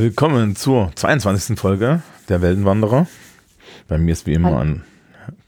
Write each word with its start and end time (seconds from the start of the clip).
Willkommen 0.00 0.56
zur 0.56 0.90
22. 0.94 1.60
Folge 1.60 2.00
der 2.30 2.40
Weltenwanderer. 2.40 3.06
Bei 3.86 3.98
mir 3.98 4.12
ist 4.12 4.26
wie 4.26 4.32
immer 4.32 4.58
ein 4.58 4.82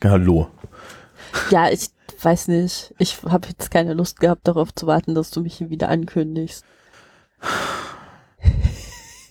Hallo. 0.05 0.51
Ja, 1.48 1.70
ich 1.70 1.88
weiß 2.20 2.48
nicht. 2.48 2.95
Ich 2.98 3.23
habe 3.23 3.48
jetzt 3.48 3.70
keine 3.70 3.95
Lust 3.95 4.20
gehabt, 4.20 4.46
darauf 4.46 4.74
zu 4.74 4.87
warten, 4.87 5.15
dass 5.15 5.30
du 5.30 5.41
mich 5.41 5.55
hier 5.55 5.70
wieder 5.70 5.88
ankündigst. 5.88 6.66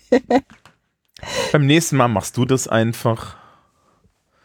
Beim 1.52 1.68
nächsten 1.68 1.98
Mal 1.98 2.08
machst 2.08 2.36
du 2.38 2.46
das 2.46 2.68
einfach. 2.68 3.38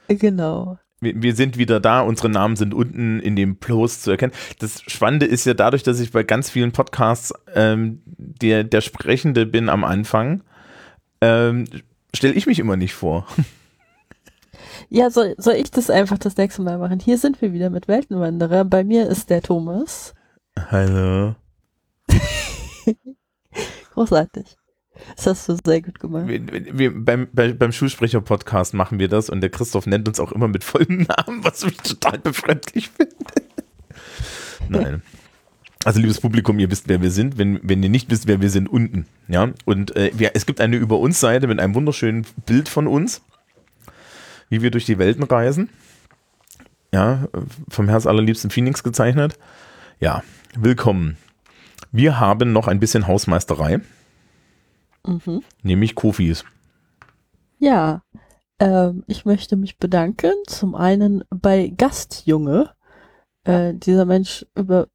Genau. 0.09 0.79
Wir, 1.01 1.23
wir, 1.23 1.35
sind 1.35 1.57
wieder 1.57 1.81
da, 1.81 2.03
unsere 2.03 2.29
Namen 2.29 2.57
sind 2.57 2.75
unten 2.75 3.21
in 3.21 3.35
dem 3.35 3.57
Post 3.57 4.03
zu 4.03 4.11
erkennen. 4.11 4.35
Das 4.59 4.83
Spannende 4.83 5.25
ist 5.25 5.47
ja 5.47 5.55
dadurch, 5.55 5.85
dass 5.85 6.01
ich 6.01 6.13
bei 6.13 6.23
ganz 6.23 6.51
vielen 6.51 6.73
Podcasts 6.73 7.33
ähm, 7.55 8.03
der, 8.05 8.63
der 8.63 8.83
Sprechende 8.83 9.47
bin 9.47 9.71
am 9.71 9.83
Anfang, 9.83 10.43
ähm, 11.21 11.67
stelle 12.15 12.35
ich 12.35 12.47
mich 12.47 12.59
immer 12.59 12.77
nicht 12.77 12.95
vor. 12.95 13.27
Ja, 14.89 15.11
soll, 15.11 15.35
soll 15.39 15.55
ich 15.55 15.71
das 15.71 15.91
einfach 15.91 16.19
das 16.19 16.37
nächste 16.37 16.63
Mal 16.63 16.79
machen? 16.79 17.01
Hier 17.01 17.19
sind 17.19 17.41
wir 17.43 17.53
wieder 17.53 17.71
mit 17.71 17.89
Weltenwanderer. 17.89 18.65
Bei 18.65 18.85
mir 18.85 19.09
ist 19.09 19.31
der 19.31 19.43
Thomas. 19.43 20.15
Hallo. 20.71 21.35
Großartig. 23.95 24.57
Das 25.17 25.27
hast 25.27 25.49
du 25.49 25.57
sehr 25.65 25.83
gut 25.83 25.99
gemacht. 26.01 26.29
Wir, 26.29 26.41
wir, 26.79 27.05
beim, 27.05 27.29
bei, 27.33 27.53
beim 27.53 27.73
Schulsprecher-Podcast 27.73 28.75
machen 28.75 28.99
wir 28.99 29.09
das 29.09 29.29
und 29.29 29.41
der 29.41 29.51
Christoph 29.51 29.87
nennt 29.87 30.09
uns 30.09 30.21
auch 30.21 30.33
immer 30.33 30.49
mit 30.49 30.65
vollem 30.65 31.07
Namen, 31.09 31.45
was 31.45 31.65
ich 31.65 31.77
total 31.79 32.19
befremdlich 32.19 32.91
finde. 32.91 33.17
Nein. 34.69 35.03
Also 35.87 36.01
liebes 36.01 36.21
Publikum, 36.21 36.59
ihr 36.59 36.69
wisst, 36.69 36.89
wer 36.89 37.01
wir 37.01 37.13
sind. 37.13 37.39
Wenn, 37.39 37.61
wenn 37.63 37.81
ihr 37.81 37.89
nicht 37.89 38.11
wisst, 38.11 38.27
wer 38.27 38.41
wir 38.41 38.51
sind, 38.51 38.69
unten. 38.69 39.07
Ja, 39.29 39.53
und 39.67 39.95
äh, 39.95 40.11
wir, 40.15 40.33
es 40.35 40.45
gibt 40.45 40.61
eine 40.61 40.75
Über 40.75 40.99
uns 40.99 41.21
Seite 41.21 41.47
mit 41.47 41.61
einem 41.61 41.77
wunderschönen 41.77 42.27
Bild 42.45 42.69
von 42.69 42.89
uns, 42.89 43.23
wie 44.49 44.63
wir 44.63 44.73
durch 44.73 44.85
die 44.85 44.99
Welten 44.99 45.23
reisen. 45.23 45.69
Ja, 46.93 47.29
vom 47.69 47.89
Herz 47.89 48.05
allerliebsten 48.05 48.51
Phoenix 48.51 48.83
gezeichnet. 48.83 49.39
Ja, 50.01 50.25
willkommen. 50.59 51.19
Wir 51.93 52.19
haben 52.19 52.53
noch 52.53 52.67
ein 52.67 52.81
bisschen 52.81 53.07
Hausmeisterei. 53.07 53.79
Mhm. 55.07 55.45
Nämlich 55.63 55.95
Kofis. 55.95 56.45
Ja, 57.61 58.03
ähm, 58.59 59.05
ich 59.07 59.25
möchte 59.25 59.55
mich 59.55 59.79
bedanken. 59.79 60.33
Zum 60.49 60.75
einen 60.75 61.23
bei 61.31 61.69
Gastjunge. 61.69 62.71
Äh, 63.45 63.75
dieser 63.75 64.05
Mensch 64.05 64.45
über, 64.57 64.89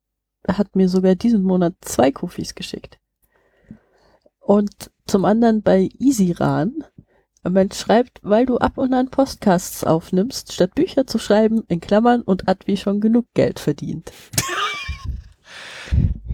hat 0.48 0.76
mir 0.76 0.90
sogar 0.90 1.16
diesen 1.16 1.44
Monat 1.44 1.76
zwei 1.82 2.12
Kofis 2.12 2.56
geschickt. 2.56 3.00
Und 4.40 4.92
zum 5.06 5.26
anderen 5.26 5.62
bei 5.62 5.90
Easyran. 6.00 6.84
Mensch 7.44 7.76
schreibt, 7.76 8.20
weil 8.22 8.46
du 8.46 8.60
ab 8.60 8.78
und 8.78 8.94
an 8.94 9.10
Podcasts 9.10 9.84
aufnimmst, 9.84 10.54
statt 10.54 10.76
Bücher 10.76 11.08
zu 11.08 11.18
schreiben, 11.18 11.64
in 11.68 11.80
Klammern 11.80 12.22
und 12.22 12.48
Advi 12.48 12.78
schon 12.78 13.02
genug 13.02 13.26
Geld 13.34 13.60
verdient. 13.60 14.12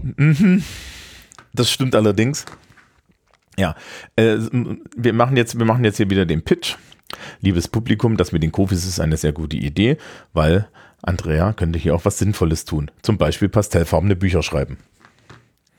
mhm. 0.16 0.62
Das 1.54 1.70
stimmt 1.70 1.94
allerdings. 1.94 2.44
Ja, 3.58 3.74
äh, 4.16 4.36
wir 4.96 5.12
machen 5.14 5.36
jetzt, 5.36 5.58
wir 5.58 5.64
machen 5.64 5.84
jetzt 5.84 5.96
hier 5.96 6.10
wieder 6.10 6.26
den 6.26 6.42
Pitch. 6.42 6.76
Liebes 7.40 7.68
Publikum, 7.68 8.16
das 8.16 8.32
mit 8.32 8.42
den 8.42 8.52
Kofis 8.52 8.86
ist 8.86 9.00
eine 9.00 9.16
sehr 9.16 9.32
gute 9.32 9.56
Idee, 9.56 9.96
weil 10.34 10.68
Andrea 11.08 11.54
könnte 11.54 11.78
hier 11.78 11.94
auch 11.94 12.04
was 12.04 12.18
Sinnvolles 12.18 12.64
tun. 12.64 12.90
Zum 13.02 13.16
Beispiel 13.18 13.48
pastellfarbene 13.48 14.14
Bücher 14.14 14.42
schreiben. 14.42 14.76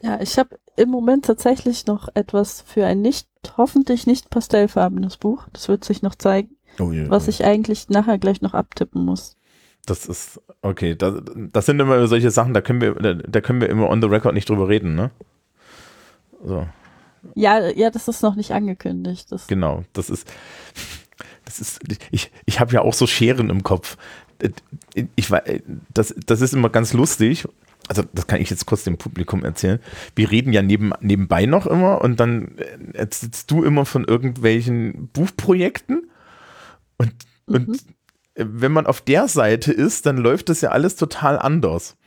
Ja, 0.01 0.19
ich 0.22 0.40
habe 0.40 0.57
im 0.75 0.90
Moment 0.90 1.25
tatsächlich 1.25 1.85
noch 1.85 2.09
etwas 2.16 2.62
für 2.62 2.85
ein 2.85 3.01
nicht, 3.01 3.28
hoffentlich 3.57 4.07
nicht 4.07 4.29
pastellfarbenes 4.29 5.17
Buch. 5.17 5.47
Das 5.53 5.67
wird 5.67 5.84
sich 5.84 6.01
noch 6.01 6.16
zeigen, 6.16 6.56
oh 6.79 6.91
je, 6.91 7.09
was 7.09 7.28
ich 7.28 7.44
eigentlich 7.44 7.90
nachher 7.90 8.17
gleich 8.17 8.41
noch 8.41 8.53
abtippen 8.53 9.06
muss. 9.06 9.35
Das 9.85 10.06
ist, 10.06 10.41
okay, 10.62 10.95
das, 10.95 11.22
das 11.35 11.66
sind 11.66 11.79
immer 11.79 12.07
solche 12.07 12.31
Sachen, 12.31 12.53
da 12.53 12.61
können 12.61 12.81
wir, 12.81 12.94
da, 12.96 13.13
da 13.13 13.41
können 13.41 13.61
wir 13.61 13.69
immer 13.69 13.90
on 13.90 14.01
the 14.01 14.07
record 14.07 14.34
nicht 14.34 14.50
drüber 14.50 14.67
reden, 14.67 14.96
ne? 14.96 15.11
So. 16.44 16.67
Ja, 17.35 17.67
ja, 17.67 17.91
das 17.91 18.07
ist 18.07 18.23
noch 18.23 18.35
nicht 18.35 18.51
angekündigt. 18.51 19.31
Das 19.31 19.47
genau, 19.47 19.84
das 19.94 20.09
ist, 20.09 20.31
das 21.46 21.59
ist, 21.59 21.81
ich, 22.11 22.31
ich 22.46 22.59
habe 22.59 22.73
ja 22.73 22.81
auch 22.81 22.94
so 22.94 23.06
Scheren 23.06 23.50
im 23.50 23.63
Kopf. 23.63 23.97
Ich 25.16 25.32
war, 25.32 25.44
das, 25.94 26.14
das 26.26 26.42
ist 26.42 26.54
immer 26.54 26.70
ganz 26.70 26.94
lustig. 26.94 27.48
Also, 27.88 28.04
das 28.14 28.28
kann 28.28 28.40
ich 28.42 28.50
jetzt 28.50 28.66
kurz 28.66 28.84
dem 28.84 28.98
Publikum 28.98 29.44
erzählen. 29.44 29.80
Wir 30.16 30.30
reden 30.30 30.54
ja 30.54 30.62
neben, 30.62 30.92
nebenbei 31.02 31.46
noch 31.46 31.66
immer 31.66 32.02
und 32.02 32.20
dann 32.20 32.56
erzählst 32.94 33.50
du 33.50 33.64
immer 33.64 33.86
von 33.86 34.06
irgendwelchen 34.06 35.10
Buchprojekten 35.12 36.10
und, 36.98 37.14
mhm. 37.48 37.56
und 37.56 37.84
wenn 38.36 38.72
man 38.72 38.86
auf 38.86 39.02
der 39.02 39.28
Seite 39.28 39.72
ist, 39.74 40.06
dann 40.06 40.18
läuft 40.18 40.50
das 40.50 40.62
ja 40.62 40.70
alles 40.70 40.96
total 40.96 41.40
anders. 41.40 41.98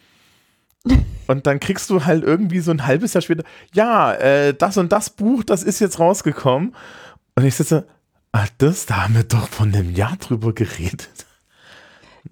Und 1.29 1.47
dann 1.47 1.61
kriegst 1.61 1.89
du 1.91 2.05
halt 2.05 2.25
irgendwie 2.25 2.59
so 2.59 2.73
ein 2.73 2.85
halbes 2.85 3.15
Jahr 3.15 3.23
später, 3.23 3.45
ja, 3.73 4.13
äh, 4.15 4.53
das 4.53 4.77
und 4.77 4.91
das 4.91 5.11
Buch, 5.11 5.45
das 5.45 5.63
ist 5.63 5.79
jetzt 5.79 6.01
rausgekommen. 6.01 6.75
Und 7.37 7.45
ich 7.45 7.55
sitze, 7.55 7.87
ach, 8.33 8.49
das, 8.59 8.87
da 8.87 9.05
haben 9.05 9.15
wir 9.15 9.23
doch 9.23 9.49
von 9.49 9.73
einem 9.73 9.95
Jahr 9.95 10.17
drüber 10.17 10.53
geredet. 10.53 11.27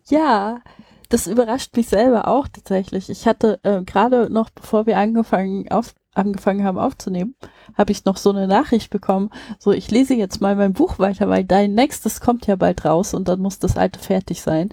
Ja, 0.08 0.60
das 1.08 1.26
überrascht 1.26 1.76
mich 1.76 1.88
selber 1.88 2.28
auch 2.28 2.48
tatsächlich. 2.48 3.10
Ich 3.10 3.26
hatte 3.26 3.58
äh, 3.64 3.82
gerade 3.82 4.32
noch, 4.32 4.50
bevor 4.50 4.86
wir 4.86 4.96
angefangen, 4.96 5.70
auf, 5.70 5.94
angefangen 6.14 6.64
haben 6.64 6.78
aufzunehmen, 6.78 7.34
habe 7.76 7.92
ich 7.92 8.04
noch 8.04 8.16
so 8.16 8.30
eine 8.30 8.46
Nachricht 8.46 8.90
bekommen, 8.90 9.30
so 9.58 9.72
ich 9.72 9.90
lese 9.90 10.14
jetzt 10.14 10.40
mal 10.40 10.56
mein 10.56 10.72
Buch 10.72 10.98
weiter, 10.98 11.28
weil 11.28 11.44
dein 11.44 11.74
nächstes 11.74 12.20
kommt 12.20 12.46
ja 12.46 12.56
bald 12.56 12.84
raus 12.84 13.12
und 13.14 13.28
dann 13.28 13.40
muss 13.40 13.58
das 13.58 13.76
alte 13.76 13.98
fertig 13.98 14.42
sein. 14.42 14.70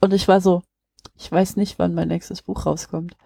Und 0.00 0.12
ich 0.12 0.28
war 0.28 0.40
so, 0.40 0.62
ich 1.16 1.30
weiß 1.30 1.56
nicht, 1.56 1.78
wann 1.78 1.94
mein 1.94 2.08
nächstes 2.08 2.42
Buch 2.42 2.66
rauskommt. 2.66 3.16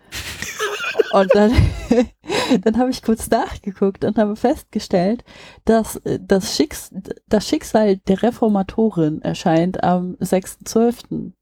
Und 1.13 1.35
dann, 1.35 1.53
dann 2.63 2.79
habe 2.79 2.91
ich 2.91 3.03
kurz 3.03 3.29
nachgeguckt 3.31 4.05
und 4.05 4.19
habe 4.19 4.37
festgestellt, 4.37 5.25
dass 5.65 5.97
äh, 5.97 6.19
das, 6.21 6.57
Schicks 6.57 6.91
das 7.29 7.49
Schicksal 7.49 7.97
der 7.97 8.23
Reformatorin 8.23 9.23
erscheint 9.23 9.83
am 9.83 10.17
6.12. 10.21 11.33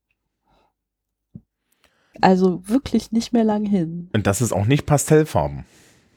Also 2.21 2.67
wirklich 2.67 3.13
nicht 3.13 3.33
mehr 3.33 3.45
lang 3.45 3.65
hin. 3.65 4.11
Und 4.13 4.27
das 4.27 4.41
ist 4.41 4.53
auch 4.53 4.67
nicht 4.67 4.87
Pastellfarben. 4.87 5.65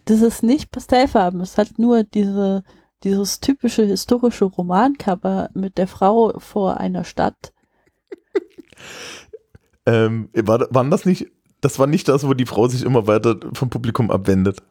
Das 0.06 0.22
ist 0.22 0.42
nicht 0.42 0.72
Pastellfarben. 0.72 1.42
Es 1.42 1.58
hat 1.58 1.78
nur 1.78 2.04
diese, 2.04 2.64
dieses 3.04 3.40
typische 3.40 3.86
historische 3.86 4.46
Romancover 4.46 5.50
mit 5.54 5.78
der 5.78 5.88
Frau 5.88 6.40
vor 6.40 6.78
einer 6.78 7.04
Stadt. 7.04 7.54
Ähm, 9.88 10.30
war, 10.34 10.68
waren 10.70 10.92
das 10.92 11.06
nicht, 11.06 11.32
das 11.62 11.80
war 11.80 11.88
nicht 11.88 12.08
das, 12.08 12.28
wo 12.28 12.34
die 12.34 12.46
Frau 12.46 12.68
sich 12.68 12.84
immer 12.84 13.08
weiter 13.08 13.38
vom 13.54 13.70
Publikum 13.70 14.12
abwendet. 14.12 14.62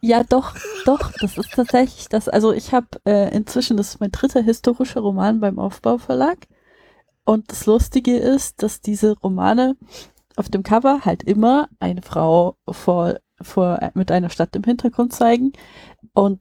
Ja, 0.00 0.22
doch, 0.22 0.54
doch, 0.84 1.12
das 1.20 1.36
ist 1.38 1.52
tatsächlich 1.52 2.08
das. 2.08 2.28
Also 2.28 2.52
ich 2.52 2.72
habe 2.72 2.86
äh, 3.04 3.34
inzwischen, 3.34 3.76
das 3.76 3.90
ist 3.90 4.00
mein 4.00 4.12
dritter 4.12 4.42
historischer 4.42 5.00
Roman 5.00 5.40
beim 5.40 5.58
Aufbauverlag. 5.58 6.46
Und 7.24 7.50
das 7.50 7.66
Lustige 7.66 8.16
ist, 8.16 8.62
dass 8.62 8.80
diese 8.80 9.18
Romane 9.18 9.76
auf 10.36 10.48
dem 10.48 10.62
Cover 10.62 11.04
halt 11.04 11.24
immer 11.24 11.68
eine 11.80 12.02
Frau 12.02 12.56
vor, 12.70 13.18
vor 13.42 13.90
mit 13.94 14.10
einer 14.10 14.30
Stadt 14.30 14.54
im 14.54 14.62
Hintergrund 14.62 15.12
zeigen. 15.12 15.52
Und 16.14 16.40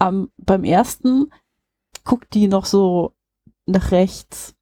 ähm, 0.00 0.30
beim 0.38 0.64
ersten 0.64 1.26
guckt 2.04 2.34
die 2.34 2.46
noch 2.46 2.66
so 2.66 3.12
nach 3.66 3.90
rechts 3.90 4.54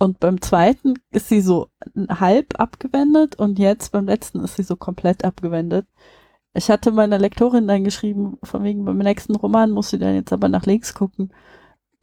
und 0.00 0.18
beim 0.18 0.40
zweiten 0.40 0.94
ist 1.12 1.28
sie 1.28 1.42
so 1.42 1.68
halb 2.08 2.58
abgewendet 2.58 3.36
und 3.36 3.58
jetzt 3.58 3.92
beim 3.92 4.06
letzten 4.06 4.40
ist 4.40 4.56
sie 4.56 4.62
so 4.62 4.74
komplett 4.74 5.24
abgewendet. 5.24 5.86
Ich 6.54 6.70
hatte 6.70 6.90
meiner 6.90 7.18
Lektorin 7.18 7.68
dann 7.68 7.84
geschrieben, 7.84 8.38
von 8.42 8.64
wegen 8.64 8.86
beim 8.86 8.96
nächsten 8.96 9.36
Roman 9.36 9.70
muss 9.70 9.90
sie 9.90 9.98
dann 9.98 10.14
jetzt 10.14 10.32
aber 10.32 10.48
nach 10.48 10.64
links 10.64 10.94
gucken. 10.94 11.34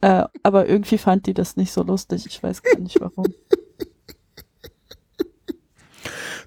Äh, 0.00 0.24
aber 0.44 0.68
irgendwie 0.68 0.96
fand 0.96 1.26
die 1.26 1.34
das 1.34 1.56
nicht 1.56 1.72
so 1.72 1.82
lustig. 1.82 2.24
Ich 2.26 2.40
weiß 2.40 2.62
gar 2.62 2.78
nicht 2.78 3.00
warum. 3.00 3.26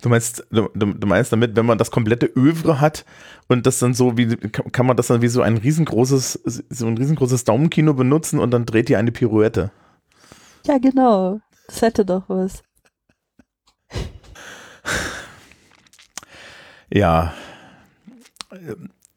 Du 0.02 0.10
meinst, 0.10 0.48
du, 0.50 0.68
du, 0.74 1.06
meinst 1.06 1.32
damit, 1.32 1.56
wenn 1.56 1.68
man 1.68 1.78
das 1.78 1.92
komplette 1.92 2.26
Övre 2.26 2.82
hat 2.82 3.06
und 3.50 3.68
das 3.68 3.78
dann 3.78 3.94
so 3.94 4.18
wie, 4.18 4.36
kann 4.36 4.88
man 4.88 4.98
das 4.98 5.08
dann 5.08 5.22
wie 5.22 5.28
so 5.28 5.44
ein 5.44 5.58
riesengroßes, 5.58 6.42
so 6.70 6.88
ein 6.88 6.98
riesengroßes 6.98 7.44
Daumenkino 7.44 7.94
benutzen 7.94 8.40
und 8.40 8.50
dann 8.50 8.66
dreht 8.66 8.90
die 8.90 8.96
eine 8.96 9.12
Pirouette? 9.12 9.70
Ja, 10.66 10.78
genau. 10.78 11.40
Das 11.68 11.82
hätte 11.82 12.06
doch 12.06 12.24
was. 12.28 12.64
Ja. 16.94 17.34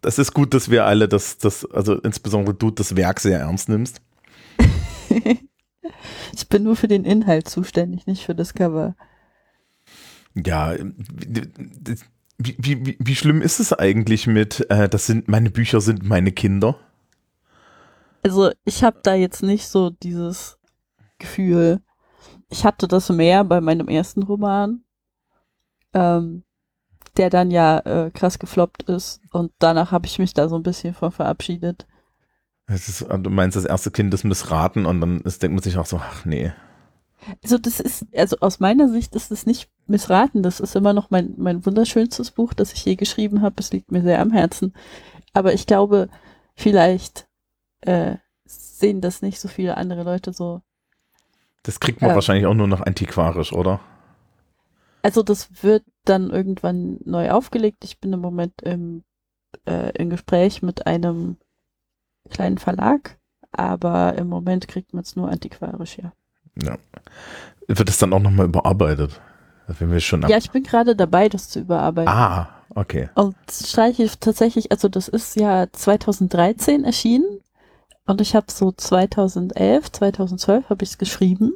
Das 0.01 0.19
ist 0.19 0.35
gut, 0.35 0.55
dass 0.55 0.71
wir 0.71 0.85
alle 0.85 1.09
das, 1.09 1.39
das, 1.39 1.65
also 1.71 1.95
insbesondere 1.97 2.55
du 2.55 2.71
das 2.71 2.97
Werk 2.97 3.21
sehr 3.21 3.41
ernst 3.41 3.69
nimmst. 3.69 4.01
ich 6.35 6.49
bin 6.49 6.63
nur 6.63 6.77
für 6.77 6.89
den 6.89 7.05
Inhalt 7.05 7.49
zuständig, 7.49 8.07
nicht 8.07 8.25
für 8.25 8.35
das 8.35 8.55
Cover. 8.55 8.95
Ja, 10.35 10.75
wie, 12.39 12.57
wie, 12.59 12.87
wie, 12.87 12.97
wie 12.99 13.17
schlimm 13.17 13.41
ist 13.41 13.61
es 13.61 13.73
eigentlich 13.73 14.27
mit, 14.27 14.69
äh, 14.71 14.89
das 14.89 15.07
sind, 15.07 15.29
meine 15.29 15.51
Bücher 15.51 15.81
sind 15.81 16.05
meine 16.05 16.33
Kinder? 16.33 16.79
Also 18.23 18.51
ich 18.65 18.83
habe 18.85 19.01
da 19.03 19.15
jetzt 19.15 19.43
nicht 19.43 19.69
so 19.69 19.91
dieses 19.91 20.59
Gefühl. 21.25 21.81
Ich 22.51 22.65
hatte 22.65 22.87
das 22.87 23.09
mehr 23.09 23.45
bei 23.45 23.61
meinem 23.63 23.89
ersten 23.89 24.23
Roman, 24.23 24.85
ähm, 25.95 26.45
der 27.17 27.31
dann 27.31 27.51
ja 27.51 27.79
äh, 27.79 28.11
krass 28.11 28.39
gefloppt 28.39 28.85
ist 28.85 29.23
und 29.33 29.53
danach 29.59 29.91
habe 29.91 30.07
ich 30.07 30.19
mich 30.19 30.35
da 30.35 30.49
so 30.49 30.57
ein 30.57 30.63
bisschen 30.63 30.93
von 30.93 31.13
verabschiedet. 31.13 31.87
Ist, 32.67 33.07
du 33.09 33.31
meinst, 33.31 33.57
das 33.57 33.65
erste 33.65 33.91
Kind 33.91 34.13
ist 34.15 34.25
missraten 34.25 34.87
und 34.87 35.01
dann 35.01 35.21
ist, 35.23 35.43
denkt 35.43 35.55
man 35.55 35.63
sich 35.63 35.77
auch 35.79 35.87
so, 35.87 35.99
ach 35.99 36.25
nee. 36.25 36.53
Also 37.43 37.59
das 37.59 37.81
ist, 37.81 38.07
also 38.15 38.37
aus 38.41 38.61
meiner 38.61 38.89
Sicht 38.89 39.15
ist 39.17 39.31
es 39.31 39.47
nicht 39.47 39.71
missraten. 39.87 40.43
Das 40.43 40.61
ist 40.61 40.77
immer 40.77 40.93
noch 40.93 41.11
mein, 41.11 41.35
mein 41.37 41.65
wunderschönstes 41.65 42.31
Buch, 42.31 42.53
das 42.53 42.73
ich 42.73 42.85
je 42.85 42.97
geschrieben 42.97 43.43
habe. 43.43 43.57
Es 43.59 43.73
liegt 43.73 43.93
mir 43.93 44.03
sehr 44.03 44.21
am 44.21 44.31
Herzen. 44.31 44.75
Aber 45.33 45.55
ich 45.55 45.67
glaube, 45.67 46.09
vielleicht 46.55 47.27
äh, 47.81 48.17
sehen 48.45 49.01
das 49.01 49.23
nicht 49.23 49.41
so 49.41 49.49
viele 49.49 49.77
andere 49.77 50.03
Leute 50.03 50.33
so. 50.33 50.63
Das 51.65 51.81
kriegt 51.81 52.01
man 52.01 52.11
Ja. 52.11 52.15
wahrscheinlich 52.15 52.47
auch 52.47 52.55
nur 52.55 52.69
noch 52.69 52.81
antiquarisch, 52.81 53.53
oder? 53.53 53.81
Also 55.03 55.23
das 55.23 55.63
wird 55.63 55.83
dann 56.05 56.31
irgendwann 56.31 56.99
neu 57.05 57.31
aufgelegt. 57.31 57.85
Ich 57.85 58.01
bin 58.01 58.13
im 58.13 58.21
Moment 58.21 58.63
im, 58.63 59.03
äh, 59.67 59.91
im 59.99 60.09
Gespräch 60.11 60.63
mit 60.63 60.87
einem 60.87 61.37
kleinen 62.31 62.59
Verlag, 62.59 63.19
aber 63.53 64.15
im 64.17 64.29
Moment 64.29 64.69
kriegt 64.69 64.95
man 64.95 65.03
es 65.03 65.17
nur 65.17 65.29
antiquarisch, 65.31 65.99
ja. 65.99 66.13
Ja. 66.63 66.79
Wird 67.67 67.89
es 67.89 67.99
dann 67.99 68.13
auch 68.13 68.21
nochmal 68.21 68.47
überarbeitet? 68.47 69.21
Wenn 69.67 69.91
wir 69.91 70.01
schon 70.01 70.23
Ja, 70.29 70.37
ich 70.37 70.51
bin 70.51 70.63
gerade 70.63 70.95
dabei, 70.95 71.29
das 71.29 71.49
zu 71.49 71.61
überarbeiten. 71.61 72.13
Ah, 72.13 72.49
okay. 72.75 73.09
Und 73.15 73.35
Streiche 73.51 74.09
tatsächlich, 74.21 74.71
also 74.71 74.89
das 74.89 75.09
ist 75.09 75.37
ja 75.37 75.67
2013 75.73 76.85
erschienen 76.85 77.41
und 78.07 78.21
ich 78.21 78.35
habe 78.35 78.47
so 78.51 78.73
2011, 78.73 79.93
2012 79.93 80.69
habe 80.69 80.85
ich 80.85 80.91
es 80.91 80.99
geschrieben. 80.99 81.55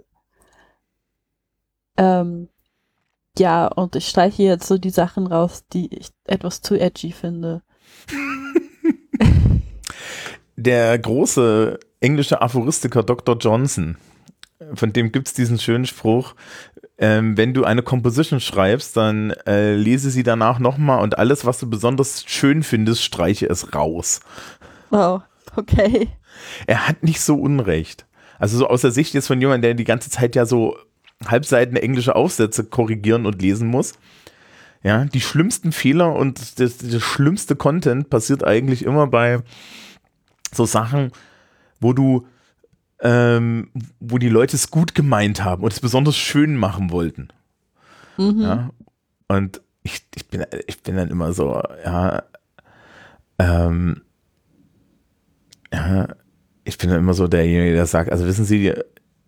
Ähm, 1.96 2.48
ja, 3.38 3.66
und 3.66 3.96
ich 3.96 4.08
streiche 4.08 4.42
jetzt 4.42 4.66
so 4.66 4.78
die 4.78 4.90
Sachen 4.90 5.26
raus, 5.26 5.64
die 5.72 5.94
ich 5.94 6.08
etwas 6.24 6.60
zu 6.62 6.78
edgy 6.78 7.12
finde. 7.12 7.62
Der 10.56 10.98
große 10.98 11.78
englische 12.00 12.42
Aphoristiker 12.42 13.02
Dr. 13.04 13.36
Johnson, 13.36 13.96
von 14.74 14.92
dem 14.92 15.12
gibt 15.12 15.28
es 15.28 15.34
diesen 15.34 15.58
schönen 15.58 15.86
Spruch, 15.86 16.34
ähm, 16.98 17.36
wenn 17.36 17.54
du 17.54 17.64
eine 17.64 17.82
Composition 17.82 18.40
schreibst, 18.40 18.96
dann 18.96 19.30
äh, 19.46 19.74
lese 19.74 20.10
sie 20.10 20.24
danach 20.24 20.58
nochmal 20.58 21.00
und 21.00 21.16
alles, 21.16 21.44
was 21.46 21.60
du 21.60 21.70
besonders 21.70 22.24
schön 22.26 22.64
findest, 22.64 23.04
streiche 23.04 23.46
es 23.46 23.72
raus. 23.72 24.20
Wow, 24.90 25.22
okay. 25.54 26.08
Er 26.66 26.88
hat 26.88 27.02
nicht 27.02 27.20
so 27.20 27.36
Unrecht. 27.36 28.06
Also 28.38 28.58
so 28.58 28.68
aus 28.68 28.82
der 28.82 28.90
Sicht 28.90 29.14
jetzt 29.14 29.26
von 29.26 29.40
jemandem, 29.40 29.62
der 29.62 29.74
die 29.74 29.84
ganze 29.84 30.10
Zeit 30.10 30.36
ja 30.36 30.46
so 30.46 30.76
Halbseiten 31.26 31.76
englische 31.76 32.14
Aufsätze 32.14 32.64
korrigieren 32.64 33.26
und 33.26 33.42
lesen 33.42 33.68
muss. 33.68 33.94
Ja, 34.82 35.04
die 35.04 35.20
schlimmsten 35.20 35.72
Fehler 35.72 36.14
und 36.14 36.60
das, 36.60 36.78
das 36.78 37.02
schlimmste 37.02 37.56
Content 37.56 38.10
passiert 38.10 38.44
eigentlich 38.44 38.84
immer 38.84 39.08
bei 39.08 39.40
so 40.52 40.66
Sachen, 40.66 41.10
wo 41.80 41.92
du, 41.92 42.26
ähm, 43.00 43.70
wo 43.98 44.18
die 44.18 44.28
Leute 44.28 44.54
es 44.54 44.70
gut 44.70 44.94
gemeint 44.94 45.42
haben 45.42 45.64
und 45.64 45.72
es 45.72 45.80
besonders 45.80 46.16
schön 46.16 46.56
machen 46.56 46.90
wollten. 46.90 47.28
Mhm. 48.16 48.40
Ja. 48.40 48.70
Und 49.26 49.60
ich, 49.82 50.06
ich, 50.14 50.28
bin, 50.28 50.46
ich 50.66 50.82
bin 50.82 50.96
dann 50.96 51.10
immer 51.10 51.32
so, 51.32 51.60
ja, 51.84 52.22
ähm, 53.38 54.02
ja, 55.72 56.08
ich 56.68 56.76
bin 56.76 56.90
immer 56.90 57.14
so 57.14 57.26
derjenige, 57.28 57.72
der 57.72 57.86
sagt, 57.86 58.12
also 58.12 58.26
wissen 58.26 58.44
Sie, 58.44 58.74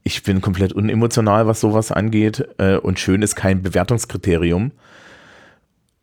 ich 0.02 0.22
bin 0.22 0.42
komplett 0.42 0.74
unemotional, 0.74 1.46
was 1.46 1.60
sowas 1.60 1.90
angeht 1.90 2.46
äh, 2.58 2.76
und 2.76 3.00
schön 3.00 3.22
ist 3.22 3.34
kein 3.34 3.62
Bewertungskriterium. 3.62 4.72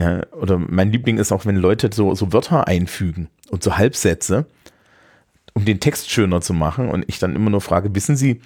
Ja, 0.01 0.25
oder 0.33 0.57
mein 0.57 0.91
Liebling 0.91 1.19
ist 1.19 1.31
auch, 1.31 1.45
wenn 1.45 1.55
Leute 1.55 1.89
so, 1.93 2.13
so 2.15 2.33
Wörter 2.33 2.67
einfügen 2.67 3.29
und 3.49 3.63
so 3.63 3.77
Halbsätze, 3.77 4.45
um 5.53 5.63
den 5.63 5.79
Text 5.79 6.09
schöner 6.09 6.41
zu 6.41 6.53
machen 6.53 6.89
und 6.89 7.05
ich 7.07 7.19
dann 7.19 7.35
immer 7.35 7.51
nur 7.51 7.61
frage, 7.61 7.93
wissen 7.93 8.15
Sie, 8.15 8.41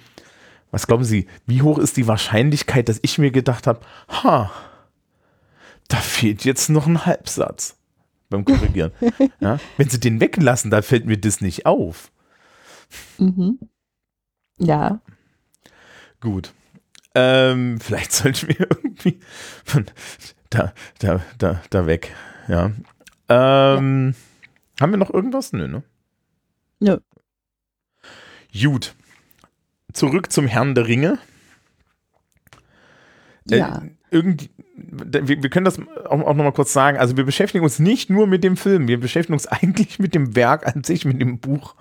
was 0.70 0.86
glauben 0.86 1.04
Sie, 1.04 1.26
wie 1.46 1.62
hoch 1.62 1.78
ist 1.78 1.96
die 1.96 2.06
Wahrscheinlichkeit, 2.06 2.88
dass 2.88 3.00
ich 3.02 3.18
mir 3.18 3.30
gedacht 3.30 3.66
habe, 3.66 3.80
ha, 4.08 4.50
da 5.88 5.96
fehlt 5.96 6.44
jetzt 6.44 6.68
noch 6.68 6.86
ein 6.86 7.06
Halbsatz 7.06 7.76
beim 8.28 8.44
Korrigieren. 8.44 8.92
ja, 9.40 9.58
wenn 9.78 9.88
Sie 9.88 10.00
den 10.00 10.20
weglassen, 10.20 10.70
da 10.70 10.82
fällt 10.82 11.06
mir 11.06 11.18
das 11.18 11.40
nicht 11.40 11.64
auf. 11.64 12.11
Mhm. 13.18 13.58
Ja, 14.58 15.00
Gut. 16.22 16.54
Ähm, 17.14 17.80
vielleicht 17.80 18.12
sollten 18.12 18.48
wir 18.48 18.60
irgendwie 18.60 19.18
von 19.64 19.84
da, 20.48 20.72
da, 21.00 21.20
da, 21.36 21.60
da 21.68 21.86
weg. 21.86 22.14
Ja. 22.48 22.70
Ähm, 23.28 24.14
Haben 24.80 24.90
wir 24.92 24.96
noch 24.96 25.12
irgendwas? 25.12 25.52
Nö, 25.52 25.66
ne? 25.66 25.82
Nö. 26.78 26.98
Gut. 28.52 28.94
Zurück 29.92 30.30
zum 30.32 30.46
Herrn 30.46 30.74
der 30.74 30.86
Ringe. 30.86 31.18
Äh, 33.50 33.58
ja. 33.58 33.82
irgendwie, 34.10 34.50
wir, 34.76 35.26
wir 35.26 35.50
können 35.50 35.64
das 35.64 35.80
auch, 35.80 36.20
auch 36.20 36.34
nochmal 36.34 36.52
kurz 36.52 36.72
sagen. 36.72 36.98
Also, 36.98 37.16
wir 37.16 37.24
beschäftigen 37.24 37.64
uns 37.64 37.78
nicht 37.80 38.10
nur 38.10 38.26
mit 38.26 38.44
dem 38.44 38.56
Film, 38.56 38.86
wir 38.86 39.00
beschäftigen 39.00 39.34
uns 39.34 39.46
eigentlich 39.48 39.98
mit 39.98 40.14
dem 40.14 40.36
Werk 40.36 40.66
an 40.66 40.84
sich, 40.84 41.04
mit 41.04 41.20
dem 41.20 41.40
Buch. 41.40 41.74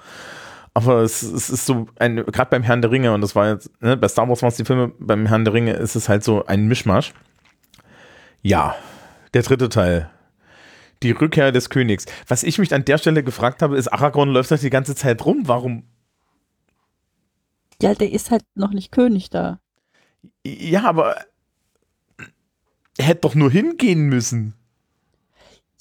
Aber 0.73 1.01
es, 1.01 1.21
es 1.21 1.49
ist 1.49 1.65
so, 1.65 1.87
ein, 1.99 2.15
gerade 2.15 2.49
beim 2.49 2.63
Herrn 2.63 2.81
der 2.81 2.91
Ringe, 2.91 3.13
und 3.13 3.21
das 3.21 3.35
war 3.35 3.49
jetzt, 3.49 3.69
ne, 3.81 3.97
bei 3.97 4.07
Star 4.07 4.29
Wars 4.29 4.41
waren 4.41 4.49
es 4.49 4.55
die 4.55 4.65
Filme, 4.65 4.93
beim 4.99 5.25
Herrn 5.25 5.43
der 5.43 5.53
Ringe 5.53 5.73
ist 5.73 5.95
es 5.95 6.07
halt 6.07 6.23
so 6.23 6.45
ein 6.45 6.67
Mischmasch. 6.67 7.13
Ja, 8.41 8.75
der 9.33 9.43
dritte 9.43 9.69
Teil. 9.69 10.09
Die 11.03 11.11
Rückkehr 11.11 11.51
des 11.51 11.69
Königs. 11.69 12.05
Was 12.27 12.43
ich 12.43 12.57
mich 12.57 12.73
an 12.73 12.85
der 12.85 12.97
Stelle 12.97 13.23
gefragt 13.23 13.61
habe, 13.61 13.77
ist, 13.77 13.87
Aragorn 13.87 14.29
läuft 14.29 14.51
doch 14.51 14.59
die 14.59 14.69
ganze 14.69 14.95
Zeit 14.95 15.25
rum. 15.25 15.43
Warum? 15.47 15.83
Ja, 17.81 17.95
der 17.95 18.11
ist 18.11 18.31
halt 18.31 18.43
noch 18.55 18.71
nicht 18.71 18.91
König 18.91 19.29
da. 19.29 19.59
Ja, 20.45 20.83
aber 20.83 21.17
er 22.97 23.05
hätte 23.05 23.21
doch 23.21 23.35
nur 23.35 23.49
hingehen 23.49 24.07
müssen. 24.07 24.53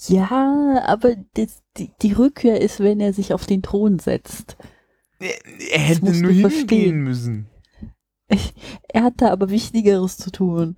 Ja, 0.08 0.82
aber 0.86 1.14
das, 1.34 1.62
die, 1.76 1.90
die 2.00 2.12
Rückkehr 2.12 2.60
ist, 2.60 2.80
wenn 2.80 3.00
er 3.00 3.12
sich 3.12 3.34
auf 3.34 3.44
den 3.44 3.62
Thron 3.62 3.98
setzt. 3.98 4.56
Er, 5.20 5.34
er 5.72 5.78
hätte 5.78 6.04
nur 6.04 6.14
hingehen 6.14 6.40
verstehen. 6.40 7.00
müssen. 7.02 7.46
Er 8.92 9.04
hat 9.04 9.14
da 9.18 9.30
aber 9.30 9.50
Wichtigeres 9.50 10.16
zu 10.16 10.30
tun. 10.30 10.76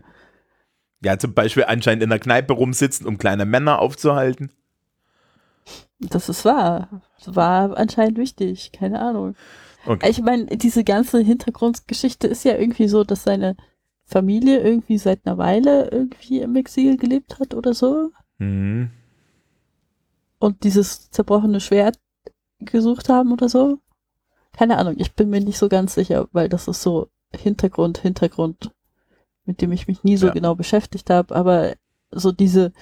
Ja, 1.03 1.19
zum 1.19 1.35
Beispiel 1.35 1.65
anscheinend 1.65 2.03
in 2.03 2.11
der 2.11 2.19
Kneipe 2.19 2.53
rumsitzen, 2.53 3.07
um 3.07 3.19
kleine 3.19 3.45
Männer 3.45 3.79
aufzuhalten. 3.81 4.53
Das 5.99 6.29
ist 6.29 6.45
wahr. 6.45 7.03
War 7.27 7.77
anscheinend 7.77 8.19
wichtig. 8.19 8.73
Keine 8.73 9.01
Ahnung. 9.01 9.35
Okay. 9.85 10.11
Ich 10.11 10.23
meine, 10.23 10.47
diese 10.47 10.85
ganze 10.85 11.21
Hintergrundgeschichte 11.21 12.27
ist 12.27 12.45
ja 12.45 12.57
irgendwie 12.57 12.89
so, 12.89 13.05
dass 13.05 13.25
seine 13.25 13.57
Familie 14.05 14.61
irgendwie 14.61 14.99
seit 14.99 15.27
einer 15.27 15.39
Weile 15.39 15.91
irgendwie 15.91 16.41
im 16.41 16.55
Exil 16.57 16.97
gelebt 16.97 17.39
hat 17.39 17.55
oder 17.55 17.75
so. 17.75 18.11
Mhm. 18.39 18.91
Und 20.39 20.65
dieses 20.65 21.11
zerbrochene 21.11 21.61
Schwert 21.61 21.99
gesucht 22.61 23.09
haben 23.09 23.33
oder 23.33 23.49
so. 23.49 23.79
Keine 24.52 24.78
Ahnung, 24.78 24.94
ich 24.99 25.14
bin 25.14 25.30
mir 25.30 25.40
nicht 25.40 25.59
so 25.59 25.68
ganz 25.68 25.94
sicher, 25.94 26.28
weil 26.32 26.49
das 26.49 26.68
ist 26.68 26.82
so 26.82 27.09
Hintergrund, 27.35 27.99
Hintergrund, 27.99 28.71
mit 29.44 29.61
dem 29.61 29.73
ich 29.73 29.88
mich 29.88 30.04
nie 30.04 30.16
so 30.16 30.26
Ja. 30.26 30.32
genau 30.32 30.54
beschäftigt 30.54 31.11
habe, 31.11 31.35
aber 31.35 31.75
so 32.11 32.32
diese, 32.32 32.73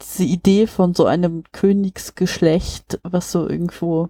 diese 0.00 0.24
Idee 0.24 0.66
von 0.66 0.94
so 0.94 1.06
einem 1.06 1.44
Königsgeschlecht, 1.52 2.98
was 3.04 3.30
so 3.30 3.48
irgendwo 3.48 4.08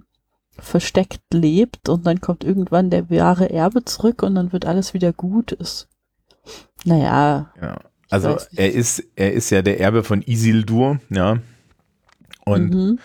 versteckt 0.58 1.22
lebt 1.32 1.88
und 1.88 2.06
dann 2.06 2.20
kommt 2.20 2.44
irgendwann 2.44 2.90
der 2.90 3.10
wahre 3.10 3.50
Erbe 3.50 3.84
zurück 3.84 4.22
und 4.22 4.34
dann 4.34 4.52
wird 4.52 4.64
alles 4.66 4.94
wieder 4.94 5.12
gut, 5.12 5.52
ist, 5.52 5.88
naja, 6.84 7.52
Ja. 7.60 7.78
Also 8.10 8.36
er 8.56 8.70
ist, 8.70 9.02
er 9.16 9.32
ist 9.32 9.48
ja 9.48 9.62
der 9.62 9.80
Erbe 9.80 10.04
von 10.04 10.20
Isildur, 10.20 11.00
ja. 11.08 11.38
Und 12.44 12.74
mhm. 12.74 12.98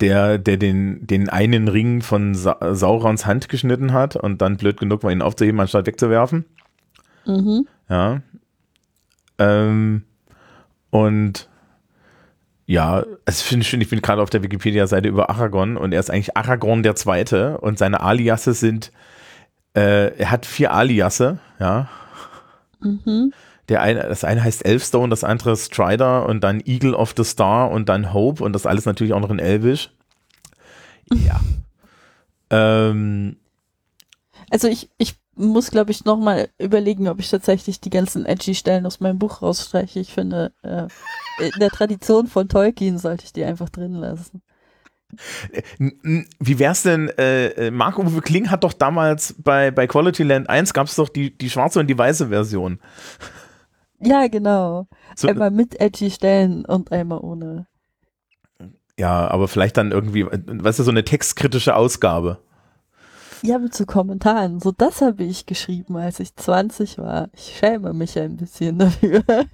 Der, 0.00 0.38
der 0.38 0.56
den, 0.56 1.06
den 1.06 1.28
einen 1.28 1.68
Ring 1.68 2.02
von 2.02 2.34
Sa 2.34 2.74
Saurons 2.74 3.26
Hand 3.26 3.48
geschnitten 3.48 3.92
hat 3.92 4.16
und 4.16 4.42
dann 4.42 4.56
blöd 4.56 4.78
genug 4.78 5.02
war, 5.02 5.12
ihn 5.12 5.22
aufzuheben, 5.22 5.60
anstatt 5.60 5.86
wegzuwerfen. 5.86 6.44
Mhm. 7.26 7.66
Ja. 7.88 8.22
Ähm, 9.38 10.02
und 10.90 11.48
ja, 12.66 13.04
es 13.24 13.42
finde 13.42 13.62
ich 13.62 13.68
schön, 13.68 13.80
ich 13.80 13.90
bin 13.90 14.00
gerade 14.00 14.22
auf 14.22 14.30
der 14.30 14.42
Wikipedia-Seite 14.42 15.08
über 15.08 15.28
Aragorn 15.28 15.76
und 15.76 15.92
er 15.92 16.00
ist 16.00 16.10
eigentlich 16.10 16.36
Aragorn 16.36 16.82
der 16.82 16.94
Zweite 16.94 17.58
und 17.58 17.78
seine 17.78 18.00
Aliasse 18.00 18.54
sind, 18.54 18.90
äh, 19.74 20.16
er 20.16 20.30
hat 20.30 20.46
vier 20.46 20.72
Aliasse, 20.72 21.38
ja. 21.58 21.88
Mhm. 22.80 23.32
Der 23.68 23.80
eine, 23.82 24.02
das 24.02 24.24
eine 24.24 24.42
heißt 24.44 24.64
Elfstone, 24.64 25.08
das 25.10 25.24
andere 25.24 25.56
Strider 25.56 26.26
und 26.26 26.42
dann 26.44 26.60
Eagle 26.64 26.94
of 26.94 27.14
the 27.16 27.24
Star 27.24 27.70
und 27.70 27.88
dann 27.88 28.12
Hope 28.12 28.42
und 28.44 28.52
das 28.52 28.66
alles 28.66 28.84
natürlich 28.84 29.12
auch 29.14 29.20
noch 29.20 29.30
in 29.30 29.38
Elvish. 29.38 29.90
Ja. 31.12 31.40
Ähm, 32.50 33.38
Also 34.50 34.68
ich, 34.68 34.90
ich 34.98 35.14
muss, 35.34 35.70
glaube 35.70 35.90
ich, 35.90 36.04
nochmal 36.04 36.50
überlegen, 36.58 37.08
ob 37.08 37.18
ich 37.18 37.30
tatsächlich 37.30 37.80
die 37.80 37.90
ganzen 37.90 38.26
edgy 38.26 38.54
Stellen 38.54 38.86
aus 38.86 39.00
meinem 39.00 39.18
Buch 39.18 39.42
rausstreiche. 39.42 39.98
Ich 39.98 40.12
finde, 40.12 40.52
äh, 40.62 40.86
in 41.38 41.58
der 41.58 41.70
Tradition 41.70 42.26
von 42.26 42.48
Tolkien 42.48 42.98
sollte 42.98 43.24
ich 43.24 43.32
die 43.32 43.44
einfach 43.44 43.70
drin 43.70 43.94
lassen. 43.94 44.42
wie 45.78 46.58
wär's 46.58 46.82
denn, 46.82 47.08
äh, 47.18 47.48
äh, 47.48 47.70
Marco-Uwe 47.70 48.20
Kling 48.20 48.50
hat 48.50 48.64
doch 48.64 48.72
damals 48.72 49.34
bei, 49.38 49.70
bei 49.70 49.86
Quality 49.86 50.22
Land 50.24 50.48
1 50.48 50.74
gab 50.74 50.86
es 50.88 50.96
doch 50.96 51.08
die, 51.08 51.36
die 51.36 51.50
schwarze 51.50 51.80
und 51.80 51.86
die 51.86 51.98
weiße 51.98 52.28
Version. 52.28 52.80
Ja, 54.04 54.26
genau. 54.28 54.86
So, 55.16 55.28
Einmal 55.28 55.50
mit 55.50 55.80
edgy 55.80 56.10
Stellen 56.10 56.64
und 56.64 56.92
einmal 56.92 57.18
ohne. 57.20 57.66
ja, 58.98 59.28
aber 59.28 59.48
vielleicht 59.48 59.76
dann 59.76 59.92
irgendwie, 59.92 60.20
äh, 60.22 60.40
weißt 60.46 60.78
du, 60.78 60.82
so 60.82 60.90
eine 60.90 61.04
textkritische 61.04 61.74
Ausgabe. 61.76 62.38
Ja, 63.42 63.58
mit 63.58 63.74
so 63.74 63.84
Kommentaren. 63.84 64.60
So, 64.60 64.72
das 64.72 65.02
habe 65.02 65.24
ich 65.24 65.44
geschrieben, 65.46 65.96
als 65.96 66.18
ich 66.18 66.34
20 66.34 66.98
war. 66.98 67.28
Ich 67.34 67.56
schäme 67.58 67.92
mich 67.92 68.18
ein 68.18 68.36
bisschen 68.36 68.78
dafür. 68.78 69.22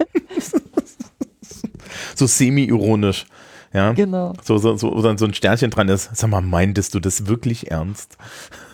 So 2.14 2.26
semi-ironisch. 2.26 3.26
Ja. 3.73 3.92
genau. 3.92 4.33
So, 4.42 4.59
so, 4.59 4.76
so, 4.76 4.95
wo 4.95 5.02
dann 5.02 5.19
so 5.19 5.25
ein 5.25 5.35
Sternchen 5.35 5.71
dran 5.71 5.88
ist. 5.88 6.11
Sag 6.14 6.30
mal, 6.30 6.40
meintest 6.40 6.95
du 6.95 7.00
das 7.00 7.26
wirklich 7.26 7.71
ernst? 7.71 8.16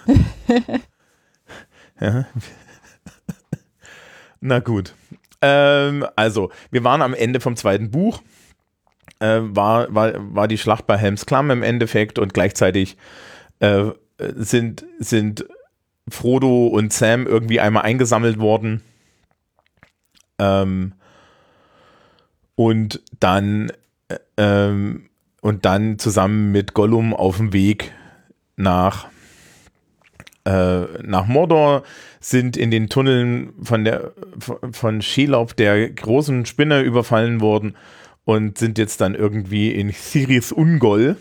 ja. 2.00 2.26
Na 4.40 4.58
gut. 4.60 4.94
Ähm, 5.46 6.04
also, 6.16 6.50
wir 6.72 6.82
waren 6.82 7.02
am 7.02 7.14
Ende 7.14 7.38
vom 7.38 7.54
zweiten 7.54 7.90
Buch. 7.90 8.22
Äh, 9.20 9.40
war, 9.42 9.94
war, 9.94 10.12
war 10.34 10.48
die 10.48 10.58
Schlacht 10.58 10.86
bei 10.86 10.98
Helms 10.98 11.24
Klamm 11.24 11.50
im 11.50 11.62
Endeffekt 11.62 12.18
und 12.18 12.34
gleichzeitig 12.34 12.96
äh, 13.60 13.92
sind, 14.18 14.84
sind 14.98 15.46
Frodo 16.08 16.66
und 16.66 16.92
Sam 16.92 17.26
irgendwie 17.26 17.60
einmal 17.60 17.84
eingesammelt 17.84 18.38
worden. 18.38 18.82
Ähm, 20.38 20.94
und 22.56 23.02
dann 23.20 23.70
äh, 24.08 24.18
ähm, 24.36 25.08
und 25.40 25.64
dann 25.64 25.98
zusammen 26.00 26.50
mit 26.50 26.74
Gollum 26.74 27.14
auf 27.14 27.36
dem 27.36 27.52
Weg 27.52 27.92
nach 28.56 29.08
äh, 30.46 31.02
nach 31.02 31.26
Mordor 31.26 31.82
sind 32.20 32.56
in 32.56 32.70
den 32.70 32.88
Tunneln 32.88 33.52
von 33.62 33.84
der 33.84 34.12
von 34.70 35.02
Shelob 35.02 35.56
der 35.56 35.90
großen 35.90 36.46
Spinne 36.46 36.82
überfallen 36.82 37.40
worden 37.40 37.76
und 38.24 38.56
sind 38.56 38.78
jetzt 38.78 39.00
dann 39.00 39.14
irgendwie 39.14 39.72
in 39.72 39.90
Siris 39.90 40.52
Ungol. 40.52 41.16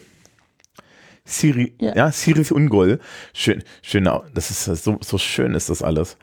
Siri, 1.23 1.73
ja. 1.81 1.95
Ja. 1.95 2.11
Siris 2.11 2.51
Ungol. 2.51 2.99
Schön, 3.33 3.63
schön, 3.81 4.07
das 4.33 4.51
ist 4.51 4.83
so, 4.83 4.97
so 5.01 5.17
schön 5.17 5.55
ist 5.55 5.71
das 5.71 5.81
alles. 5.81 6.17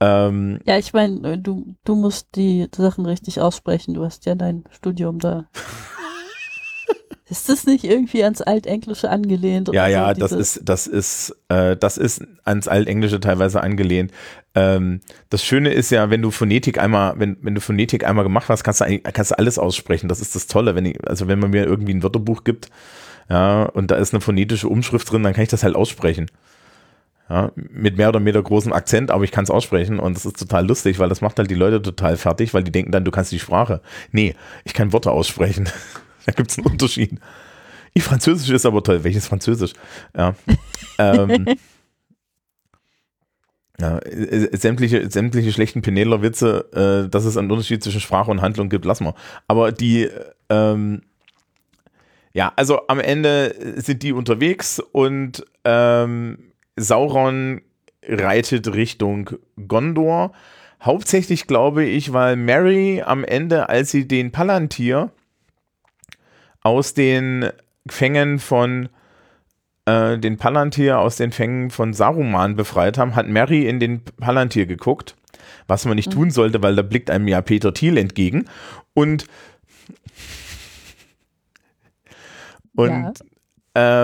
Ähm, 0.00 0.60
Ja, 0.64 0.78
ich 0.78 0.94
meine, 0.94 1.38
du, 1.38 1.74
du 1.84 1.96
musst 1.96 2.28
die 2.34 2.66
Sachen 2.74 3.04
richtig 3.04 3.40
aussprechen. 3.40 3.92
Du 3.92 4.04
hast 4.04 4.24
ja 4.24 4.34
dein 4.34 4.64
Studium 4.70 5.18
da. 5.18 5.48
ist 7.30 7.48
das 7.48 7.66
nicht 7.66 7.84
irgendwie 7.84 8.24
ans 8.24 8.40
Altenglische 8.40 9.10
angelehnt? 9.10 9.70
Ja, 9.72 9.86
ja, 9.86 10.14
so, 10.14 10.20
das 10.20 10.32
ist, 10.32 10.60
das 10.64 10.86
ist, 10.86 11.36
äh, 11.48 11.76
das 11.76 11.98
ist 11.98 12.24
ans 12.44 12.68
Altenglische 12.68 13.20
teilweise 13.20 13.62
angelehnt. 13.62 14.12
Ähm, 14.54 15.00
das 15.28 15.44
Schöne 15.44 15.72
ist 15.72 15.90
ja, 15.90 16.10
wenn 16.10 16.22
du 16.22 16.30
Phonetik 16.30 16.78
einmal, 16.78 17.14
wenn, 17.18 17.36
wenn 17.42 17.54
du 17.54 17.60
Phonetik 17.60 18.04
einmal 18.04 18.24
gemacht 18.24 18.48
hast, 18.48 18.64
kannst 18.64 18.80
du, 18.80 18.98
kannst 19.00 19.32
du 19.32 19.38
alles 19.38 19.58
aussprechen. 19.58 20.08
Das 20.08 20.20
ist 20.20 20.34
das 20.34 20.46
Tolle, 20.46 20.74
wenn 20.74 20.86
ich, 20.86 21.06
also 21.06 21.28
wenn 21.28 21.38
man 21.38 21.50
mir 21.50 21.66
irgendwie 21.66 21.92
ein 21.92 22.02
Wörterbuch 22.02 22.44
gibt, 22.44 22.70
ja, 23.28 23.64
und 23.64 23.90
da 23.90 23.96
ist 23.96 24.14
eine 24.14 24.22
phonetische 24.22 24.68
Umschrift 24.68 25.10
drin, 25.12 25.22
dann 25.22 25.34
kann 25.34 25.42
ich 25.42 25.50
das 25.50 25.62
halt 25.62 25.76
aussprechen. 25.76 26.30
Ja, 27.28 27.52
mit 27.54 27.98
mehr 27.98 28.08
oder 28.08 28.20
weniger 28.20 28.42
großem 28.42 28.72
Akzent, 28.72 29.10
aber 29.10 29.22
ich 29.22 29.32
kann 29.32 29.44
es 29.44 29.50
aussprechen 29.50 29.98
und 29.98 30.16
das 30.16 30.24
ist 30.24 30.38
total 30.38 30.66
lustig, 30.66 30.98
weil 30.98 31.10
das 31.10 31.20
macht 31.20 31.38
halt 31.38 31.50
die 31.50 31.54
Leute 31.54 31.82
total 31.82 32.16
fertig, 32.16 32.54
weil 32.54 32.64
die 32.64 32.72
denken 32.72 32.90
dann, 32.90 33.04
du 33.04 33.10
kannst 33.10 33.32
die 33.32 33.38
Sprache. 33.38 33.82
Nee, 34.12 34.34
ich 34.64 34.72
kann 34.72 34.94
Worte 34.94 35.10
aussprechen. 35.10 35.68
da 36.28 36.32
gibt 36.32 36.50
es 36.50 36.58
einen 36.58 36.66
Unterschied. 36.66 37.12
Ihr 37.94 38.02
Französisch 38.02 38.50
ist 38.50 38.66
aber 38.66 38.82
toll. 38.82 39.02
Welches 39.02 39.26
Französisch? 39.26 39.72
Ja. 40.14 40.34
ähm, 40.98 41.46
ja, 43.80 43.98
äh, 44.00 44.54
sämtliche, 44.54 45.10
sämtliche 45.10 45.52
schlechten 45.52 45.80
Peneler-Witze, 45.80 47.06
äh, 47.06 47.08
dass 47.08 47.24
es 47.24 47.38
einen 47.38 47.50
Unterschied 47.50 47.82
zwischen 47.82 48.02
Sprache 48.02 48.30
und 48.30 48.42
Handlung 48.42 48.68
gibt, 48.68 48.84
lassen 48.84 49.06
wir. 49.06 49.14
Aber 49.46 49.72
die, 49.72 50.10
ähm, 50.50 51.00
ja, 52.34 52.52
also 52.56 52.86
am 52.88 53.00
Ende 53.00 53.80
sind 53.80 54.02
die 54.02 54.12
unterwegs 54.12 54.80
und 54.80 55.46
ähm, 55.64 56.52
Sauron 56.76 57.62
reitet 58.06 58.74
Richtung 58.74 59.30
Gondor. 59.66 60.32
Hauptsächlich 60.82 61.46
glaube 61.46 61.86
ich, 61.86 62.12
weil 62.12 62.36
Mary 62.36 63.02
am 63.02 63.24
Ende, 63.24 63.70
als 63.70 63.90
sie 63.90 64.06
den 64.06 64.30
Palantir 64.30 65.10
aus 66.62 66.94
den 66.94 67.50
Fängen 67.88 68.38
von 68.38 68.88
äh, 69.86 70.18
den 70.18 70.36
Palantir 70.36 70.98
aus 70.98 71.16
den 71.16 71.32
Fängen 71.32 71.70
von 71.70 71.92
Saruman 71.94 72.56
befreit 72.56 72.98
haben, 72.98 73.16
hat 73.16 73.28
Mary 73.28 73.66
in 73.66 73.80
den 73.80 74.02
Palantir 74.04 74.66
geguckt, 74.66 75.16
was 75.66 75.84
man 75.84 75.96
nicht 75.96 76.12
tun 76.12 76.30
sollte, 76.30 76.62
weil 76.62 76.76
da 76.76 76.82
blickt 76.82 77.10
einem 77.10 77.28
ja 77.28 77.40
Peter 77.40 77.72
Thiel 77.72 77.96
entgegen 77.96 78.46
und 78.94 79.26
und 82.76 82.90
Ja. 82.90 83.12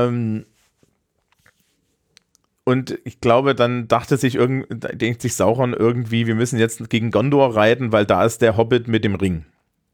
ähm, 0.07 0.47
und 2.65 2.99
ich 3.05 3.21
glaube, 3.21 3.55
dann 3.55 3.89
dachte 3.89 4.17
sich 4.17 4.37
irgend, 4.37 4.67
denkt 4.71 5.21
sich 5.21 5.35
Sauron 5.35 5.75
irgendwie, 5.75 6.27
wir 6.27 6.35
müssen 6.35 6.59
jetzt 6.59 6.89
gegen 6.89 7.11
Gondor 7.11 7.55
reiten, 7.55 7.93
weil 7.93 8.07
da 8.07 8.25
ist 8.25 8.41
der 8.41 8.57
Hobbit 8.57 8.89
mit 8.89 9.05
dem 9.05 9.15
Ring. 9.15 9.45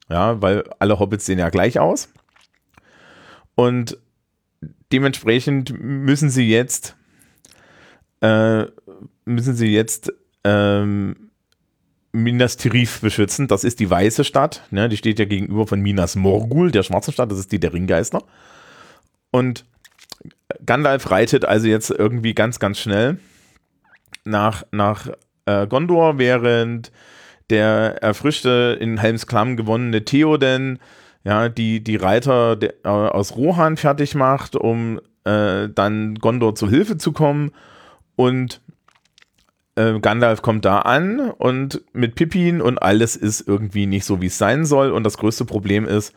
Ja, 0.09 0.41
weil 0.41 0.65
alle 0.79 0.99
Hobbits 1.01 1.27
sehen 1.27 1.41
ja 1.41 1.51
gleich 1.51 1.81
aus. 1.81 2.09
Und 3.61 3.99
dementsprechend 4.91 5.79
müssen 5.79 6.31
sie 6.31 6.49
jetzt 6.49 6.97
äh, 8.23 8.65
müssen 9.27 9.55
sie 9.55 9.67
jetzt 9.67 10.11
ähm, 10.45 11.31
Minas 12.13 12.57
Tirith 12.57 13.03
beschützen. 13.03 13.49
Das 13.49 13.63
ist 13.63 13.79
die 13.81 13.91
weiße 13.91 14.25
Stadt. 14.25 14.63
Ne? 14.71 14.89
Die 14.89 14.97
steht 14.97 15.19
ja 15.19 15.27
gegenüber 15.27 15.67
von 15.67 15.83
Minas 15.83 16.17
Morgul, 16.17 16.71
der 16.71 16.85
schwarzen 16.85 17.13
Stadt. 17.13 17.31
Das 17.31 17.39
ist 17.39 17.53
die 17.53 17.61
der 17.61 17.75
Ringgeister. 17.75 18.23
Und 19.31 19.67
Gandalf 20.65 21.11
reitet 21.11 21.45
also 21.45 21.69
jetzt 21.69 21.91
irgendwie 21.91 22.33
ganz, 22.33 22.61
ganz 22.61 22.79
schnell 22.79 23.19
nach, 24.25 24.65
nach 24.71 25.09
äh, 25.45 25.67
Gondor, 25.67 26.19
während 26.19 26.93
der 27.51 28.03
erfrischte 28.03 28.79
in 28.81 28.97
Helms 28.97 29.27
Klamm 29.27 29.59
gewonnene 29.59 30.03
Theoden 30.07 30.79
ja, 31.25 31.49
die, 31.49 31.83
die 31.83 31.97
Reiter 31.97 32.57
de, 32.57 32.73
äh, 32.85 32.89
aus 32.89 33.37
Rohan 33.37 33.77
fertig 33.77 34.15
macht, 34.15 34.57
um 34.57 35.01
äh, 35.25 35.69
dann 35.69 36.15
Gondor 36.15 36.55
zu 36.55 36.69
Hilfe 36.69 36.97
zu 36.97 37.13
kommen. 37.13 37.53
Und 38.17 38.61
äh, 39.77 39.99
Gandalf 40.01 40.43
kommt 40.43 40.65
da 40.65 40.81
an 40.81 41.21
und 41.21 41.83
mit 41.93 42.15
Pippin 42.15 42.61
und 42.61 42.79
alles 42.79 43.17
ist 43.17 43.47
irgendwie 43.47 43.87
nicht 43.87 44.05
so, 44.05 44.21
wie 44.21 44.27
es 44.27 44.39
sein 44.39 44.65
soll. 44.65 44.91
Und 44.93 45.05
das 45.05 45.19
größte 45.19 45.45
Problem 45.45 45.87
ist, 45.87 46.15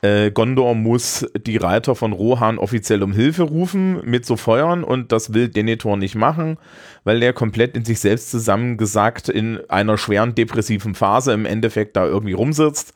äh, 0.00 0.30
Gondor 0.30 0.74
muss 0.74 1.26
die 1.36 1.56
Reiter 1.56 1.94
von 1.94 2.12
Rohan 2.12 2.58
offiziell 2.58 3.02
um 3.02 3.12
Hilfe 3.12 3.42
rufen 3.42 4.00
mit 4.04 4.24
so 4.24 4.36
Feuern 4.36 4.84
und 4.84 5.10
das 5.10 5.34
will 5.34 5.48
Denethor 5.48 5.96
nicht 5.96 6.14
machen, 6.14 6.56
weil 7.04 7.18
der 7.20 7.32
komplett 7.32 7.76
in 7.76 7.84
sich 7.84 7.98
selbst 7.98 8.30
zusammengesackt 8.30 9.28
in 9.28 9.58
einer 9.68 9.98
schweren 9.98 10.34
depressiven 10.34 10.94
Phase 10.94 11.32
im 11.32 11.44
Endeffekt 11.44 11.96
da 11.96 12.06
irgendwie 12.06 12.32
rumsitzt 12.32 12.94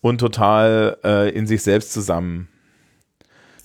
und 0.00 0.18
total 0.18 0.98
äh, 1.04 1.30
in 1.30 1.46
sich 1.46 1.62
selbst 1.62 1.92
zusammen. 1.92 2.48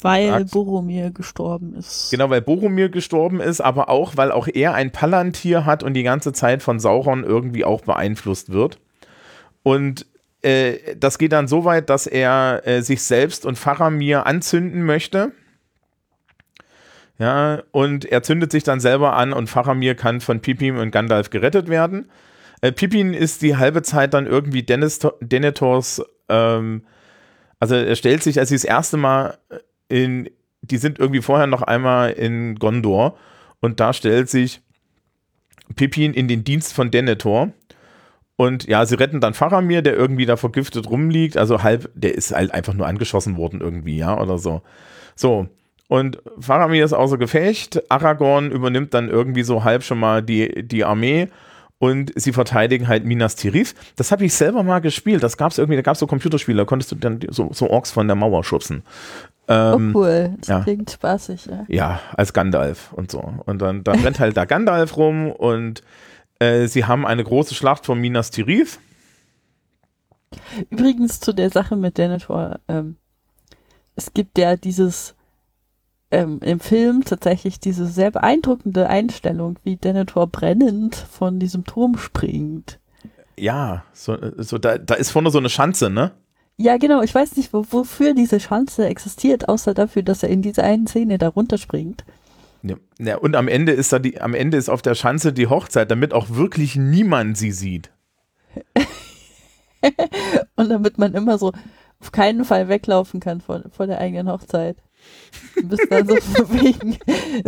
Weil 0.02 0.28
Sag's. 0.28 0.52
Boromir 0.52 1.12
gestorben 1.12 1.76
ist. 1.76 2.10
Genau, 2.12 2.30
weil 2.30 2.42
Boromir 2.42 2.90
gestorben 2.90 3.40
ist, 3.40 3.62
aber 3.62 3.90
auch, 3.90 4.18
weil 4.18 4.32
auch 4.32 4.48
er 4.54 4.74
ein 4.74 4.92
Palantir 4.92 5.66
hat 5.66 5.82
und 5.82 5.94
die 5.94 6.04
ganze 6.04 6.34
Zeit 6.34 6.62
von 6.62 6.80
Sauron 6.80 7.24
irgendwie 7.24 7.64
auch 7.64 7.82
beeinflusst 7.82 8.52
wird. 8.52 8.80
Und 9.64 10.06
äh, 10.42 10.96
das 10.98 11.18
geht 11.18 11.32
dann 11.32 11.48
so 11.48 11.64
weit, 11.64 11.90
dass 11.90 12.06
er 12.06 12.64
äh, 12.66 12.82
sich 12.82 13.02
selbst 13.04 13.46
und 13.46 13.58
Faramir 13.58 14.28
anzünden 14.28 14.84
möchte. 14.84 15.32
Ja, 17.18 17.64
und 17.72 18.04
er 18.04 18.24
zündet 18.24 18.52
sich 18.52 18.64
dann 18.64 18.82
selber 18.82 19.14
an 19.14 19.32
und 19.32 19.48
Faramir 19.48 19.96
kann 19.96 20.20
von 20.20 20.42
Pippin 20.42 20.78
und 20.78 20.92
Gandalf 20.92 21.30
gerettet 21.30 21.70
werden. 21.70 22.12
Äh, 22.60 22.74
Pippin 22.74 23.14
ist 23.14 23.42
die 23.42 23.56
halbe 23.56 23.84
Zeit 23.84 24.14
dann 24.14 24.26
irgendwie 24.26 24.64
Dennis, 24.64 25.00
Denethors, 25.22 26.02
ähm, 26.30 26.84
also 27.60 27.76
er 27.76 27.96
stellt 27.96 28.24
sich, 28.24 28.40
als 28.40 28.50
sie 28.50 28.56
das 28.56 28.66
erste 28.66 28.98
Mal 28.98 29.38
in, 29.88 30.30
die 30.62 30.78
sind 30.78 31.00
irgendwie 31.00 31.22
vorher 31.22 31.48
noch 31.48 31.62
einmal 31.62 32.12
in 32.12 32.56
Gondor 32.56 33.18
und 33.62 33.80
da 33.80 33.94
stellt 33.94 34.30
sich 34.30 34.62
Pippin 35.76 36.14
in 36.14 36.28
den 36.28 36.44
Dienst 36.44 36.74
von 36.74 36.92
Denethor. 36.92 37.54
Und 38.36 38.66
ja, 38.66 38.86
sie 38.86 38.96
retten 38.96 39.22
dann 39.22 39.34
Faramir, 39.34 39.82
der 39.82 39.96
irgendwie 39.96 40.26
da 40.26 40.36
vergiftet 40.36 40.90
rumliegt. 40.90 41.38
Also 41.38 41.64
halb, 41.64 41.90
der 41.94 42.16
ist 42.16 42.34
halt 42.34 42.54
einfach 42.54 42.74
nur 42.74 42.88
angeschossen 42.88 43.38
worden 43.38 43.62
irgendwie, 43.62 43.98
ja, 43.98 44.20
oder 44.20 44.38
so. 44.38 44.62
So. 45.16 45.48
Und 45.88 46.22
Faramir 46.40 46.84
ist 46.84 46.94
außer 46.94 47.18
Gefecht. 47.18 47.90
Aragorn 47.92 48.52
übernimmt 48.52 48.94
dann 48.94 49.10
irgendwie 49.10 49.44
so 49.44 49.64
halb 49.64 49.84
schon 49.84 50.00
mal 50.00 50.24
die, 50.24 50.68
die 50.68 50.84
Armee 50.84 51.30
und 51.84 52.14
sie 52.16 52.32
verteidigen 52.32 52.88
halt 52.88 53.04
Minas 53.04 53.36
Tirith. 53.36 53.76
Das 53.98 54.14
habe 54.14 54.24
ich 54.24 54.34
selber 54.34 54.64
mal 54.64 54.80
gespielt. 54.80 55.22
Das 55.22 55.36
gab 55.36 55.52
es 55.52 55.58
irgendwie, 55.58 55.76
da 55.76 55.82
gab 55.82 55.96
es 55.96 56.00
so 56.00 56.08
Computerspiele, 56.08 56.60
da 56.60 56.64
konntest 56.64 56.94
du 56.94 56.96
dann 56.96 57.20
so, 57.30 57.50
so 57.52 57.70
Orks 57.70 57.92
von 57.92 58.08
der 58.08 58.16
Mauer 58.16 58.46
schubsen. 58.46 58.84
Ähm, 59.50 59.92
oh 59.94 60.00
cool, 60.00 60.34
das 60.40 60.48
ja. 60.48 60.60
klingt 60.62 60.92
spaßig. 60.92 61.46
Ja. 61.48 61.66
ja, 61.68 62.00
als 62.16 62.32
Gandalf 62.32 62.94
und 62.94 63.12
so. 63.12 63.20
Und 63.20 63.62
dann, 63.62 63.84
dann 63.84 64.00
rennt 64.00 64.22
halt 64.22 64.38
da 64.38 64.46
Gandalf 64.46 64.96
rum 64.96 65.30
und 65.30 65.84
äh, 66.40 66.68
sie 66.68 66.86
haben 66.86 67.06
eine 67.06 67.26
große 67.26 67.54
Schlacht 67.54 67.86
von 67.86 68.00
Minas 68.00 68.32
Tirith. 68.32 68.80
Übrigens 70.70 71.20
zu 71.20 71.34
der 71.34 71.50
Sache 71.50 71.76
mit 71.76 71.98
Denethor. 71.98 72.62
Ähm, 72.70 72.96
es 73.98 74.14
gibt 74.14 74.38
ja 74.38 74.56
dieses 74.56 75.16
ähm, 76.14 76.40
im 76.42 76.60
Film 76.60 77.04
tatsächlich 77.04 77.60
diese 77.60 77.88
sehr 77.88 78.12
beeindruckende 78.12 78.88
Einstellung, 78.88 79.58
wie 79.64 79.78
Denethor 79.78 80.28
brennend 80.28 80.96
von 80.96 81.40
diesem 81.40 81.66
Turm 81.66 81.98
springt. 81.98 82.80
Ja, 83.36 83.84
so, 83.94 84.16
so 84.38 84.60
da, 84.60 84.78
da 84.78 84.94
ist 84.94 85.10
vorne 85.10 85.32
so 85.32 85.40
eine 85.40 85.50
Schanze, 85.50 85.90
ne? 85.90 86.12
Ja, 86.58 86.78
genau. 86.78 87.02
Ich 87.02 87.16
weiß 87.16 87.36
nicht, 87.36 87.52
wo, 87.52 87.66
wofür 87.72 88.14
diese 88.14 88.40
Schanze 88.40 88.86
existiert, 88.86 89.50
außer 89.50 89.74
dafür, 89.74 90.04
dass 90.04 90.22
er 90.22 90.30
in 90.30 90.44
dieser 90.44 90.64
einen 90.64 90.86
Szene 90.86 91.18
da 91.18 91.30
runterspringt. 91.30 92.06
Ja, 92.62 92.76
ja, 93.00 93.18
und 93.18 93.36
am 93.36 93.48
Ende 93.48 93.72
ist 93.72 93.92
da 93.92 93.98
die, 93.98 94.22
am 94.22 94.36
Ende 94.36 94.58
ist 94.58 94.70
auf 94.70 94.84
der 94.84 94.94
Schanze 94.94 95.34
die 95.34 95.48
Hochzeit, 95.48 95.90
damit 95.90 96.14
auch 96.14 96.30
wirklich 96.30 96.76
niemand 96.76 97.40
sie 97.40 97.52
sieht. 97.52 97.92
und 100.56 100.70
damit 100.70 101.00
man 101.00 101.16
immer 101.16 101.40
so 101.40 101.52
auf 102.00 102.12
keinen 102.12 102.46
Fall 102.46 102.68
weglaufen 102.70 103.20
kann 103.20 103.42
vor, 103.42 103.64
vor 103.72 103.88
der 103.88 103.98
eigenen 103.98 104.32
Hochzeit. 104.32 104.78
Du 105.56 105.68
bist 105.68 105.88
dann 105.90 106.08
so 106.08 106.16
wegen, 106.52 106.98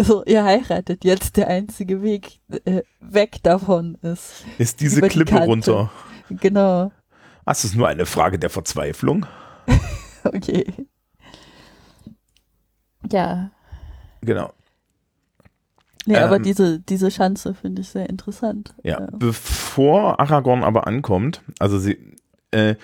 so, 0.04 0.24
ihr 0.26 0.44
heiratet 0.44 1.04
jetzt, 1.04 1.38
der 1.38 1.48
einzige 1.48 2.02
Weg 2.02 2.40
äh, 2.66 2.84
weg 3.00 3.38
davon 3.44 3.98
ist. 4.02 4.46
Ist 4.58 4.80
diese 4.82 5.02
die 5.02 5.08
Klippe 5.08 5.32
Kante. 5.32 5.48
runter. 5.48 5.92
Genau. 6.30 6.92
Ah, 7.46 7.52
es 7.52 7.64
ist 7.64 7.76
nur 7.76 7.88
eine 7.88 8.06
Frage 8.06 8.40
der 8.40 8.50
Verzweiflung. 8.50 9.26
Okay. 10.28 10.66
Ja. 13.12 13.52
Genau. 14.22 14.52
Nee, 16.08 16.18
aber 16.18 16.38
Ähm, 16.38 16.44
diese, 16.44 16.80
diese 16.80 17.12
Schanze 17.12 17.54
finde 17.54 17.82
ich 17.84 17.90
sehr 17.90 18.10
interessant. 18.10 18.74
Ja. 18.84 19.02
Ja. 19.02 19.08
Bevor 19.12 20.20
Aragorn 20.20 20.64
aber 20.64 20.88
ankommt, 20.88 21.42
also 21.60 21.78
sie 21.78 21.98
äh, 22.50 22.76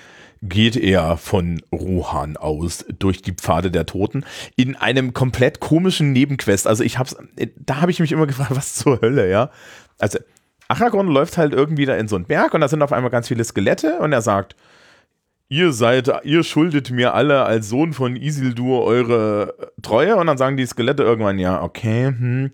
geht 0.41 0.75
er 0.75 1.17
von 1.17 1.61
Rohan 1.71 2.35
aus 2.35 2.85
durch 2.97 3.21
die 3.21 3.33
Pfade 3.33 3.69
der 3.69 3.85
Toten 3.85 4.25
in 4.55 4.75
einem 4.75 5.13
komplett 5.13 5.59
komischen 5.59 6.13
Nebenquest. 6.13 6.67
Also 6.67 6.83
ich 6.83 6.97
hab's, 6.97 7.15
da 7.57 7.81
habe 7.81 7.91
ich 7.91 7.99
mich 7.99 8.11
immer 8.11 8.27
gefragt, 8.27 8.51
was 8.55 8.75
zur 8.75 9.01
Hölle, 9.01 9.29
ja. 9.29 9.51
Also 9.99 10.19
Aragorn 10.67 11.07
läuft 11.07 11.37
halt 11.37 11.53
irgendwie 11.53 11.85
da 11.85 11.95
in 11.95 12.07
so 12.07 12.15
einen 12.15 12.25
Berg 12.25 12.53
und 12.53 12.61
da 12.61 12.67
sind 12.67 12.81
auf 12.81 12.91
einmal 12.91 13.11
ganz 13.11 13.27
viele 13.27 13.43
Skelette 13.43 13.99
und 13.99 14.13
er 14.13 14.21
sagt, 14.21 14.55
ihr 15.47 15.73
seid, 15.73 16.09
ihr 16.23 16.43
schuldet 16.43 16.91
mir 16.91 17.13
alle 17.13 17.43
als 17.43 17.69
Sohn 17.69 17.93
von 17.93 18.15
Isildur 18.15 18.83
eure 18.83 19.71
Treue 19.81 20.15
und 20.15 20.27
dann 20.27 20.37
sagen 20.37 20.57
die 20.57 20.65
Skelette 20.65 21.03
irgendwann, 21.03 21.39
ja, 21.39 21.61
okay, 21.61 22.07
hm, 22.07 22.51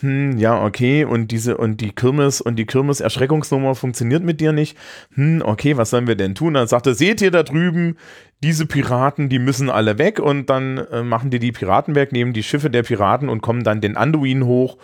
hm, 0.00 0.38
ja, 0.38 0.64
okay, 0.64 1.04
und 1.04 1.30
diese, 1.30 1.56
und 1.56 1.80
die 1.80 1.92
Kirmes, 1.92 2.40
und 2.40 2.56
die 2.56 2.66
Kirmes-Erschreckungsnummer 2.66 3.74
funktioniert 3.74 4.22
mit 4.22 4.40
dir 4.40 4.52
nicht. 4.52 4.76
Hm, 5.14 5.42
okay, 5.44 5.76
was 5.76 5.90
sollen 5.90 6.06
wir 6.06 6.16
denn 6.16 6.34
tun? 6.34 6.54
Dann 6.54 6.66
sagt 6.66 6.86
er, 6.86 6.94
seht 6.94 7.20
ihr 7.20 7.30
da 7.30 7.42
drüben, 7.42 7.96
diese 8.42 8.66
Piraten, 8.66 9.28
die 9.28 9.38
müssen 9.38 9.70
alle 9.70 9.98
weg 9.98 10.18
und 10.18 10.50
dann 10.50 10.78
äh, 10.78 11.02
machen 11.02 11.30
die 11.30 11.38
die 11.38 11.52
Piraten 11.52 11.94
weg, 11.94 12.12
nehmen 12.12 12.32
die 12.32 12.42
Schiffe 12.42 12.70
der 12.70 12.82
Piraten 12.82 13.28
und 13.28 13.40
kommen 13.40 13.62
dann 13.62 13.80
den 13.80 13.96
Anduin 13.96 14.44
hoch, 14.46 14.78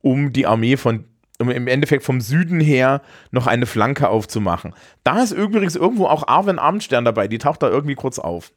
um 0.00 0.32
die 0.32 0.46
Armee 0.46 0.76
von 0.76 1.04
um 1.40 1.50
im 1.50 1.66
Endeffekt 1.66 2.04
vom 2.04 2.20
Süden 2.20 2.60
her 2.60 3.00
noch 3.30 3.46
eine 3.46 3.64
Flanke 3.64 4.10
aufzumachen. 4.10 4.74
Da 5.04 5.22
ist 5.22 5.32
übrigens 5.32 5.74
irgendwo 5.74 6.06
auch 6.06 6.28
Arwen 6.28 6.58
Abendstern 6.58 7.04
dabei, 7.04 7.28
die 7.28 7.38
taucht 7.38 7.62
da 7.62 7.68
irgendwie 7.70 7.94
kurz 7.94 8.18
auf. 8.18 8.52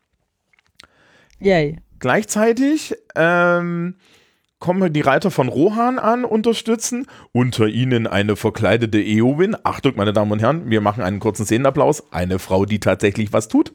Yay. 1.39 1.79
Gleichzeitig 1.99 2.93
ähm, 3.15 3.95
kommen 4.63 4.93
die 4.93 5.01
Reiter 5.01 5.29
von 5.29 5.49
Rohan 5.49 5.99
an, 5.99 6.23
unterstützen. 6.23 7.05
Unter 7.33 7.67
ihnen 7.67 8.07
eine 8.07 8.37
verkleidete 8.37 8.97
Eowyn. 8.97 9.57
Achtung, 9.63 9.97
meine 9.97 10.13
Damen 10.13 10.31
und 10.31 10.41
Herren, 10.41 10.69
wir 10.69 10.79
machen 10.79 11.03
einen 11.03 11.19
kurzen 11.19 11.43
Szenenapplaus. 11.45 12.13
Eine 12.13 12.39
Frau, 12.39 12.63
die 12.63 12.79
tatsächlich 12.79 13.33
was 13.33 13.49
tut. 13.49 13.73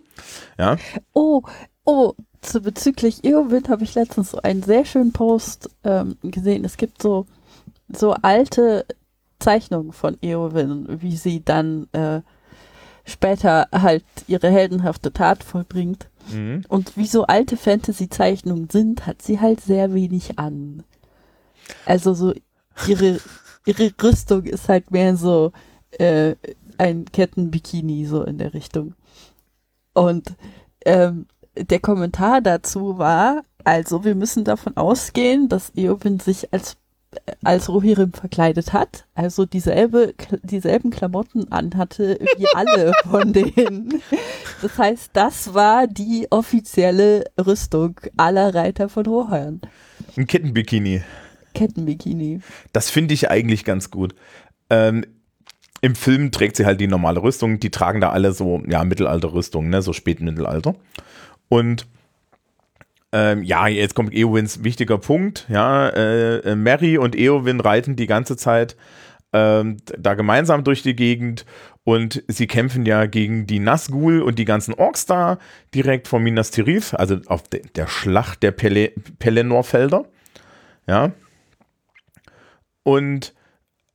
Ja, 0.58 0.78
Oh, 1.12 1.42
oh, 1.84 2.14
zu 2.40 2.62
bezüglich 2.62 3.22
Eowyn 3.22 3.68
habe 3.68 3.84
ich 3.84 3.94
letztens 3.96 4.30
so 4.30 4.40
einen 4.40 4.62
sehr 4.62 4.86
schönen 4.86 5.12
Post 5.12 5.68
ähm, 5.84 6.16
gesehen. 6.22 6.64
Es 6.64 6.78
gibt 6.78 7.02
so, 7.02 7.26
so 7.90 8.14
alte 8.22 8.86
Zeichnungen 9.40 9.92
von 9.92 10.16
Eowyn, 10.22 11.02
wie 11.02 11.18
sie 11.18 11.44
dann 11.44 11.88
äh, 11.92 12.22
später 13.04 13.68
halt 13.72 14.04
ihre 14.26 14.48
heldenhafte 14.48 15.12
Tat 15.12 15.44
vollbringt. 15.44 16.08
Mhm. 16.32 16.64
Und 16.68 16.96
wie 16.96 17.06
so 17.06 17.24
alte 17.24 17.56
Fantasy-Zeichnungen 17.56 18.68
sind, 18.70 19.06
hat 19.06 19.22
sie 19.22 19.40
halt 19.40 19.60
sehr 19.60 19.94
wenig 19.94 20.38
an. 20.38 20.84
Also 21.84 22.14
so 22.14 22.34
ihre, 22.86 23.20
ihre 23.66 23.92
Rüstung 24.02 24.44
ist 24.44 24.68
halt 24.68 24.90
mehr 24.90 25.16
so 25.16 25.52
äh, 25.92 26.34
ein 26.78 27.04
Kettenbikini, 27.06 28.06
so 28.06 28.22
in 28.22 28.38
der 28.38 28.54
Richtung. 28.54 28.94
Und 29.94 30.34
ähm, 30.84 31.26
der 31.56 31.80
Kommentar 31.80 32.40
dazu 32.40 32.98
war, 32.98 33.42
also 33.64 34.04
wir 34.04 34.14
müssen 34.14 34.44
davon 34.44 34.76
ausgehen, 34.76 35.48
dass 35.48 35.72
Eowyn 35.74 36.20
sich 36.20 36.52
als 36.52 36.76
als 37.44 37.68
Rohirrim 37.68 38.12
verkleidet 38.12 38.72
hat, 38.72 39.06
also 39.14 39.46
dieselbe, 39.46 40.14
dieselben 40.42 40.90
Klamotten 40.90 41.50
anhatte 41.52 42.18
wie 42.36 42.46
alle 42.54 42.92
von 43.10 43.32
denen. 43.32 44.02
Das 44.62 44.78
heißt, 44.78 45.10
das 45.12 45.54
war 45.54 45.86
die 45.86 46.26
offizielle 46.30 47.24
Rüstung 47.38 48.00
aller 48.16 48.54
Reiter 48.54 48.88
von 48.88 49.06
Rohan. 49.06 49.60
ein 50.16 50.26
Kettenbikini. 50.26 51.02
Kettenbikini. 51.54 52.40
Das 52.72 52.90
finde 52.90 53.14
ich 53.14 53.30
eigentlich 53.30 53.64
ganz 53.64 53.90
gut. 53.90 54.14
Ähm, 54.70 55.04
Im 55.80 55.94
Film 55.94 56.30
trägt 56.30 56.56
sie 56.56 56.66
halt 56.66 56.80
die 56.80 56.86
normale 56.86 57.22
Rüstung. 57.22 57.60
Die 57.60 57.70
tragen 57.70 58.00
da 58.00 58.10
alle 58.10 58.32
so, 58.32 58.62
ja, 58.66 58.84
Mittelalterrüstung, 58.84 59.68
ne, 59.68 59.82
so 59.82 59.92
Spätmittelalter. 59.92 60.74
Und 61.48 61.86
ähm, 63.12 63.42
ja, 63.42 63.66
jetzt 63.68 63.94
kommt 63.94 64.12
Eowins 64.14 64.62
wichtiger 64.64 64.98
Punkt. 64.98 65.46
Ja, 65.48 65.88
äh, 65.88 66.38
äh, 66.38 66.54
Mary 66.56 66.98
und 66.98 67.16
Eowyn 67.16 67.60
reiten 67.60 67.96
die 67.96 68.06
ganze 68.06 68.36
Zeit 68.36 68.76
ähm, 69.32 69.76
da 69.98 70.14
gemeinsam 70.14 70.64
durch 70.64 70.82
die 70.82 70.96
Gegend 70.96 71.44
und 71.84 72.22
sie 72.28 72.46
kämpfen 72.46 72.84
ja 72.86 73.06
gegen 73.06 73.46
die 73.46 73.58
Nazgul 73.60 74.20
und 74.22 74.38
die 74.38 74.44
ganzen 74.44 74.74
Orks 74.74 75.06
da 75.06 75.38
direkt 75.74 76.08
vor 76.08 76.20
Minas 76.20 76.50
Tirith, 76.50 76.94
also 76.94 77.16
auf 77.26 77.42
de 77.42 77.62
der 77.74 77.86
Schlacht 77.86 78.42
der 78.42 78.52
Pele 78.52 78.92
Pelennor-Felder. 79.18 80.04
Ja. 80.86 81.12
Und 82.82 83.34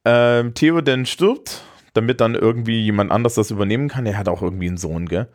ähm, 0.05 0.53
Theoden 0.53 1.05
stirbt, 1.05 1.63
damit 1.93 2.21
dann 2.21 2.35
irgendwie 2.35 2.81
jemand 2.83 3.11
anders 3.11 3.35
das 3.35 3.51
übernehmen 3.51 3.89
kann. 3.89 4.05
Er 4.05 4.17
hat 4.17 4.27
auch 4.27 4.41
irgendwie 4.41 4.67
einen 4.67 4.77
Sohn, 4.77 5.07
gell? 5.07 5.27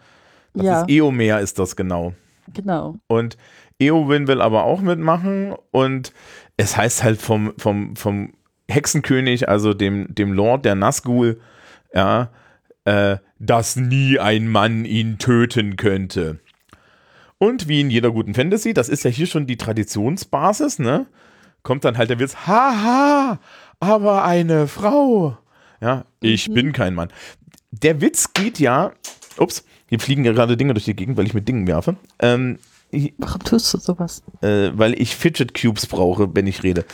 Das 0.55 0.65
Ja. 0.67 0.81
ist 0.83 0.91
Eomer, 0.91 1.41
ist 1.41 1.59
das 1.59 1.77
genau. 1.77 2.15
Genau. 2.55 2.97
Und 3.09 3.37
Eowyn 3.81 4.27
will 4.27 4.41
aber 4.41 4.65
auch 4.65 4.81
mitmachen 4.81 5.55
und 5.71 6.13
es 6.57 6.77
heißt 6.77 7.03
halt 7.05 7.21
vom, 7.21 7.53
vom, 7.59 7.95
vom 7.97 8.33
Hexenkönig, 8.69 9.49
also 9.49 9.73
dem, 9.75 10.15
dem 10.15 10.33
Lord 10.33 10.65
der 10.65 10.75
Nazgul, 10.75 11.41
ja, 11.95 12.31
äh, 12.85 13.19
dass 13.39 13.77
nie 13.77 14.19
ein 14.19 14.49
Mann 14.49 14.85
ihn 14.85 15.19
töten 15.19 15.77
könnte. 15.77 16.41
Und 17.39 17.69
wie 17.69 17.81
in 17.81 17.91
jeder 17.91 18.11
guten 18.11 18.35
Fantasy, 18.35 18.75
das 18.75 18.89
ist 18.89 19.05
ja 19.05 19.11
hier 19.11 19.27
schon 19.29 19.47
die 19.47 19.57
Traditionsbasis, 19.57 20.81
ne? 20.81 21.07
Kommt 21.63 21.85
dann 21.85 21.97
halt 21.97 22.11
der 22.11 22.19
Witz, 22.19 22.35
haha, 22.47 23.39
aber 23.79 24.25
eine 24.25 24.67
Frau. 24.67 25.39
Ja, 25.81 26.05
ich 26.21 26.49
Mhm. 26.49 26.55
bin 26.55 26.73
kein 26.73 26.95
Mann. 26.95 27.09
Der 27.71 28.01
Witz 28.01 28.33
geht 28.33 28.59
ja, 28.59 28.91
ups, 29.37 29.65
hier 29.89 30.01
fliegen 30.01 30.25
ja 30.25 30.33
gerade 30.33 30.57
Dinge 30.57 30.75
durch 30.75 30.87
die 30.87 30.97
Gegend, 30.97 31.17
weil 31.17 31.27
ich 31.27 31.35
mit 31.35 31.47
Dingen 31.47 31.67
werfe. 31.69 31.97
Ähm, 32.19 32.59
ich- 32.91 33.15
Warum 33.19 33.43
tust 33.45 33.73
du 33.75 33.79
sowas? 33.79 34.23
äh, 34.43 34.71
weil 34.75 35.01
ich 35.01 35.17
Fidget 35.17 35.55
Cubes 35.61 35.87
brauche, 35.87 36.35
wenn 36.35 36.47
ich 36.47 36.63
rede. 36.63 36.85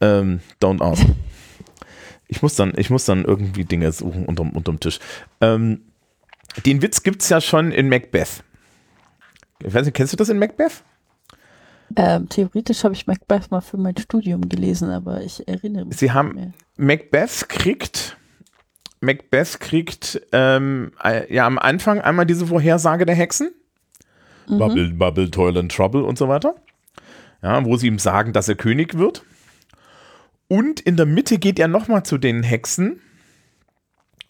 Ähm, 0.00 0.40
don't 0.62 0.82
ask. 0.82 1.04
Ich 2.28 2.40
muss 2.42 2.54
dann, 2.54 2.72
ich 2.76 2.88
muss 2.90 3.04
dann 3.04 3.24
irgendwie 3.24 3.64
Dinge 3.64 3.92
suchen 3.92 4.24
unterm, 4.24 4.50
unterm 4.52 4.80
Tisch. 4.80 4.98
Ähm, 5.40 5.82
den 6.64 6.80
Witz 6.82 7.02
gibt 7.02 7.22
es 7.22 7.28
ja 7.28 7.40
schon 7.40 7.72
in 7.72 7.88
Macbeth. 7.88 8.42
Ich 9.64 9.72
weiß 9.74 9.84
nicht, 9.84 9.94
kennst 9.94 10.12
du 10.12 10.16
das 10.16 10.28
in 10.30 10.38
Macbeth? 10.38 10.82
Ähm, 11.94 12.28
theoretisch 12.30 12.84
habe 12.84 12.94
ich 12.94 13.06
Macbeth 13.06 13.50
mal 13.50 13.60
für 13.60 13.76
mein 13.76 13.96
Studium 13.98 14.48
gelesen, 14.48 14.88
aber 14.90 15.22
ich 15.22 15.46
erinnere 15.46 15.84
mich 15.84 15.98
Sie 15.98 16.06
nicht 16.06 16.14
haben- 16.14 16.34
mehr. 16.34 16.52
Macbeth 16.78 17.48
kriegt, 17.50 18.16
Macbeth 19.02 19.60
kriegt 19.60 20.20
ähm, 20.32 20.92
äh, 21.04 21.32
ja 21.32 21.46
am 21.46 21.58
Anfang 21.58 22.00
einmal 22.00 22.24
diese 22.24 22.46
Vorhersage 22.46 23.04
der 23.04 23.14
Hexen. 23.14 23.50
Mhm. 24.48 24.58
Bubble, 24.58 24.90
Bubble, 24.90 25.30
Toil 25.30 25.58
and 25.58 25.74
Trouble 25.74 26.02
und 26.02 26.18
so 26.18 26.28
weiter. 26.28 26.54
ja, 27.42 27.64
wo 27.64 27.76
sie 27.76 27.88
ihm 27.88 27.98
sagen, 27.98 28.32
dass 28.32 28.48
er 28.48 28.54
König 28.54 28.96
wird. 28.98 29.24
Und 30.48 30.80
in 30.80 30.96
der 30.96 31.06
Mitte 31.06 31.38
geht 31.38 31.58
er 31.58 31.68
nochmal 31.68 32.02
zu 32.04 32.18
den 32.18 32.42
Hexen 32.42 33.00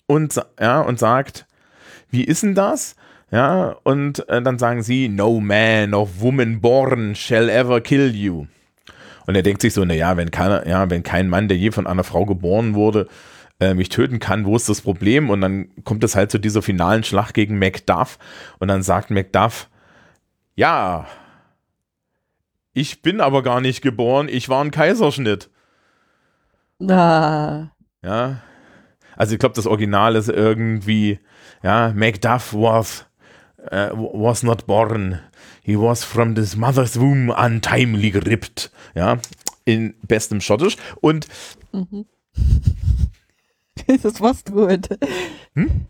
und, 0.06 0.40
ja, 0.60 0.80
und 0.80 0.98
sagt, 0.98 1.46
wie 2.10 2.24
ist 2.24 2.42
denn 2.42 2.54
das? 2.54 2.96
Ja, 3.30 3.76
und 3.82 4.28
äh, 4.28 4.42
dann 4.42 4.58
sagen 4.58 4.82
sie, 4.82 5.08
no 5.08 5.40
man 5.40 5.94
of 5.94 6.20
woman 6.20 6.60
born 6.60 7.14
shall 7.14 7.48
ever 7.48 7.80
kill 7.80 8.14
you. 8.14 8.46
Und 9.26 9.34
er 9.34 9.42
denkt 9.42 9.62
sich 9.62 9.72
so, 9.72 9.84
naja, 9.84 10.16
wenn 10.16 10.30
keiner, 10.30 10.66
ja, 10.66 10.90
wenn 10.90 11.02
kein 11.02 11.28
Mann, 11.28 11.48
der 11.48 11.56
je 11.56 11.70
von 11.70 11.86
einer 11.86 12.04
Frau 12.04 12.26
geboren 12.26 12.74
wurde, 12.74 13.08
äh, 13.60 13.74
mich 13.74 13.88
töten 13.88 14.18
kann, 14.18 14.44
wo 14.44 14.56
ist 14.56 14.68
das 14.68 14.82
Problem? 14.82 15.30
Und 15.30 15.40
dann 15.40 15.68
kommt 15.84 16.04
es 16.04 16.14
halt 16.14 16.30
zu 16.30 16.38
dieser 16.38 16.60
finalen 16.60 17.04
Schlacht 17.04 17.34
gegen 17.34 17.58
Macduff. 17.58 18.18
Und 18.58 18.68
dann 18.68 18.82
sagt 18.82 19.10
Macduff, 19.10 19.68
ja, 20.54 21.06
ich 22.72 23.02
bin 23.02 23.20
aber 23.20 23.42
gar 23.42 23.60
nicht 23.60 23.82
geboren, 23.82 24.28
ich 24.28 24.48
war 24.48 24.64
ein 24.64 24.70
Kaiserschnitt. 24.70 25.50
Ah. 26.80 27.68
Ja. 28.02 28.40
Also 29.16 29.34
ich 29.34 29.38
glaube, 29.38 29.54
das 29.54 29.66
Original 29.66 30.16
ist 30.16 30.28
irgendwie, 30.28 31.20
ja, 31.62 31.92
Macduff 31.94 32.54
was, 32.54 33.06
uh, 33.70 33.90
was 33.94 34.42
not 34.42 34.66
born. 34.66 35.20
He 35.62 35.76
was 35.78 36.02
from 36.02 36.34
his 36.34 36.56
mother's 36.56 36.98
womb 36.98 37.28
untimely 37.30 38.10
gripped. 38.10 38.72
Ja, 38.94 39.18
in 39.64 39.94
bestem 40.02 40.40
Schottisch. 40.40 40.76
Und 41.00 41.28
Mhm. 41.72 42.06
Das 44.02 44.20
machst 44.20 44.48
du 44.48 44.52
gut. 44.52 44.88
Hm? 45.54 45.86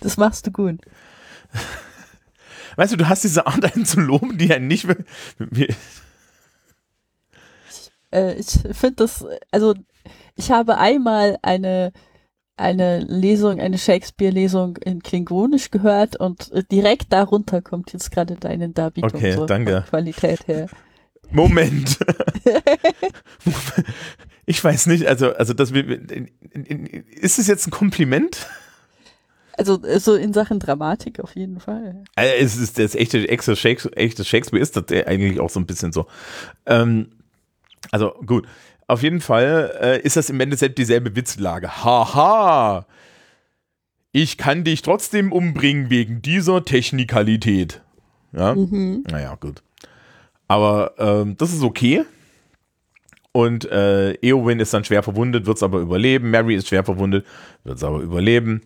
Das 0.00 0.16
machst 0.16 0.46
du 0.46 0.50
gut. 0.50 0.80
weißt 2.76 2.92
du, 2.92 2.96
du 2.96 3.08
hast 3.08 3.24
diese 3.24 3.46
Art, 3.46 3.64
einen 3.74 3.84
zu 3.86 4.00
loben, 4.00 4.38
die 4.38 4.46
ja 4.46 4.58
nicht. 4.58 4.86
mehr- 4.86 4.96
wie- 5.38 5.68
Äh, 8.12 8.34
ich 8.34 8.46
finde 8.72 8.96
das, 8.96 9.24
also 9.50 9.74
ich 10.36 10.50
habe 10.50 10.78
einmal 10.78 11.38
eine, 11.42 11.92
eine 12.56 13.00
Lesung, 13.00 13.60
eine 13.60 13.78
Shakespeare-Lesung 13.78 14.76
in 14.78 15.02
Klingonisch 15.02 15.70
gehört 15.70 16.16
und 16.16 16.50
direkt 16.70 17.12
darunter 17.12 17.62
kommt 17.62 17.92
jetzt 17.92 18.10
gerade 18.12 18.36
deine 18.36 18.68
Darbietung. 18.68 19.14
Okay, 19.14 19.32
so 19.32 19.46
danke. 19.46 19.84
Qualität 19.88 20.46
her. 20.46 20.68
Moment. 21.30 21.98
ich 24.46 24.62
weiß 24.62 24.86
nicht, 24.86 25.06
also, 25.06 25.34
also 25.34 25.52
das 25.52 25.72
ist 25.72 27.38
es 27.38 27.46
jetzt 27.48 27.66
ein 27.66 27.70
Kompliment? 27.72 28.46
Also 29.56 29.82
äh, 29.84 30.00
so 30.00 30.14
in 30.14 30.32
Sachen 30.32 30.58
Dramatik 30.58 31.20
auf 31.20 31.34
jeden 31.36 31.60
Fall. 31.60 32.02
Äh, 32.16 32.38
Es 32.40 32.56
ist 32.56 32.78
das 32.78 32.94
echte, 32.94 33.28
echte 33.28 33.54
Shakespeare, 33.56 33.96
echte 33.96 34.24
Shakespeare 34.24 34.62
ist 34.62 34.76
das 34.76 34.84
eigentlich 35.06 35.40
auch 35.40 35.50
so 35.50 35.60
ein 35.60 35.66
bisschen 35.66 35.92
so. 35.92 36.06
Ähm, 36.66 37.08
also 37.90 38.12
gut, 38.26 38.46
auf 38.86 39.02
jeden 39.02 39.20
Fall 39.20 39.72
äh, 39.80 40.00
ist 40.02 40.16
das 40.16 40.30
im 40.30 40.40
Endeffekt 40.40 40.78
dieselbe 40.78 41.14
Witzlage. 41.16 41.84
Haha! 41.84 42.86
Ich 44.12 44.38
kann 44.38 44.62
dich 44.64 44.82
trotzdem 44.82 45.32
umbringen 45.32 45.90
wegen 45.90 46.22
dieser 46.22 46.64
Technikalität. 46.64 47.80
Ja, 48.32 48.54
Mhm. 48.54 49.04
naja, 49.10 49.34
gut. 49.36 49.62
Aber 50.48 50.94
ähm, 50.98 51.36
das 51.36 51.52
ist 51.52 51.62
okay. 51.62 52.04
Und 53.32 53.64
äh, 53.64 54.12
Eowyn 54.22 54.60
ist 54.60 54.72
dann 54.72 54.84
schwer 54.84 55.02
verwundet, 55.02 55.46
wird 55.46 55.56
es 55.56 55.62
aber 55.64 55.80
überleben. 55.80 56.30
Mary 56.30 56.54
ist 56.54 56.68
schwer 56.68 56.84
verwundet, 56.84 57.26
wird 57.64 57.78
es 57.78 57.82
aber 57.84 57.98
überleben. 58.00 58.60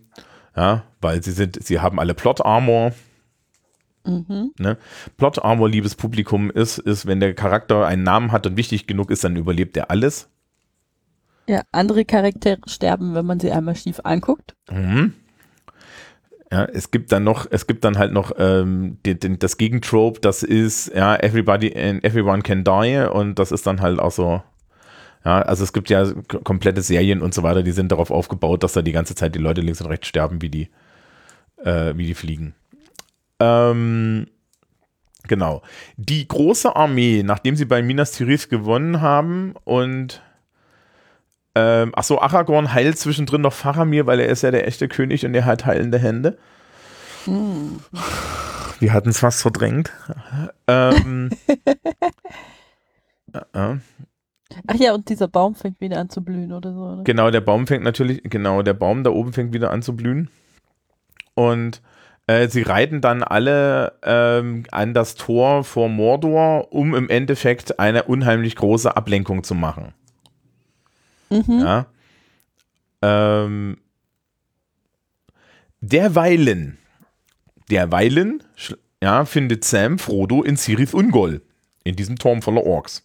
Ja, 0.59 0.83
weil 1.01 1.23
sie 1.23 1.31
sind, 1.31 1.63
sie 1.63 1.79
haben 1.79 2.01
alle 2.01 2.15
Plot 2.15 2.45
Armor. 2.45 2.93
Mhm. 4.05 4.51
Ne? 4.59 4.77
Plot 5.17 5.39
Armor, 5.39 5.69
liebes 5.69 5.95
Publikum, 5.95 6.51
ist, 6.51 6.79
ist, 6.79 7.07
wenn 7.07 7.21
der 7.21 7.33
Charakter 7.33 7.87
einen 7.87 8.03
Namen 8.03 8.33
hat 8.33 8.45
und 8.45 8.57
wichtig 8.57 8.89
genug 8.89 9.13
ist, 9.13 9.23
dann 9.23 9.37
überlebt 9.37 9.77
er 9.77 9.93
alles. 9.93 10.29
Ja, 11.47 11.63
andere 11.71 12.05
Charaktere 12.05 12.59
sterben, 12.67 13.15
wenn 13.15 13.25
man 13.25 13.39
sie 13.39 13.53
einmal 13.53 13.77
schief 13.77 14.01
anguckt. 14.03 14.57
Mhm. 14.69 15.15
Ja, 16.51 16.65
es 16.65 16.91
gibt 16.91 17.13
dann 17.13 17.23
noch, 17.23 17.47
es 17.49 17.69
gibt 17.69 17.85
dann 17.85 17.97
halt 17.97 18.13
noch 18.13 18.33
ähm, 18.37 18.99
den, 19.07 19.21
den, 19.21 19.39
das 19.39 19.59
Gegentrope, 19.59 20.19
das 20.19 20.43
ist, 20.43 20.93
ja, 20.93 21.15
everybody 21.15 21.73
and 21.73 22.03
everyone 22.03 22.43
can 22.43 22.65
die 22.65 23.09
und 23.13 23.39
das 23.39 23.53
ist 23.53 23.65
dann 23.65 23.81
halt 23.81 24.01
auch 24.01 24.11
so, 24.11 24.43
ja, 25.25 25.43
also 25.43 25.65
es 25.65 25.73
gibt 25.73 25.91
ja 25.91 26.05
komplette 26.45 26.83
Serien 26.83 27.23
und 27.23 27.35
so 27.35 27.43
weiter, 27.43 27.63
die 27.63 27.73
sind 27.73 27.93
darauf 27.93 28.11
aufgebaut, 28.11 28.63
dass 28.63 28.73
da 28.73 28.83
die 28.83 28.93
ganze 28.93 29.15
Zeit 29.15 29.35
die 29.35 29.41
Leute 29.41 29.61
links 29.61 29.81
und 29.81 29.89
rechts 29.89 30.09
sterben, 30.09 30.41
wie 30.43 30.51
die, 30.51 30.69
äh, 31.63 31.93
wie 31.97 32.07
die 32.07 32.15
fliegen. 32.15 32.55
Ähm, 33.41 34.27
genau. 35.27 35.63
Die 35.97 36.27
große 36.27 36.75
Armee, 36.75 37.23
nachdem 37.25 37.57
sie 37.57 37.65
bei 37.65 37.83
Minas 37.83 38.13
Tirith 38.13 38.49
gewonnen 38.49 39.01
haben 39.01 39.55
und 39.65 40.23
ähm, 41.55 41.93
ach 41.97 42.05
so, 42.05 42.21
Aragorn 42.21 42.73
heilt 42.73 42.99
zwischendrin 42.99 43.41
noch 43.41 43.53
Faramir, 43.53 44.07
weil 44.07 44.21
er 44.21 44.29
ist 44.29 44.43
ja 44.43 44.53
der 44.53 44.69
echte 44.69 44.87
König 44.87 45.27
und 45.27 45.35
er 45.35 45.45
hat 45.45 45.67
heilende 45.67 45.99
Hände. 45.99 46.39
Hm. 47.25 47.81
Wir 48.79 48.93
hatten 48.93 49.09
es 49.09 49.19
fast 49.19 49.43
verdrängt. 49.43 49.91
ähm, 50.69 51.31
äh, 53.33 53.39
äh. 53.53 53.77
Ach 54.67 54.75
ja, 54.77 54.95
und 54.95 55.09
dieser 55.09 55.29
Baum 55.29 55.55
fängt 55.55 55.81
wieder 55.81 55.99
an 55.99 56.11
zu 56.11 56.23
blühen 56.23 56.53
oder 56.53 56.73
so. 56.73 56.97
Ne? 56.97 57.05
Genau, 57.05 57.31
der 57.31 57.41
Baum 57.41 57.67
fängt 57.67 57.85
natürlich, 57.85 58.23
genau, 58.25 58.63
der 58.63 58.75
Baum 58.75 59.05
da 59.05 59.11
oben 59.11 59.33
fängt 59.33 59.53
wieder 59.53 59.71
an 59.71 59.83
zu 59.83 59.95
blühen. 59.95 60.31
Und 61.35 61.81
äh, 62.27 62.49
sie 62.49 62.63
reiten 62.63 63.01
dann 63.01 63.23
alle 63.23 63.95
ähm, 64.03 64.65
an 64.71 64.93
das 64.93 65.15
Tor 65.15 65.65
vor 65.65 65.89
Mordor, 65.89 66.73
um 66.73 66.95
im 66.95 67.09
Endeffekt 67.09 67.79
eine 67.79 68.05
unheimlich 68.05 68.57
große 68.57 68.97
Ablenkung 68.97 69.45
zu 69.45 69.55
machen. 69.55 69.95
Mhm. 71.31 71.61
Ja. 71.61 71.87
Ähm, 73.01 73.79
derweilen, 75.81 76.79
derweilen, 77.71 78.43
ja, 79.03 79.25
findet 79.25 79.65
Sam 79.65 79.99
Frodo 79.99 80.43
in 80.43 80.57
Cirith 80.57 80.95
Ungol, 80.95 81.43
in 81.85 81.97
diesem 81.97 82.17
Turm 82.17 82.43
voller 82.43 82.65
Orks. 82.65 83.05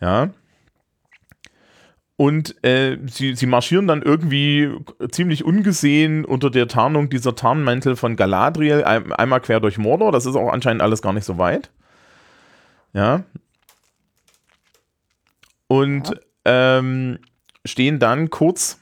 Ja. 0.00 0.30
Und 2.16 2.62
äh, 2.64 2.98
sie, 3.06 3.34
sie 3.34 3.46
marschieren 3.46 3.88
dann 3.88 4.02
irgendwie 4.02 4.70
ziemlich 5.10 5.44
ungesehen 5.44 6.24
unter 6.24 6.48
der 6.48 6.68
Tarnung 6.68 7.10
dieser 7.10 7.34
Tarnmäntel 7.34 7.96
von 7.96 8.14
Galadriel 8.14 8.84
ein, 8.84 9.12
einmal 9.12 9.40
quer 9.40 9.58
durch 9.58 9.78
Mordor. 9.78 10.12
Das 10.12 10.24
ist 10.24 10.36
auch 10.36 10.52
anscheinend 10.52 10.82
alles 10.82 11.02
gar 11.02 11.12
nicht 11.12 11.24
so 11.24 11.38
weit. 11.38 11.70
Ja. 12.92 13.24
Und 15.66 16.20
ähm, 16.44 17.18
stehen 17.64 17.98
dann 17.98 18.30
kurz 18.30 18.78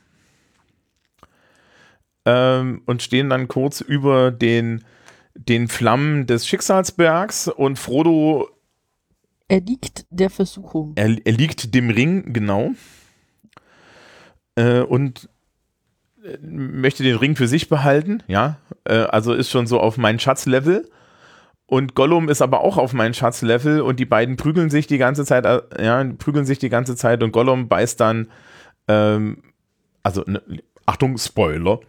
ähm, 2.26 2.82
und 2.84 3.02
stehen 3.02 3.30
dann 3.30 3.48
kurz 3.48 3.80
über 3.80 4.30
den, 4.30 4.84
den 5.34 5.68
Flammen 5.68 6.26
des 6.26 6.46
Schicksalsbergs 6.46 7.48
und 7.48 7.78
Frodo 7.78 8.50
Er 9.48 9.60
liegt 9.60 10.06
der 10.10 10.28
Versuchung. 10.28 10.92
er, 10.96 11.16
er 11.24 11.32
liegt 11.32 11.74
dem 11.74 11.88
Ring, 11.88 12.34
genau. 12.34 12.72
Äh, 14.54 14.80
und 14.80 15.28
äh, 16.24 16.36
möchte 16.42 17.02
den 17.02 17.16
Ring 17.16 17.36
für 17.36 17.48
sich 17.48 17.68
behalten, 17.68 18.22
ja. 18.26 18.58
Äh, 18.84 18.94
also 18.94 19.32
ist 19.32 19.50
schon 19.50 19.66
so 19.66 19.80
auf 19.80 19.96
mein 19.96 20.18
Schatzlevel. 20.18 20.88
Und 21.66 21.94
Gollum 21.94 22.28
ist 22.28 22.42
aber 22.42 22.60
auch 22.60 22.76
auf 22.76 22.92
mein 22.92 23.14
Schatzlevel 23.14 23.80
und 23.80 23.98
die 23.98 24.04
beiden 24.04 24.36
prügeln 24.36 24.68
sich 24.68 24.86
die 24.86 24.98
ganze 24.98 25.24
Zeit, 25.24 25.46
äh, 25.46 25.62
ja, 25.82 26.04
prügeln 26.18 26.44
sich 26.44 26.58
die 26.58 26.68
ganze 26.68 26.96
Zeit 26.96 27.22
und 27.22 27.32
Gollum 27.32 27.68
beißt 27.68 27.98
dann, 27.98 28.30
ähm, 28.88 29.38
also, 30.02 30.22
ne, 30.26 30.42
Achtung, 30.84 31.16
Spoiler, 31.16 31.80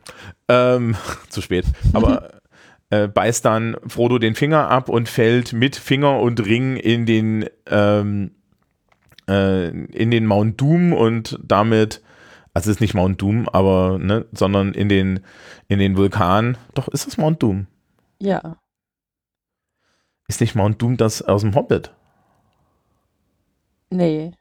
ähm, 0.47 0.95
zu 1.29 1.41
spät, 1.41 1.65
aber 1.91 2.29
äh, 2.93 3.07
beißt 3.07 3.43
dann 3.43 3.75
Frodo 3.87 4.19
den 4.19 4.35
Finger 4.35 4.69
ab 4.69 4.87
und 4.87 5.09
fällt 5.09 5.51
mit 5.51 5.75
Finger 5.75 6.19
und 6.19 6.45
Ring 6.45 6.77
in 6.77 7.05
den, 7.05 7.49
ähm, 7.67 8.31
äh, 9.27 9.69
in 9.69 10.11
den 10.11 10.25
Mount 10.25 10.61
Doom 10.61 10.93
und 10.93 11.39
damit, 11.43 12.01
also 12.53 12.69
es 12.69 12.77
ist 12.77 12.81
nicht 12.81 12.93
Mount 12.93 13.21
Doom, 13.21 13.49
aber, 13.49 13.97
ne, 13.99 14.25
sondern 14.31 14.73
in 14.73 14.87
den, 14.87 15.21
in 15.67 15.79
den 15.79 15.97
Vulkan. 15.97 16.57
Doch, 16.75 16.87
ist 16.87 17.07
das 17.07 17.17
Mount 17.17 17.41
Doom? 17.41 17.65
Ja. 18.19 18.57
Ist 20.27 20.39
nicht 20.39 20.55
Mount 20.55 20.81
Doom 20.81 20.97
das 20.97 21.21
aus 21.21 21.41
dem 21.41 21.55
Hobbit? 21.55 21.91
Nee. 23.89 24.33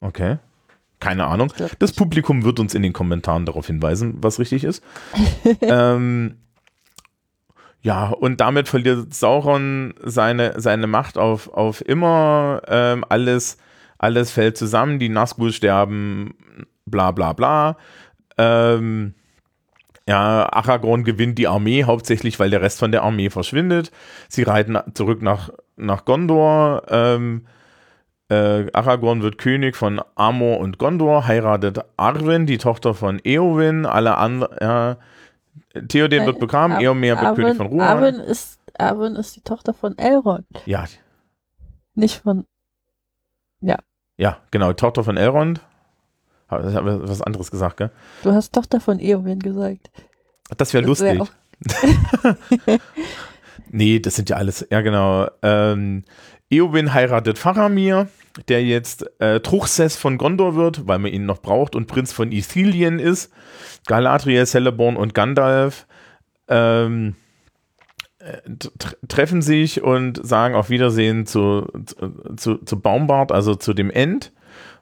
Okay. 0.00 0.38
Keine 1.00 1.26
Ahnung. 1.26 1.52
Das. 1.78 1.92
Publikum 1.92 2.44
wird 2.44 2.58
uns 2.58 2.74
in 2.74 2.82
den 2.82 2.92
Kommentaren 2.92 3.46
darauf 3.46 3.66
hinweisen, 3.66 4.16
was 4.20 4.38
richtig 4.38 4.64
ist. 4.64 4.82
ähm, 5.60 6.38
ja, 7.82 8.08
und 8.08 8.40
damit 8.40 8.68
verliert 8.68 9.14
Sauron 9.14 9.94
seine, 10.02 10.60
seine 10.60 10.86
Macht 10.86 11.16
auf, 11.16 11.48
auf 11.52 11.86
immer. 11.86 12.62
Ähm, 12.66 13.04
alles, 13.08 13.58
alles 13.98 14.30
fällt 14.30 14.56
zusammen, 14.56 14.98
die 14.98 15.08
Nazgûl 15.08 15.52
sterben, 15.52 16.34
bla 16.90 17.10
bla 17.12 17.32
bla. 17.32 17.76
Ähm, 18.36 19.14
ja, 20.08 20.48
Aragorn 20.52 21.04
gewinnt 21.04 21.38
die 21.38 21.48
Armee, 21.48 21.84
hauptsächlich, 21.84 22.38
weil 22.40 22.50
der 22.50 22.62
Rest 22.62 22.78
von 22.78 22.92
der 22.92 23.02
Armee 23.02 23.28
verschwindet. 23.30 23.90
Sie 24.28 24.42
reiten 24.42 24.78
zurück 24.94 25.22
nach, 25.22 25.50
nach 25.76 26.04
Gondor. 26.04 26.82
Ähm, 26.88 27.46
Äh, 28.30 28.70
Aragorn 28.74 29.22
wird 29.22 29.38
König 29.38 29.74
von 29.74 30.02
Amor 30.14 30.60
und 30.60 30.76
Gondor, 30.76 31.26
heiratet 31.26 31.78
Arwen, 31.96 32.44
die 32.44 32.58
Tochter 32.58 32.92
von 32.92 33.18
Eowyn, 33.24 33.86
alle 33.86 34.18
anderen, 34.18 34.96
äh, 35.72 35.80
Theoden 35.88 36.26
wird 36.26 36.38
begraben, 36.38 36.74
Ar- 36.74 36.82
Eomer 36.82 37.00
wird 37.06 37.18
Arwen, 37.20 37.36
König 37.36 37.56
von 37.56 37.66
Rohan. 37.68 37.88
Arwen 37.88 38.14
ist, 38.16 38.60
Arwen 38.76 39.16
ist 39.16 39.34
die 39.36 39.40
Tochter 39.40 39.72
von 39.72 39.96
Elrond, 39.96 40.44
Ja, 40.66 40.84
nicht 41.94 42.20
von. 42.20 42.44
ja, 43.62 44.36
genau, 44.50 44.74
Tochter 44.74 45.04
von 45.04 45.16
Elrond. 45.16 45.62
Ich 46.50 46.74
habe 46.74 47.08
was 47.08 47.22
anderes 47.22 47.50
gesagt, 47.50 47.76
gell? 47.76 47.90
Du 48.22 48.32
hast 48.32 48.52
Tochter 48.54 48.80
von 48.80 48.98
Eowyn 49.00 49.38
gesagt. 49.40 49.90
Das 50.56 50.72
wäre 50.72 50.86
Das 50.86 51.00
wär 51.00 51.14
lustig. 51.14 51.34
nee, 53.70 53.98
das 54.00 54.16
sind 54.16 54.30
ja 54.30 54.36
alles, 54.36 54.66
ja 54.70 54.80
genau. 54.80 55.28
Ähm, 55.42 56.04
Eowyn 56.50 56.94
heiratet 56.94 57.38
Faramir, 57.38 58.08
der 58.48 58.64
jetzt 58.64 59.04
äh, 59.20 59.40
Truchsess 59.40 59.96
von 59.96 60.16
Gondor 60.16 60.54
wird, 60.54 60.86
weil 60.86 60.98
man 60.98 61.12
ihn 61.12 61.26
noch 61.26 61.42
braucht 61.42 61.74
und 61.76 61.86
Prinz 61.86 62.12
von 62.12 62.32
Ithilien 62.32 62.98
ist. 62.98 63.30
Galadriel, 63.86 64.46
Celeborn 64.46 64.96
und 64.96 65.12
Gandalf 65.14 65.86
ähm, 66.48 67.16
äh, 68.20 68.38
tr- 68.48 68.96
treffen 69.08 69.42
sich 69.42 69.82
und 69.82 70.26
sagen 70.26 70.54
auf 70.54 70.70
Wiedersehen 70.70 71.26
zu, 71.26 71.66
zu, 71.84 72.34
zu, 72.36 72.56
zu 72.64 72.80
Baumbart, 72.80 73.32
also 73.32 73.54
zu 73.54 73.74
dem 73.74 73.90
End 73.90 74.32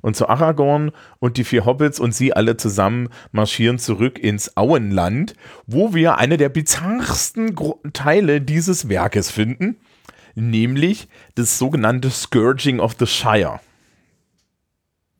und 0.00 0.16
zu 0.16 0.28
Aragorn 0.28 0.92
und 1.18 1.36
die 1.36 1.44
vier 1.44 1.64
Hobbits 1.64 2.00
und 2.00 2.14
sie 2.14 2.32
alle 2.32 2.56
zusammen 2.56 3.08
marschieren 3.32 3.78
zurück 3.78 4.18
ins 4.18 4.56
Auenland, 4.56 5.34
wo 5.66 5.94
wir 5.94 6.18
eine 6.18 6.36
der 6.36 6.48
bizarrsten 6.48 7.54
Gro 7.54 7.80
Teile 7.92 8.40
dieses 8.40 8.88
Werkes 8.88 9.30
finden, 9.30 9.76
nämlich 10.34 11.08
das 11.34 11.58
sogenannte 11.58 12.10
Scourging 12.10 12.80
of 12.80 12.96
the 12.98 13.06
Shire. 13.06 13.60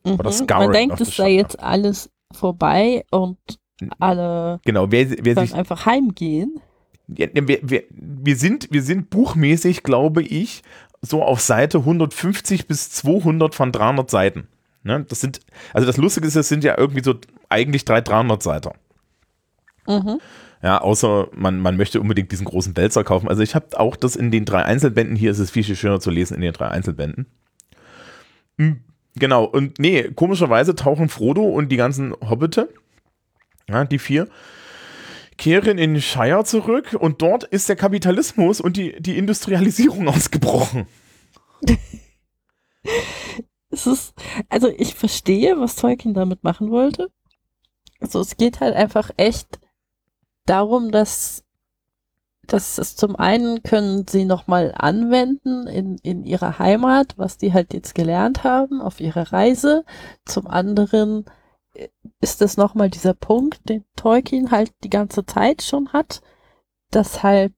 Oder 0.03 0.29
Mhm. 0.29 0.35
Scouring 0.35 0.67
Man 0.67 0.71
denkt, 0.71 1.01
es 1.01 1.15
sei 1.15 1.31
jetzt 1.31 1.59
alles 1.59 2.09
vorbei 2.33 3.05
und 3.11 3.37
alle 3.99 4.59
Genau, 4.65 4.91
wer, 4.91 5.07
wer 5.23 5.35
sich 5.35 5.53
einfach 5.53 5.85
heimgehen. 5.85 6.59
Ja, 7.07 7.27
ne, 7.27 7.47
wir, 7.47 7.59
wir, 7.61 7.83
wir, 7.89 8.35
sind, 8.35 8.67
wir 8.71 8.81
sind 8.81 9.09
buchmäßig, 9.09 9.83
glaube 9.83 10.23
ich, 10.23 10.61
so 11.01 11.23
auf 11.23 11.39
Seite 11.39 11.79
150 11.79 12.67
bis 12.67 12.89
200 12.91 13.55
von 13.55 13.71
300 13.71 14.09
Seiten. 14.09 14.47
Ne? 14.87 15.05
Das 15.07 15.21
sind, 15.21 15.39
also 15.73 15.85
das 15.85 15.97
Lustige 15.97 16.27
ist, 16.27 16.35
es 16.35 16.49
sind 16.49 16.63
ja 16.63 16.77
irgendwie 16.77 17.03
so 17.03 17.15
eigentlich 17.49 17.85
drei 17.85 18.01
300 18.01 18.41
Seiten. 18.41 18.71
Mhm. 19.87 20.19
Ja, 20.63 20.81
außer 20.81 21.27
man, 21.35 21.59
man 21.59 21.77
möchte 21.77 22.01
unbedingt 22.01 22.31
diesen 22.31 22.45
großen 22.45 22.75
Wälzer 22.75 23.03
kaufen. 23.03 23.27
Also 23.27 23.43
ich 23.43 23.53
habe 23.53 23.79
auch 23.79 23.95
das 23.95 24.15
in 24.15 24.31
den 24.31 24.45
drei 24.45 24.63
Einzelbänden, 24.63 25.15
hier 25.15 25.29
ist 25.29 25.39
es 25.39 25.51
viel, 25.51 25.63
viel 25.63 25.75
schöner 25.75 25.99
zu 25.99 26.09
lesen 26.09 26.33
in 26.33 26.41
den 26.41 26.53
drei 26.53 26.69
Einzelbänden. 26.69 27.27
Hm, 28.57 28.81
Genau, 29.19 29.45
und 29.45 29.79
nee, 29.79 30.03
komischerweise 30.11 30.75
tauchen 30.75 31.09
Frodo 31.09 31.41
und 31.43 31.69
die 31.69 31.77
ganzen 31.77 32.13
Hobbite, 32.21 32.69
ja, 33.67 33.83
die 33.83 33.97
vier, 33.99 34.27
kehren 35.37 35.77
in 35.79 35.99
Shire 36.01 36.43
zurück 36.43 36.95
und 36.97 37.21
dort 37.21 37.43
ist 37.43 37.67
der 37.69 37.75
Kapitalismus 37.75 38.61
und 38.61 38.77
die, 38.77 38.95
die 39.01 39.17
Industrialisierung 39.17 40.07
ausgebrochen. 40.13 40.85
Es 43.77 43.85
ist, 43.85 44.13
also 44.49 44.69
ich 44.69 44.95
verstehe, 44.95 45.59
was 45.59 45.75
Tolkien 45.75 46.15
damit 46.15 46.43
machen 46.43 46.71
wollte. 46.71 47.11
Also 47.99 48.19
es 48.19 48.35
geht 48.35 48.59
halt 48.59 48.75
einfach 48.75 49.11
echt 49.17 49.59
darum, 50.47 50.91
dass, 50.91 51.43
dass 52.47 52.79
es 52.79 52.95
zum 52.95 53.15
einen 53.15 53.61
können 53.61 54.07
sie 54.07 54.25
nochmal 54.25 54.73
anwenden 54.75 55.67
in, 55.67 55.97
in 56.01 56.23
ihrer 56.23 56.57
Heimat, 56.57 57.13
was 57.17 57.37
die 57.37 57.53
halt 57.53 57.73
jetzt 57.75 57.93
gelernt 57.93 58.43
haben 58.43 58.81
auf 58.81 58.99
ihrer 58.99 59.31
Reise. 59.31 59.85
Zum 60.25 60.47
anderen 60.47 61.25
äh, 61.73 61.89
ist 62.19 62.41
es 62.41 62.57
nochmal 62.57 62.89
dieser 62.89 63.13
Punkt, 63.13 63.69
den 63.69 63.85
Tolkien 63.95 64.49
halt 64.49 64.71
die 64.83 64.89
ganze 64.89 65.23
Zeit 65.23 65.61
schon 65.61 65.93
hat, 65.93 66.21
dass 66.89 67.21
halt 67.21 67.53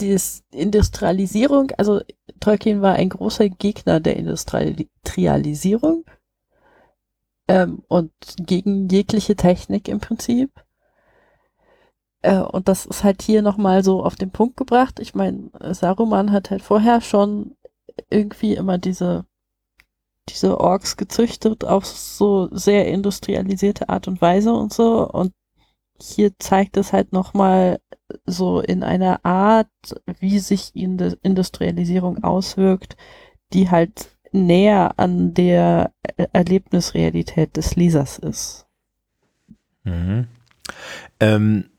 die 0.00 0.18
Industrialisierung, 0.50 1.70
also 1.78 2.00
Tolkien 2.42 2.82
war 2.82 2.94
ein 2.94 3.08
großer 3.08 3.48
Gegner 3.48 4.00
der 4.00 4.16
Industrialisierung 4.16 6.04
ähm, 7.48 7.82
und 7.88 8.12
gegen 8.36 8.88
jegliche 8.88 9.36
Technik 9.36 9.88
im 9.88 10.00
Prinzip. 10.00 10.50
Äh, 12.22 12.40
und 12.40 12.66
das 12.68 12.84
ist 12.84 13.04
halt 13.04 13.22
hier 13.22 13.42
nochmal 13.42 13.84
so 13.84 14.04
auf 14.04 14.16
den 14.16 14.32
Punkt 14.32 14.56
gebracht. 14.56 14.98
Ich 14.98 15.14
meine, 15.14 15.50
Saruman 15.70 16.32
hat 16.32 16.50
halt 16.50 16.62
vorher 16.62 17.00
schon 17.00 17.56
irgendwie 18.10 18.54
immer 18.54 18.76
diese, 18.76 19.24
diese 20.28 20.58
Orks 20.58 20.96
gezüchtet 20.96 21.64
auf 21.64 21.86
so 21.86 22.48
sehr 22.50 22.88
industrialisierte 22.88 23.88
Art 23.88 24.08
und 24.08 24.20
Weise 24.20 24.52
und 24.52 24.72
so. 24.72 25.08
Und 25.08 25.32
hier 26.00 26.32
zeigt 26.38 26.76
es 26.76 26.92
halt 26.92 27.12
nochmal 27.12 27.78
so 28.26 28.60
in 28.60 28.82
einer 28.82 29.24
Art, 29.24 29.68
wie 30.20 30.38
sich 30.38 30.74
Industrialisierung 30.74 32.22
auswirkt, 32.24 32.96
die 33.52 33.70
halt 33.70 34.10
näher 34.32 34.94
an 34.98 35.34
der 35.34 35.92
Er- 36.16 36.28
Erlebnisrealität 36.34 37.56
des 37.56 37.76
Lesers 37.76 38.18
ist. 38.18 38.66
Mhm. 39.84 40.26
Ähm, 41.20 41.70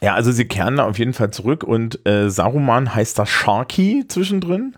ja, 0.00 0.14
also 0.14 0.30
sie 0.30 0.46
kehren 0.46 0.76
da 0.76 0.86
auf 0.86 0.98
jeden 0.98 1.12
Fall 1.14 1.30
zurück 1.32 1.64
und 1.64 2.06
äh, 2.06 2.30
Saruman 2.30 2.94
heißt 2.94 3.18
da 3.18 3.26
Sharky 3.26 4.04
zwischendrin. 4.06 4.76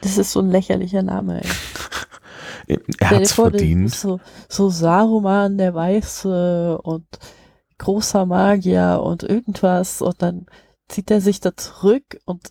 Das 0.00 0.16
ist 0.16 0.32
so 0.32 0.40
ein 0.40 0.50
lächerlicher 0.50 1.02
Name. 1.02 1.42
Ey. 1.42 1.48
Er 3.00 3.10
hat's 3.10 3.32
vor, 3.32 3.48
verdient. 3.50 3.94
So, 3.94 4.20
so 4.46 4.68
Saruman 4.68 5.56
der 5.56 5.74
Weiße 5.74 6.78
und 6.82 7.06
großer 7.78 8.26
Magier 8.26 9.00
und 9.02 9.22
irgendwas 9.22 10.02
und 10.02 10.20
dann 10.22 10.46
zieht 10.88 11.10
er 11.10 11.20
sich 11.20 11.40
da 11.40 11.56
zurück 11.56 12.18
und 12.24 12.50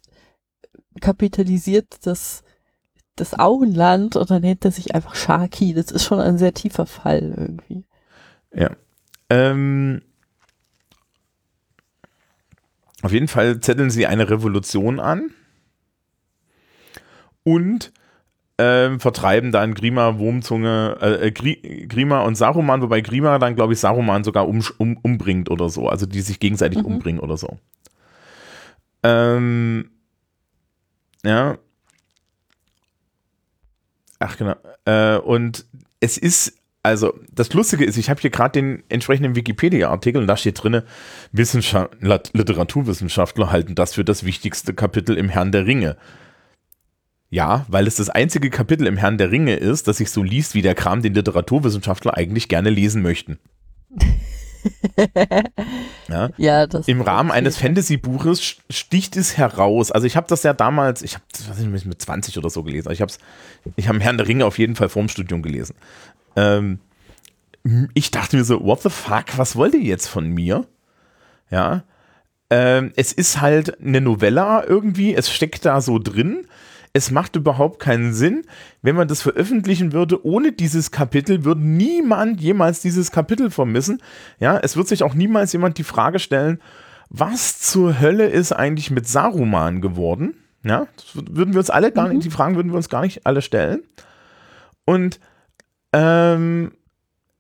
kapitalisiert 1.02 2.06
das, 2.06 2.44
das 3.16 3.38
Auenland 3.38 4.16
und 4.16 4.30
dann 4.30 4.42
nennt 4.42 4.66
er 4.66 4.72
sich 4.72 4.96
einfach 4.96 5.16
Sharky. 5.16 5.74
Das 5.74 5.92
ist 5.92 6.04
schon 6.04 6.20
ein 6.20 6.38
sehr 6.38 6.54
tiefer 6.54 6.86
Fall 6.86 7.34
irgendwie. 7.38 7.84
Ähm, 9.30 10.02
auf 13.02 13.12
jeden 13.12 13.28
Fall 13.28 13.60
zetteln 13.60 13.90
sie 13.90 14.08
eine 14.08 14.30
Revolution 14.30 15.00
an 15.00 15.32
und 17.44 17.92
ähm, 18.60 19.00
vertreiben 19.00 19.52
dann 19.52 19.74
Grima, 19.76 20.18
Wurmzunge, 20.18 20.98
äh, 21.00 21.28
äh, 21.28 21.32
Gri 21.32 21.86
Grima 21.88 22.22
und 22.22 22.36
Saruman, 22.36 22.82
wobei 22.82 23.02
Grima 23.02 23.38
dann, 23.38 23.56
glaube 23.56 23.74
ich, 23.74 23.80
Saruman 23.80 24.24
sogar 24.24 24.48
um, 24.48 24.64
um, 24.78 24.98
umbringt 24.98 25.50
oder 25.52 25.70
so, 25.70 25.88
also 25.90 26.06
die 26.06 26.22
sich 26.22 26.40
gegenseitig 26.40 26.80
Mhm. 26.80 26.86
umbringen 26.86 27.20
oder 27.20 27.38
so. 27.38 27.60
Ähm, 29.04 29.92
ja. 31.24 31.58
Ach 34.20 34.38
genau. 34.38 34.56
Äh, 34.86 35.18
und 35.18 35.66
es 36.00 36.18
ist, 36.18 36.58
also 36.82 37.14
das 37.32 37.54
Lustige 37.54 37.86
ist, 37.86 37.98
ich 37.98 38.10
habe 38.10 38.22
hier 38.22 38.32
gerade 38.32 38.54
den 38.54 38.84
entsprechenden 38.90 39.36
Wikipedia-Artikel 39.36 40.22
und 40.22 40.28
da 40.28 40.36
steht 40.36 40.64
drinne, 40.64 40.84
Wissenschaft, 41.32 41.92
Literaturwissenschaftler 42.02 43.52
halten 43.52 43.76
das 43.76 43.94
für 43.94 44.04
das 44.04 44.24
wichtigste 44.24 44.74
Kapitel 44.74 45.16
im 45.16 45.30
Herrn 45.30 45.52
der 45.52 45.68
Ringe. 45.68 45.98
Ja, 47.30 47.66
weil 47.68 47.88
es 47.88 47.98
das 47.98 48.10
einzige 48.10 48.50
Kapitel 48.50 48.88
im 48.88 48.98
Herrn 48.98 49.18
der 49.18 49.32
Ringe 49.32 49.56
ist, 49.56 49.88
das 49.88 49.98
sich 49.98 50.12
so 50.12 50.24
liest 50.24 50.54
wie 50.54 50.62
der 50.62 50.76
Kram, 50.76 51.02
den 51.02 51.14
Literaturwissenschaftler 51.14 52.16
eigentlich 52.16 52.48
gerne 52.48 52.70
lesen 52.70 53.02
möchten. 53.02 53.40
Ja. 56.10 56.30
ja, 56.38 56.68
das 56.68 56.88
Im 56.88 57.02
Rahmen 57.02 57.32
eines. 57.32 57.58
Fantasy-Buches 57.58 58.58
sticht 58.70 59.18
es 59.18 59.38
heraus. 59.38 59.92
Also 59.92 60.08
ich 60.08 60.16
habe 60.16 60.28
das 60.28 60.44
ja 60.44 60.54
damals, 60.54 61.02
ich 61.02 61.16
habe 61.16 61.24
das 61.32 61.86
mit 61.86 62.02
20 62.02 62.38
oder 62.38 62.50
so 62.50 62.64
gelesen. 62.64 62.92
Ich 62.92 63.02
habe 63.02 63.12
ich 63.76 63.88
habe 63.88 64.00
Herrn 64.00 64.18
der 64.18 64.28
Ringe 64.28 64.46
auf 64.46 64.58
jeden 64.58 64.76
Fall 64.76 64.90
vorm 64.90 65.10
Studium 65.10 65.42
gelesen. 65.42 65.76
Ähm, 66.36 66.80
ich 67.94 68.12
dachte 68.12 68.38
mir 68.38 68.44
so, 68.44 68.64
what 68.64 68.82
the 68.82 68.90
fuck, 68.90 69.38
was 69.38 69.56
wollt 69.56 69.74
ihr 69.74 69.82
jetzt 69.82 70.08
von 70.08 70.30
mir? 70.30 70.66
Ja. 71.50 71.84
Ähm, 72.50 72.94
es 72.96 73.12
ist 73.12 73.42
halt 73.42 73.82
eine 73.82 74.00
Novella 74.00 74.64
irgendwie, 74.66 75.14
es 75.14 75.30
steckt 75.30 75.66
da 75.66 75.82
so 75.82 76.00
drin. 76.00 76.46
Es 76.98 77.12
macht 77.12 77.36
überhaupt 77.36 77.80
keinen 77.80 78.12
Sinn. 78.12 78.42
Wenn 78.82 78.96
man 78.96 79.08
das 79.08 79.22
veröffentlichen 79.22 79.94
würde, 79.94 80.26
ohne 80.26 80.52
dieses 80.52 80.90
Kapitel, 80.90 81.46
würde 81.46 81.62
niemand 81.62 82.42
jemals 82.42 82.82
dieses 82.82 83.12
Kapitel 83.12 83.52
vermissen. 83.52 84.02
Ja, 84.40 84.58
es 84.58 84.76
wird 84.76 84.88
sich 84.88 85.04
auch 85.04 85.14
niemals 85.14 85.54
jemand 85.54 85.78
die 85.78 85.84
Frage 85.84 86.18
stellen, 86.18 86.60
was 87.12 87.60
zur 87.60 88.00
Hölle 88.00 88.26
ist 88.26 88.52
eigentlich 88.52 88.90
mit 88.90 89.08
Saruman 89.08 89.80
geworden? 89.80 90.38
Ja, 90.64 90.88
das 90.96 91.24
würden 91.36 91.54
wir 91.54 91.60
uns 91.60 91.70
alle 91.70 91.92
gar 91.92 92.08
nicht, 92.10 92.26
die 92.26 92.32
Fragen 92.32 92.56
würden 92.56 92.72
wir 92.72 92.78
uns 92.78 92.90
gar 92.90 93.04
nicht 93.04 93.28
alle 93.28 93.44
stellen. 93.44 93.84
Und 94.84 95.20
ähm, 95.94 96.72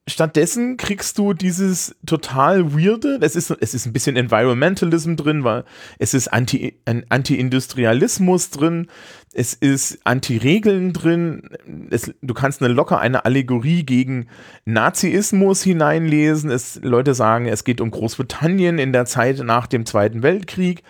stattdessen 0.08 0.78
kriegst 0.78 1.17
du 1.17 1.34
dieses 1.34 1.96
total 2.06 2.74
weirde, 2.74 3.20
es 3.22 3.36
ist, 3.36 3.52
es 3.60 3.74
ist 3.74 3.86
ein 3.86 3.93
bisschen 3.93 4.15
Environmentalism 4.15 5.15
drin, 5.15 5.43
weil 5.43 5.65
es 6.00 6.13
ist 6.13 6.30
Anti, 6.30 6.80
ein 6.86 7.06
Anti-Industrialismus 7.10 8.50
drin, 8.50 8.88
es 9.34 9.54
ist 9.54 10.00
Anti-Regeln 10.04 10.94
drin, 10.94 11.50
es, 11.90 12.13
du 12.22 12.34
kannst 12.34 12.62
eine 12.62 12.74
locker 12.74 13.00
eine 13.00 13.26
Allegorie 13.26 13.84
gegen 13.84 14.28
Naziismus 14.66 15.62
hineinlesen, 15.62 16.50
es, 16.50 16.80
Leute 16.82 17.13
sagen, 17.13 17.46
es 17.48 17.63
geht 17.63 17.82
um 17.82 17.92
Großbritannien 17.92 18.80
in 18.80 18.94
der 18.94 19.06
Zeit 19.06 19.40
nach 19.40 19.68
dem 19.68 19.86
Zweiten 19.86 20.24
Weltkrieg 20.24 20.84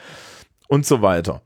und 0.68 0.86
so 0.86 1.02
weiter. 1.02 1.42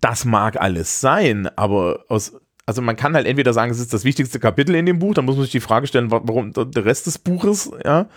Das 0.00 0.24
mag 0.24 0.60
alles 0.60 1.00
sein, 1.00 1.48
aber 1.56 2.04
aus 2.08 2.40
also 2.66 2.80
man 2.80 2.96
kann 2.96 3.14
halt 3.14 3.26
entweder 3.26 3.52
sagen, 3.52 3.70
es 3.70 3.78
ist 3.78 3.92
das 3.92 4.04
wichtigste 4.04 4.40
Kapitel 4.40 4.74
in 4.74 4.86
dem 4.86 4.98
Buch, 4.98 5.12
dann 5.12 5.26
muss 5.26 5.36
man 5.36 5.42
sich 5.42 5.52
die 5.52 5.60
Frage 5.60 5.86
stellen, 5.86 6.10
warum 6.10 6.52
der 6.54 6.84
Rest 6.86 7.06
des 7.06 7.18
Buches 7.18 7.70
ja 7.84 8.08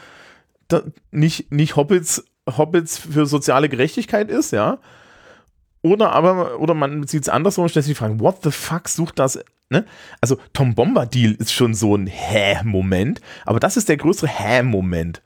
nicht, 1.12 1.52
nicht 1.52 1.76
Hobbits, 1.76 2.26
Hobbits 2.50 2.98
für 2.98 3.26
soziale 3.26 3.70
Gerechtigkeit 3.70 4.30
ist, 4.30 4.52
ja. 4.52 4.80
Oder 5.88 6.12
aber, 6.12 6.60
oder 6.60 6.74
man 6.74 7.08
sieht 7.08 7.24
es 7.24 7.30
andersrum 7.30 7.64
und 7.64 7.70
stellt 7.70 7.86
sich 7.86 7.96
die 7.96 8.00
Frage, 8.00 8.20
what 8.20 8.44
the 8.44 8.52
fuck 8.52 8.88
sucht 8.88 9.20
das? 9.20 9.40
Ne? 9.70 9.86
Also 10.22 10.38
Tom 10.54 10.76
Bombadil 10.76 11.34
ist 11.34 11.52
schon 11.52 11.74
so 11.74 11.96
ein 11.96 12.08
Hä-Moment, 12.08 13.22
aber 13.46 13.60
das 13.60 13.78
ist 13.78 13.90
der 13.90 13.98
größere 13.98 14.28
Hä-Moment. 14.28 15.22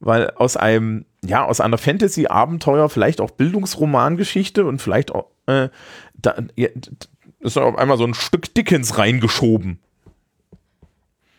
Weil 0.00 0.30
aus 0.30 0.56
einem, 0.56 1.06
ja, 1.24 1.44
aus 1.44 1.60
einer 1.60 1.78
Fantasy-Abenteuer, 1.78 2.88
vielleicht 2.88 3.20
auch 3.20 3.30
Bildungsromangeschichte 3.30 4.64
und 4.64 4.80
vielleicht 4.82 5.12
auch, 5.12 5.30
äh, 5.46 5.70
da, 6.14 6.36
ja, 6.56 6.68
ist 7.40 7.58
auf 7.58 7.76
einmal 7.76 7.98
so 7.98 8.04
ein 8.04 8.14
Stück 8.14 8.54
Dickens 8.54 8.98
reingeschoben. 8.98 9.78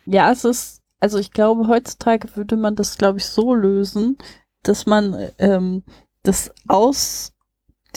Ja, 0.04 0.30
es 0.30 0.44
ist, 0.44 0.82
also 1.00 1.18
ich 1.18 1.32
glaube, 1.32 1.68
heutzutage 1.68 2.36
würde 2.36 2.56
man 2.56 2.76
das, 2.76 2.96
glaube 2.96 3.18
ich, 3.18 3.26
so 3.26 3.54
lösen, 3.54 4.18
dass 4.62 4.86
man 4.86 5.30
ähm, 5.38 5.82
das 6.22 6.52
aus 6.68 7.32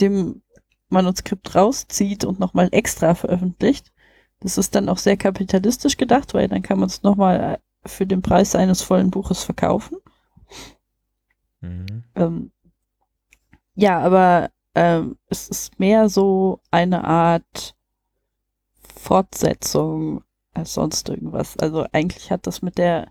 dem 0.00 0.42
Manuskript 0.90 1.54
rauszieht 1.54 2.24
und 2.24 2.40
nochmal 2.40 2.68
extra 2.72 3.14
veröffentlicht. 3.14 3.92
Das 4.40 4.58
ist 4.58 4.74
dann 4.74 4.88
auch 4.88 4.98
sehr 4.98 5.16
kapitalistisch 5.16 5.96
gedacht, 5.96 6.34
weil 6.34 6.48
dann 6.48 6.62
kann 6.62 6.78
man 6.78 6.88
es 6.88 7.02
nochmal 7.02 7.60
für 7.84 8.06
den 8.06 8.22
Preis 8.22 8.54
eines 8.54 8.82
vollen 8.82 9.10
Buches 9.10 9.44
verkaufen. 9.44 9.98
Mhm. 11.60 12.04
Ähm, 12.14 12.52
ja, 13.74 13.98
aber 14.00 14.50
ähm, 14.74 15.16
es 15.28 15.48
ist 15.48 15.78
mehr 15.78 16.08
so 16.08 16.60
eine 16.70 17.04
Art 17.04 17.74
Fortsetzung 18.94 20.22
als 20.52 20.74
sonst 20.74 21.08
irgendwas. 21.08 21.56
Also 21.58 21.86
eigentlich 21.92 22.30
hat 22.30 22.46
das 22.46 22.62
mit 22.62 22.78
der, 22.78 23.08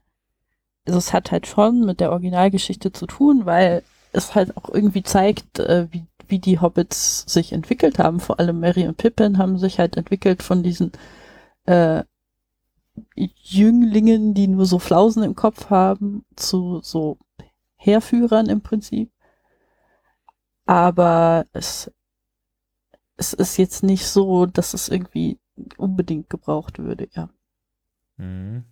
also 0.85 0.97
es 0.97 1.13
hat 1.13 1.31
halt 1.31 1.47
schon 1.47 1.85
mit 1.85 1.99
der 1.99 2.11
Originalgeschichte 2.11 2.91
zu 2.91 3.05
tun, 3.07 3.45
weil 3.45 3.83
es 4.11 4.35
halt 4.35 4.55
auch 4.57 4.69
irgendwie 4.69 5.03
zeigt, 5.03 5.59
äh, 5.59 5.87
wie, 5.91 6.05
wie 6.29 6.39
die 6.39 6.59
Hobbits 6.59 7.23
sich 7.27 7.51
entwickelt 7.51 7.99
haben. 7.99 8.19
Vor 8.19 8.39
allem 8.39 8.59
Mary 8.59 8.87
und 8.87 8.97
Pippin 8.97 9.37
haben 9.37 9.57
sich 9.57 9.79
halt 9.79 9.97
entwickelt 9.97 10.43
von 10.43 10.63
diesen 10.63 10.91
äh, 11.65 12.03
Jünglingen, 13.15 14.33
die 14.33 14.47
nur 14.47 14.65
so 14.65 14.79
Flausen 14.79 15.23
im 15.23 15.35
Kopf 15.35 15.69
haben, 15.69 16.25
zu 16.35 16.81
so 16.83 17.17
Heerführern 17.77 18.47
im 18.47 18.61
Prinzip. 18.61 19.11
Aber 20.65 21.45
es, 21.53 21.91
es 23.17 23.33
ist 23.33 23.57
jetzt 23.57 23.83
nicht 23.83 24.05
so, 24.07 24.45
dass 24.45 24.73
es 24.73 24.89
irgendwie 24.89 25.39
unbedingt 25.77 26.29
gebraucht 26.29 26.79
würde, 26.79 27.07
ja. 27.13 27.29
Mhm. 28.17 28.65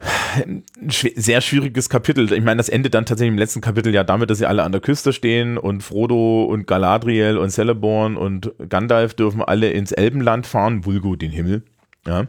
Also 0.00 1.08
sehr 1.14 1.40
schwieriges 1.40 1.88
Kapitel. 1.88 2.32
Ich 2.32 2.42
meine, 2.42 2.58
das 2.58 2.68
endet 2.68 2.94
dann 2.94 3.06
tatsächlich 3.06 3.32
im 3.32 3.38
letzten 3.38 3.60
Kapitel 3.60 3.94
ja 3.94 4.04
damit, 4.04 4.30
dass 4.30 4.38
sie 4.38 4.46
alle 4.46 4.62
an 4.62 4.72
der 4.72 4.80
Küste 4.80 5.12
stehen 5.12 5.56
und 5.58 5.82
Frodo 5.82 6.44
und 6.44 6.66
Galadriel 6.66 7.38
und 7.38 7.50
Celeborn 7.50 8.16
und 8.16 8.52
Gandalf 8.68 9.14
dürfen 9.14 9.42
alle 9.42 9.70
ins 9.70 9.92
Elbenland 9.92 10.46
fahren, 10.46 10.84
Vulgo 10.84 11.16
den 11.16 11.30
Himmel. 11.30 11.62
Ja. 12.06 12.26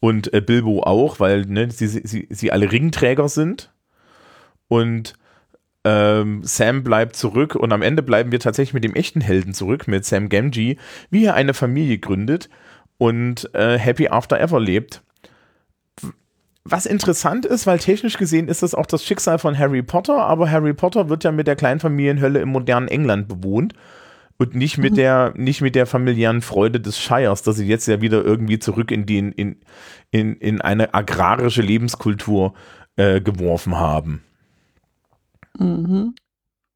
Und 0.00 0.32
äh, 0.34 0.40
Bilbo 0.40 0.82
auch, 0.82 1.18
weil 1.18 1.46
ne, 1.46 1.70
sie, 1.70 1.88
sie, 1.88 2.26
sie 2.28 2.52
alle 2.52 2.70
Ringträger 2.70 3.28
sind. 3.28 3.70
Und 4.68 5.14
ähm, 5.84 6.40
Sam 6.42 6.82
bleibt 6.82 7.16
zurück 7.16 7.54
und 7.54 7.72
am 7.72 7.82
Ende 7.82 8.02
bleiben 8.02 8.32
wir 8.32 8.40
tatsächlich 8.40 8.74
mit 8.74 8.84
dem 8.84 8.94
echten 8.94 9.20
Helden 9.20 9.52
zurück, 9.52 9.86
mit 9.86 10.04
Sam 10.04 10.28
Gamgee, 10.28 10.78
wie 11.10 11.24
er 11.24 11.34
eine 11.34 11.54
Familie 11.54 11.98
gründet 11.98 12.48
und 12.98 13.54
äh, 13.54 13.78
Happy 13.78 14.08
After 14.08 14.40
Ever 14.40 14.60
lebt. 14.60 15.02
Was 16.66 16.86
interessant 16.86 17.44
ist, 17.44 17.66
weil 17.66 17.78
technisch 17.78 18.16
gesehen 18.16 18.48
ist 18.48 18.62
das 18.62 18.74
auch 18.74 18.86
das 18.86 19.04
Schicksal 19.04 19.38
von 19.38 19.58
Harry 19.58 19.82
Potter, 19.82 20.24
aber 20.24 20.50
Harry 20.50 20.72
Potter 20.72 21.10
wird 21.10 21.22
ja 21.22 21.30
mit 21.30 21.46
der 21.46 21.56
Kleinfamilienhölle 21.56 22.40
im 22.40 22.48
modernen 22.48 22.88
England 22.88 23.28
bewohnt 23.28 23.74
und 24.38 24.54
nicht 24.54 24.78
mit 24.78 24.92
mhm. 24.92 24.96
der 24.96 25.32
nicht 25.36 25.60
mit 25.60 25.74
der 25.74 25.86
familiären 25.86 26.40
Freude 26.40 26.80
des 26.80 26.98
Shires, 26.98 27.42
dass 27.42 27.56
sie 27.56 27.66
jetzt 27.66 27.86
ja 27.86 28.00
wieder 28.00 28.24
irgendwie 28.24 28.58
zurück 28.58 28.90
in 28.90 29.04
die 29.04 29.18
in, 29.18 29.56
in, 30.10 30.36
in 30.36 30.60
eine 30.62 30.94
agrarische 30.94 31.60
Lebenskultur 31.62 32.54
äh, 32.96 33.20
geworfen 33.20 33.76
haben. 33.76 34.22
Mhm. 35.58 36.14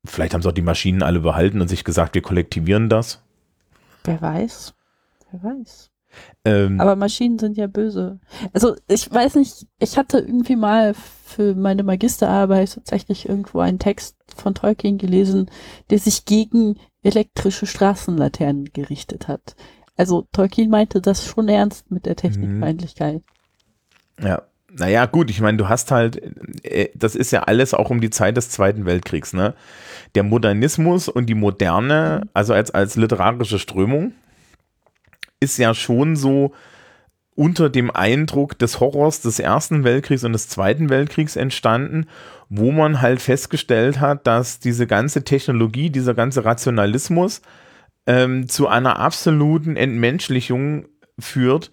Vielleicht 0.05 0.35
haben 0.35 0.42
sie 0.42 0.48
auch 0.48 0.53
die 0.53 0.62
Maschinen 0.62 1.03
alle 1.03 1.20
behalten 1.20 1.61
und 1.61 1.68
sich 1.68 1.83
gesagt, 1.83 2.14
wir 2.14 2.22
kollektivieren 2.22 2.88
das. 2.88 3.22
Wer 4.05 4.20
weiß. 4.20 4.74
Wer 5.31 5.42
weiß. 5.42 5.90
Ähm, 6.44 6.81
Aber 6.81 6.97
Maschinen 6.97 7.38
sind 7.38 7.57
ja 7.57 7.66
böse. 7.66 8.18
Also 8.53 8.75
ich 8.88 9.11
weiß 9.11 9.37
nicht, 9.37 9.66
ich 9.79 9.97
hatte 9.97 10.18
irgendwie 10.18 10.57
mal 10.57 10.94
für 10.94 11.55
meine 11.55 11.83
Magisterarbeit 11.83 12.75
tatsächlich 12.75 13.29
irgendwo 13.29 13.61
einen 13.61 13.79
Text 13.79 14.16
von 14.35 14.55
Tolkien 14.55 14.99
gelesen, 14.99 15.51
der 15.90 15.99
sich 15.99 16.25
gegen 16.25 16.79
elektrische 17.03 17.66
Straßenlaternen 17.66 18.73
gerichtet 18.73 19.29
hat. 19.29 19.55
Also 19.97 20.27
Tolkien 20.33 20.71
meinte 20.71 21.01
das 21.01 21.27
schon 21.27 21.49
ernst 21.49 21.90
mit 21.90 22.07
der 22.07 22.12
mhm. 22.12 22.16
Technikfeindlichkeit. 22.16 23.23
Ja, 24.23 24.42
naja, 24.71 25.07
gut, 25.07 25.31
ich 25.31 25.40
meine, 25.40 25.57
du 25.57 25.68
hast 25.68 25.90
halt, 25.90 26.21
äh, 26.62 26.90
das 26.94 27.14
ist 27.14 27.31
ja 27.31 27.44
alles 27.44 27.75
auch 27.75 27.90
um 27.90 28.01
die 28.01 28.11
Zeit 28.11 28.37
des 28.37 28.51
Zweiten 28.51 28.85
Weltkriegs, 28.85 29.33
ne? 29.33 29.55
Der 30.14 30.23
Modernismus 30.23 31.09
und 31.09 31.27
die 31.27 31.35
Moderne, 31.35 32.29
also 32.35 32.53
als, 32.53 32.71
als 32.71 32.97
literarische 32.97 33.59
Strömung, 33.59 34.12
ist 35.40 35.59
ja 35.59 35.74
schon 35.74 36.16
so 36.16 36.53
unter 37.35 37.70
dem 37.70 37.92
Eindruck 37.92 38.59
des 38.59 38.81
Horrors 38.81 39.20
des 39.20 39.38
Ersten 39.38 39.85
Weltkriegs 39.85 40.24
und 40.24 40.33
des 40.33 40.48
Zweiten 40.48 40.90
Weltkriegs 40.90 41.37
entstanden, 41.37 42.07
wo 42.48 42.72
man 42.72 43.01
halt 43.01 43.22
festgestellt 43.22 44.01
hat, 44.01 44.27
dass 44.27 44.59
diese 44.59 44.88
ganze 44.88 45.22
Technologie, 45.22 45.90
dieser 45.90 46.14
ganze 46.14 46.44
Rationalismus 46.44 47.40
ähm, 48.07 48.48
zu 48.48 48.66
einer 48.66 48.98
absoluten 48.98 49.77
Entmenschlichung 49.77 50.87
führt, 51.18 51.70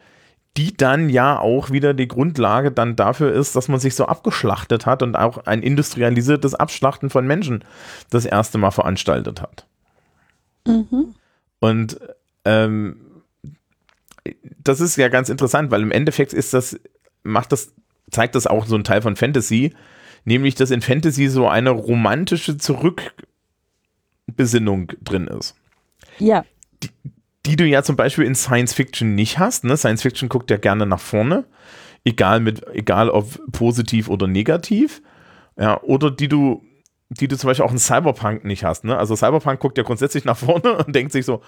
die 0.57 0.77
dann 0.77 1.09
ja 1.09 1.39
auch 1.39 1.71
wieder 1.71 1.93
die 1.93 2.07
Grundlage 2.07 2.71
dann 2.71 2.95
dafür 2.95 3.33
ist, 3.33 3.55
dass 3.55 3.67
man 3.67 3.79
sich 3.79 3.95
so 3.95 4.05
abgeschlachtet 4.05 4.85
hat 4.85 5.01
und 5.01 5.15
auch 5.15 5.45
ein 5.45 5.63
industrialisiertes 5.63 6.55
Abschlachten 6.55 7.09
von 7.09 7.25
Menschen 7.25 7.63
das 8.09 8.25
erste 8.25 8.57
Mal 8.57 8.71
veranstaltet 8.71 9.41
hat. 9.41 9.65
Mhm. 10.67 11.15
Und 11.59 11.99
ähm, 12.45 13.04
das 14.63 14.79
ist 14.79 14.97
ja 14.97 15.09
ganz 15.09 15.29
interessant, 15.29 15.71
weil 15.71 15.81
im 15.81 15.91
Endeffekt 15.91 16.33
ist 16.33 16.53
das, 16.53 16.79
macht 17.23 17.51
das, 17.51 17.73
zeigt 18.09 18.35
das 18.35 18.47
auch 18.47 18.65
so 18.65 18.75
ein 18.75 18.83
Teil 18.83 19.01
von 19.01 19.15
Fantasy, 19.15 19.73
nämlich 20.23 20.55
dass 20.55 20.71
in 20.71 20.81
Fantasy 20.81 21.27
so 21.27 21.47
eine 21.47 21.69
romantische 21.69 22.57
Zurückbesinnung 22.57 24.91
drin 25.03 25.27
ist. 25.27 25.55
Ja. 26.19 26.45
Die, 26.83 26.89
die 27.45 27.55
du 27.55 27.65
ja 27.65 27.83
zum 27.83 27.95
Beispiel 27.95 28.25
in 28.25 28.35
Science 28.35 28.73
Fiction 28.73 29.15
nicht 29.15 29.39
hast. 29.39 29.63
Ne? 29.63 29.77
Science 29.77 30.01
Fiction 30.01 30.29
guckt 30.29 30.49
ja 30.49 30.57
gerne 30.57 30.85
nach 30.85 30.99
vorne, 30.99 31.45
egal 32.03 32.39
mit, 32.39 32.65
egal 32.73 33.09
ob 33.09 33.39
positiv 33.51 34.09
oder 34.09 34.27
negativ. 34.27 35.01
Ja, 35.57 35.81
oder 35.83 36.11
die 36.11 36.27
du, 36.27 36.63
die 37.09 37.27
du 37.27 37.37
zum 37.37 37.47
Beispiel 37.47 37.65
auch 37.65 37.71
in 37.71 37.77
Cyberpunk 37.77 38.43
nicht 38.43 38.63
hast. 38.63 38.83
Ne? 38.83 38.97
Also 38.97 39.15
Cyberpunk 39.15 39.59
guckt 39.59 39.77
ja 39.77 39.83
grundsätzlich 39.83 40.25
nach 40.25 40.37
vorne 40.37 40.77
und 40.85 40.95
denkt 40.95 41.11
sich 41.11 41.25
so, 41.25 41.41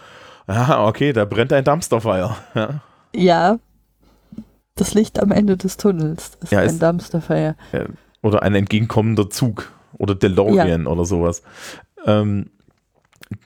ah, 0.47 0.87
okay, 0.87 1.13
da 1.13 1.25
brennt 1.25 1.53
ein 1.53 1.63
Dumpsterfire. 1.63 2.35
Ja. 2.55 2.81
ja. 3.15 3.59
Das 4.75 4.93
Licht 4.93 5.19
am 5.19 5.31
Ende 5.31 5.57
des 5.57 5.77
Tunnels 5.77 6.37
ist 6.41 6.51
ja, 6.51 6.59
ein 6.59 6.67
ist, 6.67 6.81
Dumpsterfire. 6.81 7.55
Oder 8.21 8.43
ein 8.43 8.53
entgegenkommender 8.53 9.29
Zug 9.29 9.71
oder 9.97 10.15
DeLorean 10.15 10.83
ja. 10.83 10.87
oder 10.87 11.05
sowas. 11.05 11.41
Ähm, 12.05 12.51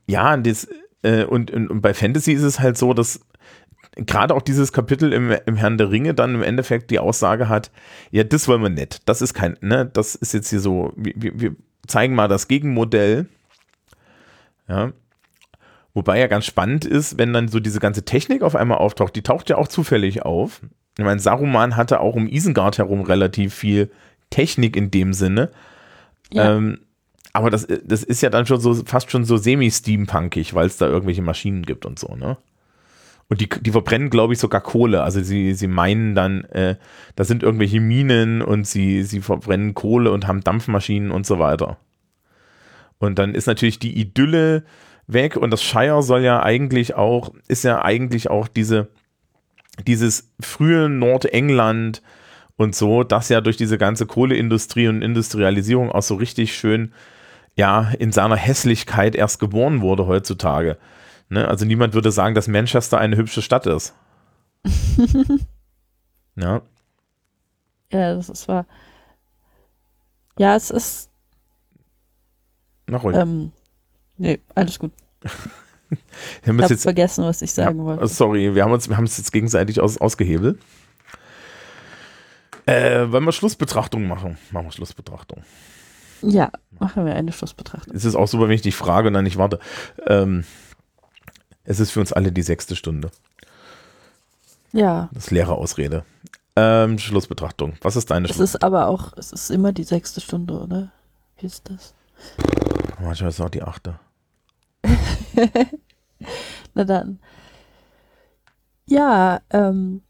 ja, 0.07 0.35
das, 0.37 0.67
äh, 1.03 1.23
und, 1.23 1.51
und, 1.51 1.69
und 1.69 1.81
bei 1.81 1.93
Fantasy 1.93 2.33
ist 2.33 2.43
es 2.43 2.59
halt 2.59 2.77
so, 2.77 2.93
dass 2.93 3.21
gerade 3.95 4.33
auch 4.33 4.41
dieses 4.41 4.71
Kapitel 4.71 5.13
im, 5.13 5.31
im 5.45 5.55
Herrn 5.55 5.77
der 5.77 5.91
Ringe 5.91 6.13
dann 6.13 6.35
im 6.35 6.43
Endeffekt 6.43 6.91
die 6.91 6.99
Aussage 6.99 7.49
hat, 7.49 7.71
ja, 8.11 8.23
das 8.23 8.47
wollen 8.47 8.61
wir 8.61 8.69
nicht. 8.69 9.07
Das 9.07 9.21
ist 9.21 9.33
kein, 9.33 9.57
ne, 9.61 9.85
das 9.85 10.15
ist 10.15 10.33
jetzt 10.33 10.49
hier 10.49 10.59
so, 10.59 10.93
wir, 10.95 11.39
wir 11.39 11.55
zeigen 11.87 12.15
mal 12.15 12.27
das 12.27 12.47
Gegenmodell. 12.47 13.27
Ja. 14.67 14.91
Wobei 15.93 16.19
ja 16.19 16.27
ganz 16.27 16.45
spannend 16.45 16.85
ist, 16.85 17.17
wenn 17.17 17.33
dann 17.33 17.49
so 17.49 17.59
diese 17.59 17.79
ganze 17.79 18.05
Technik 18.05 18.43
auf 18.43 18.55
einmal 18.55 18.77
auftaucht, 18.77 19.15
die 19.15 19.23
taucht 19.23 19.49
ja 19.49 19.57
auch 19.57 19.67
zufällig 19.67 20.23
auf. 20.23 20.61
Ich 20.97 21.03
meine, 21.03 21.19
Saruman 21.19 21.75
hatte 21.75 21.99
auch 21.99 22.15
um 22.15 22.27
Isengard 22.27 22.77
herum 22.77 23.01
relativ 23.01 23.53
viel 23.53 23.91
Technik 24.29 24.75
in 24.75 24.91
dem 24.91 25.13
Sinne. 25.13 25.51
Ja. 26.31 26.55
Ähm, 26.55 26.79
aber 27.33 27.49
das, 27.49 27.67
das 27.83 28.03
ist 28.03 28.21
ja 28.21 28.29
dann 28.29 28.45
schon 28.45 28.59
so 28.59 28.73
fast 28.85 29.11
schon 29.11 29.25
so 29.25 29.37
semi-steampunkig, 29.37 30.53
weil 30.53 30.67
es 30.67 30.77
da 30.77 30.87
irgendwelche 30.87 31.21
Maschinen 31.21 31.63
gibt 31.63 31.85
und 31.85 31.99
so, 31.99 32.15
ne? 32.15 32.37
Und 33.29 33.39
die, 33.39 33.47
die 33.47 33.71
verbrennen, 33.71 34.09
glaube 34.09 34.33
ich, 34.33 34.39
sogar 34.39 34.59
Kohle. 34.59 35.03
Also 35.03 35.23
sie, 35.23 35.53
sie 35.53 35.67
meinen 35.67 36.15
dann, 36.15 36.43
äh, 36.45 36.75
da 37.15 37.23
sind 37.23 37.43
irgendwelche 37.43 37.79
Minen 37.79 38.41
und 38.41 38.67
sie, 38.67 39.03
sie 39.03 39.21
verbrennen 39.21 39.73
Kohle 39.73 40.11
und 40.11 40.27
haben 40.27 40.41
Dampfmaschinen 40.41 41.11
und 41.11 41.25
so 41.25 41.39
weiter. 41.39 41.77
Und 42.99 43.19
dann 43.19 43.33
ist 43.33 43.47
natürlich 43.47 43.79
die 43.79 43.97
Idylle 43.97 44.65
weg 45.07 45.35
und 45.35 45.51
das 45.51 45.63
Shire 45.63 46.03
soll 46.03 46.21
ja 46.21 46.41
eigentlich 46.41 46.95
auch, 46.95 47.33
ist 47.47 47.63
ja 47.63 47.83
eigentlich 47.83 48.29
auch 48.29 48.47
diese, 48.47 48.87
dieses 49.87 50.31
frühe 50.39 50.89
Nordengland 50.89 52.01
und 52.57 52.75
so, 52.75 53.03
das 53.03 53.29
ja 53.29 53.41
durch 53.41 53.57
diese 53.57 53.77
ganze 53.77 54.05
Kohleindustrie 54.05 54.87
und 54.87 55.01
Industrialisierung 55.01 55.91
auch 55.91 56.03
so 56.03 56.15
richtig 56.15 56.55
schön, 56.55 56.93
ja, 57.55 57.91
in 57.99 58.11
seiner 58.11 58.37
Hässlichkeit 58.37 59.15
erst 59.15 59.39
geboren 59.39 59.81
wurde 59.81 60.07
heutzutage. 60.07 60.77
Ne? 61.29 61.47
Also 61.47 61.65
niemand 61.65 61.93
würde 61.93 62.11
sagen, 62.11 62.35
dass 62.35 62.47
Manchester 62.47 62.97
eine 62.97 63.17
hübsche 63.17 63.41
Stadt 63.41 63.65
ist. 63.65 63.93
ja. 66.35 66.61
Ja, 67.91 68.15
das 68.15 68.29
ist 68.29 68.47
wahr. 68.47 68.65
Ja, 70.37 70.55
es 70.55 70.71
ist. 70.71 71.09
Na 72.87 72.97
ruhig. 72.97 73.17
Ähm, 73.17 73.51
nee, 74.21 74.39
alles 74.55 74.79
gut. 74.79 74.91
ich 76.41 76.47
habe 76.47 76.61
jetzt, 76.61 76.83
vergessen, 76.83 77.25
was 77.25 77.41
ich 77.41 77.51
sagen 77.51 77.79
ja, 77.79 77.85
wollte. 77.85 78.07
Sorry, 78.07 78.55
wir 78.55 78.63
haben 78.63 78.71
uns, 78.71 78.87
wir 78.87 78.97
haben 78.97 79.05
es 79.05 79.17
jetzt 79.17 79.31
gegenseitig 79.31 79.81
aus, 79.81 79.97
ausgehebelt. 79.97 80.59
Äh, 82.65 83.11
wollen 83.11 83.25
wir 83.25 83.31
Schlussbetrachtung 83.31 84.07
machen? 84.07 84.37
Machen 84.51 84.67
wir 84.67 84.71
Schlussbetrachtung. 84.71 85.43
Ja, 86.21 86.51
machen 86.79 87.05
wir 87.05 87.15
eine 87.15 87.31
Schlussbetrachtung. 87.31 87.95
Es 87.95 88.05
ist 88.05 88.15
auch 88.15 88.27
super, 88.27 88.43
wenn 88.47 88.55
ich 88.55 88.61
dich 88.61 88.75
frage 88.75 89.07
und 89.07 89.15
dann 89.15 89.23
nicht 89.23 89.37
warte. 89.37 89.59
Ähm, 90.05 90.43
es 91.63 91.79
ist 91.79 91.91
für 91.91 91.99
uns 91.99 92.13
alle 92.13 92.31
die 92.31 92.43
sechste 92.43 92.75
Stunde. 92.75 93.09
Ja. 94.71 95.09
Das 95.13 95.25
ist 95.25 95.31
leere 95.31 95.53
Ausrede. 95.53 96.05
Ähm, 96.55 96.99
Schlussbetrachtung. 96.99 97.73
Was 97.81 97.95
ist 97.95 98.11
deine 98.11 98.27
Schlussbetrachtung? 98.27 98.43
Es 98.43 98.55
ist 98.55 98.63
aber 98.63 98.87
auch, 98.87 99.17
es 99.17 99.31
ist 99.31 99.49
immer 99.49 99.73
die 99.73 99.83
sechste 99.83 100.21
Stunde, 100.21 100.53
oder? 100.59 100.91
Wie 101.39 101.47
ist 101.47 101.69
das? 101.69 101.95
Manchmal 103.01 103.29
ist 103.29 103.39
es 103.39 103.41
auch 103.41 103.49
die 103.49 103.63
achte. 103.63 103.99
Na 106.73 106.83
dann. 106.83 107.19
Ja, 108.87 109.41
ähm, 109.51 110.01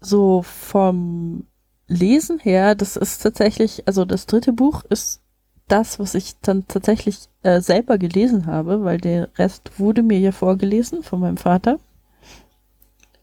so 0.00 0.42
vom 0.42 1.46
Lesen 1.88 2.38
her, 2.38 2.74
das 2.74 2.96
ist 2.96 3.18
tatsächlich, 3.22 3.86
also 3.86 4.04
das 4.04 4.26
dritte 4.26 4.52
Buch 4.52 4.84
ist 4.88 5.20
das, 5.68 5.98
was 5.98 6.14
ich 6.14 6.38
dann 6.40 6.66
tatsächlich 6.68 7.28
äh, 7.42 7.60
selber 7.60 7.98
gelesen 7.98 8.46
habe, 8.46 8.84
weil 8.84 8.98
der 8.98 9.28
Rest 9.38 9.78
wurde 9.78 10.02
mir 10.02 10.18
ja 10.18 10.32
vorgelesen 10.32 11.02
von 11.02 11.20
meinem 11.20 11.36
Vater. 11.36 11.78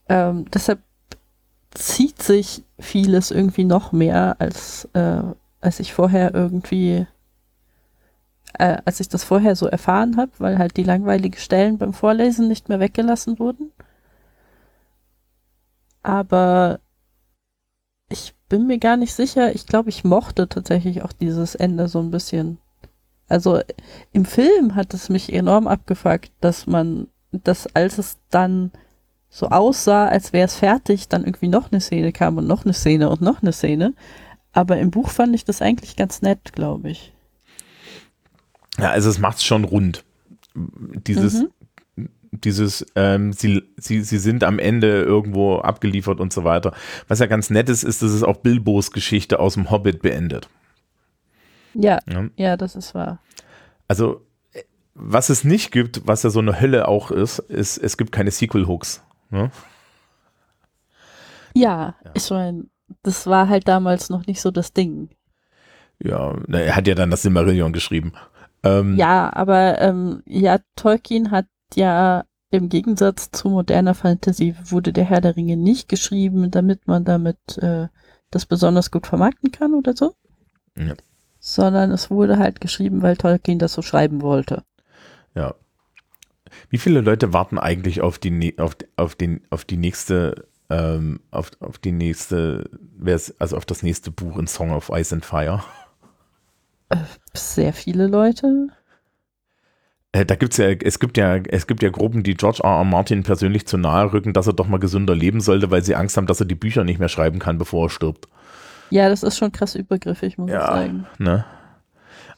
Ähm, 0.08 0.46
deshalb 0.52 0.80
zieht 1.72 2.22
sich 2.22 2.64
vieles 2.80 3.32
irgendwie 3.32 3.66
noch 3.66 3.92
mehr, 3.92 4.36
als, 4.40 4.88
äh, 4.94 5.22
als 5.62 5.80
ich 5.80 5.94
vorher 5.94 6.34
irgendwie, 6.34 7.06
äh, 8.58 8.78
als 8.86 9.00
ich 9.00 9.10
das 9.10 9.24
vorher 9.24 9.56
so 9.56 9.68
erfahren 9.68 10.18
habe, 10.18 10.32
weil 10.40 10.58
halt 10.58 10.78
die 10.78 10.84
langweiligen 10.84 11.38
Stellen 11.38 11.78
beim 11.78 11.94
Vorlesen 11.94 12.48
nicht 12.48 12.70
mehr 12.70 12.80
weggelassen 12.80 13.40
wurden. 13.40 13.72
Aber 16.02 16.80
ich 18.10 18.34
bin 18.50 18.68
mir 18.68 18.80
gar 18.80 18.98
nicht 18.98 19.14
sicher. 19.14 19.54
Ich 19.54 19.68
glaube, 19.68 19.90
ich 19.90 20.04
mochte 20.04 20.48
tatsächlich 20.50 21.04
auch 21.04 21.14
dieses 21.14 21.56
Ende 21.56 21.88
so 21.88 22.00
ein 22.00 22.12
bisschen. 22.12 22.58
Also 23.28 23.62
im 24.12 24.26
Film 24.26 24.76
hat 24.76 24.94
es 24.94 25.10
mich 25.10 25.32
enorm 25.32 25.68
abgefuckt, 25.68 26.32
dass 26.42 26.66
man, 26.66 27.08
dass 27.32 27.68
als 27.76 28.00
es 28.00 28.18
dann 28.32 28.72
so 29.30 29.50
aussah, 29.50 30.08
als 30.08 30.34
wäre 30.34 30.46
es 30.46 30.56
fertig, 30.56 31.08
dann 31.08 31.24
irgendwie 31.24 31.48
noch 31.48 31.72
eine 31.72 31.82
Szene 31.82 32.12
kam 32.12 32.38
und 32.38 32.48
noch 32.48 32.66
eine 32.66 32.74
Szene 32.74 33.10
und 33.10 33.22
noch 33.22 33.44
eine 33.44 33.54
Szene. 33.54 33.94
Aber 34.52 34.78
im 34.78 34.90
Buch 34.90 35.10
fand 35.10 35.36
ich 35.36 35.46
das 35.46 35.62
eigentlich 35.62 35.96
ganz 35.96 36.24
nett, 36.24 36.54
glaube 36.54 36.90
ich. 36.90 37.14
Ja, 38.82 38.92
also 38.92 39.10
es 39.10 39.20
macht 39.20 39.38
es 39.38 39.44
schon 39.44 39.64
rund. 39.64 40.04
Dieses, 40.56 41.34
mhm 41.42 41.50
dieses, 42.32 42.86
ähm, 42.96 43.34
sie, 43.34 43.64
sie, 43.78 44.02
sie 44.02 44.18
sind 44.18 44.44
am 44.44 44.60
Ende 44.60 45.02
irgendwo 45.02 45.58
abgeliefert 45.58 46.20
und 46.20 46.34
so 46.34 46.44
weiter. 46.44 46.74
Was 47.08 47.20
ja 47.20 47.26
ganz 47.26 47.50
nett 47.50 47.70
ist, 47.70 47.84
ist, 47.84 48.02
dass 48.02 48.12
es 48.12 48.24
auch 48.24 48.38
Bilbos 48.38 48.92
Geschichte 48.92 49.40
aus 49.40 49.56
dem 49.56 49.72
Hobbit 49.72 50.02
beendet. 50.02 50.50
Ja, 51.74 52.00
ja, 52.10 52.28
ja, 52.36 52.58
das 52.58 52.76
ist 52.76 52.94
wahr. 52.96 53.20
Also, 53.88 54.26
was 54.94 55.30
es 55.30 55.44
nicht 55.44 55.72
gibt, 55.72 56.06
was 56.06 56.24
ja 56.24 56.30
so 56.30 56.40
eine 56.40 56.60
Hölle 56.60 56.88
auch 56.88 57.12
ist, 57.12 57.40
ist, 57.40 57.78
es 57.78 57.98
gibt 57.98 58.12
keine 58.12 58.32
Sequel-Hooks. 58.32 59.04
Ne? 59.30 59.52
Ja, 61.54 61.96
ja, 62.04 62.12
ich 62.14 62.30
meine, 62.30 62.66
das 63.04 63.28
war 63.28 63.50
halt 63.50 63.68
damals 63.68 64.10
noch 64.10 64.26
nicht 64.26 64.42
so 64.42 64.52
das 64.52 64.74
Ding. 64.74 65.10
Ja, 66.02 66.36
er 66.48 66.76
hat 66.76 66.88
ja 66.88 66.96
dann 66.96 67.12
das 67.12 67.24
Silmarillion 67.24 67.74
geschrieben. 67.74 68.14
Ähm, 68.64 68.98
ja, 68.98 69.32
aber 69.34 69.80
ähm, 69.80 70.22
ja, 70.26 70.60
Tolkien 70.76 71.32
hat 71.32 71.46
ja 71.76 72.26
im 72.52 72.70
Gegensatz 72.70 73.32
zu 73.32 73.50
moderner 73.50 73.94
Fantasy 73.94 74.56
wurde 74.66 74.92
der 74.92 75.06
Herr 75.06 75.22
der 75.22 75.36
Ringe 75.36 75.56
nicht 75.56 75.88
geschrieben, 75.88 76.50
damit 76.52 76.88
man 76.88 77.06
damit 77.06 77.38
äh, 77.60 77.88
das 78.32 78.46
besonders 78.46 78.92
gut 78.92 79.08
vermarkten 79.08 79.52
kann 79.52 79.74
oder 79.74 79.96
so. 79.96 80.14
Ja. 80.76 80.96
Sondern 81.40 81.92
es 81.92 82.10
wurde 82.10 82.38
halt 82.38 82.60
geschrieben, 82.60 83.02
weil 83.02 83.18
Tolkien 83.18 83.60
das 83.60 83.74
so 83.74 83.82
schreiben 83.82 84.22
wollte. 84.22 84.64
Ja. 85.36 85.56
Wie 86.70 86.80
viele 86.80 87.02
Leute 87.02 87.34
warten 87.34 87.60
eigentlich 87.60 88.02
auf 88.02 88.18
die, 88.18 88.58
auf, 88.58 88.76
auf 88.96 89.16
den, 89.16 89.42
auf 89.52 89.64
die 89.64 89.78
nächste, 89.78 90.48
ähm, 90.70 91.20
auf, 91.30 91.52
auf 91.60 91.78
die 91.78 91.92
nächste, 91.92 92.70
also 93.38 93.56
auf 93.56 93.66
das 93.66 93.84
nächste 93.84 94.10
Buch 94.10 94.38
in 94.38 94.48
Song 94.48 94.72
of 94.72 94.90
Ice 94.90 95.14
and 95.14 95.24
Fire? 95.24 95.64
Sehr 97.34 97.74
viele 97.74 98.08
Leute. 98.08 98.70
Äh, 100.12 100.26
da 100.26 100.36
gibt's 100.36 100.58
ja, 100.58 100.70
es 100.70 101.00
gibt 101.00 101.18
ja, 101.18 101.36
es 101.36 101.68
gibt 101.68 101.84
ja 101.84 101.90
Gruppen, 101.90 102.24
die 102.24 102.34
George 102.34 102.62
R. 102.64 102.78
R. 102.78 102.84
Martin 102.84 103.24
persönlich 103.24 103.68
zu 103.68 103.78
nahe 103.78 104.12
rücken, 104.12 104.34
dass 104.34 104.48
er 104.48 104.54
doch 104.54 104.68
mal 104.68 104.80
gesünder 104.80 105.16
leben 105.16 105.40
sollte, 105.40 105.70
weil 105.70 105.84
sie 105.84 105.96
Angst 105.96 106.18
haben, 106.18 106.26
dass 106.26 106.40
er 106.40 106.48
die 106.48 106.56
Bücher 106.56 106.84
nicht 106.84 107.00
mehr 107.00 107.10
schreiben 107.10 107.40
kann, 107.40 107.58
bevor 107.58 107.86
er 107.86 107.90
stirbt. 107.90 108.28
Ja, 108.90 109.08
das 109.08 109.22
ist 109.22 109.38
schon 109.38 109.52
krass 109.52 109.76
übergriffig, 109.76 110.38
muss 110.40 110.50
ja, 110.50 110.62
ich 110.62 110.68
sagen. 110.68 111.08
Ne? 111.20 111.46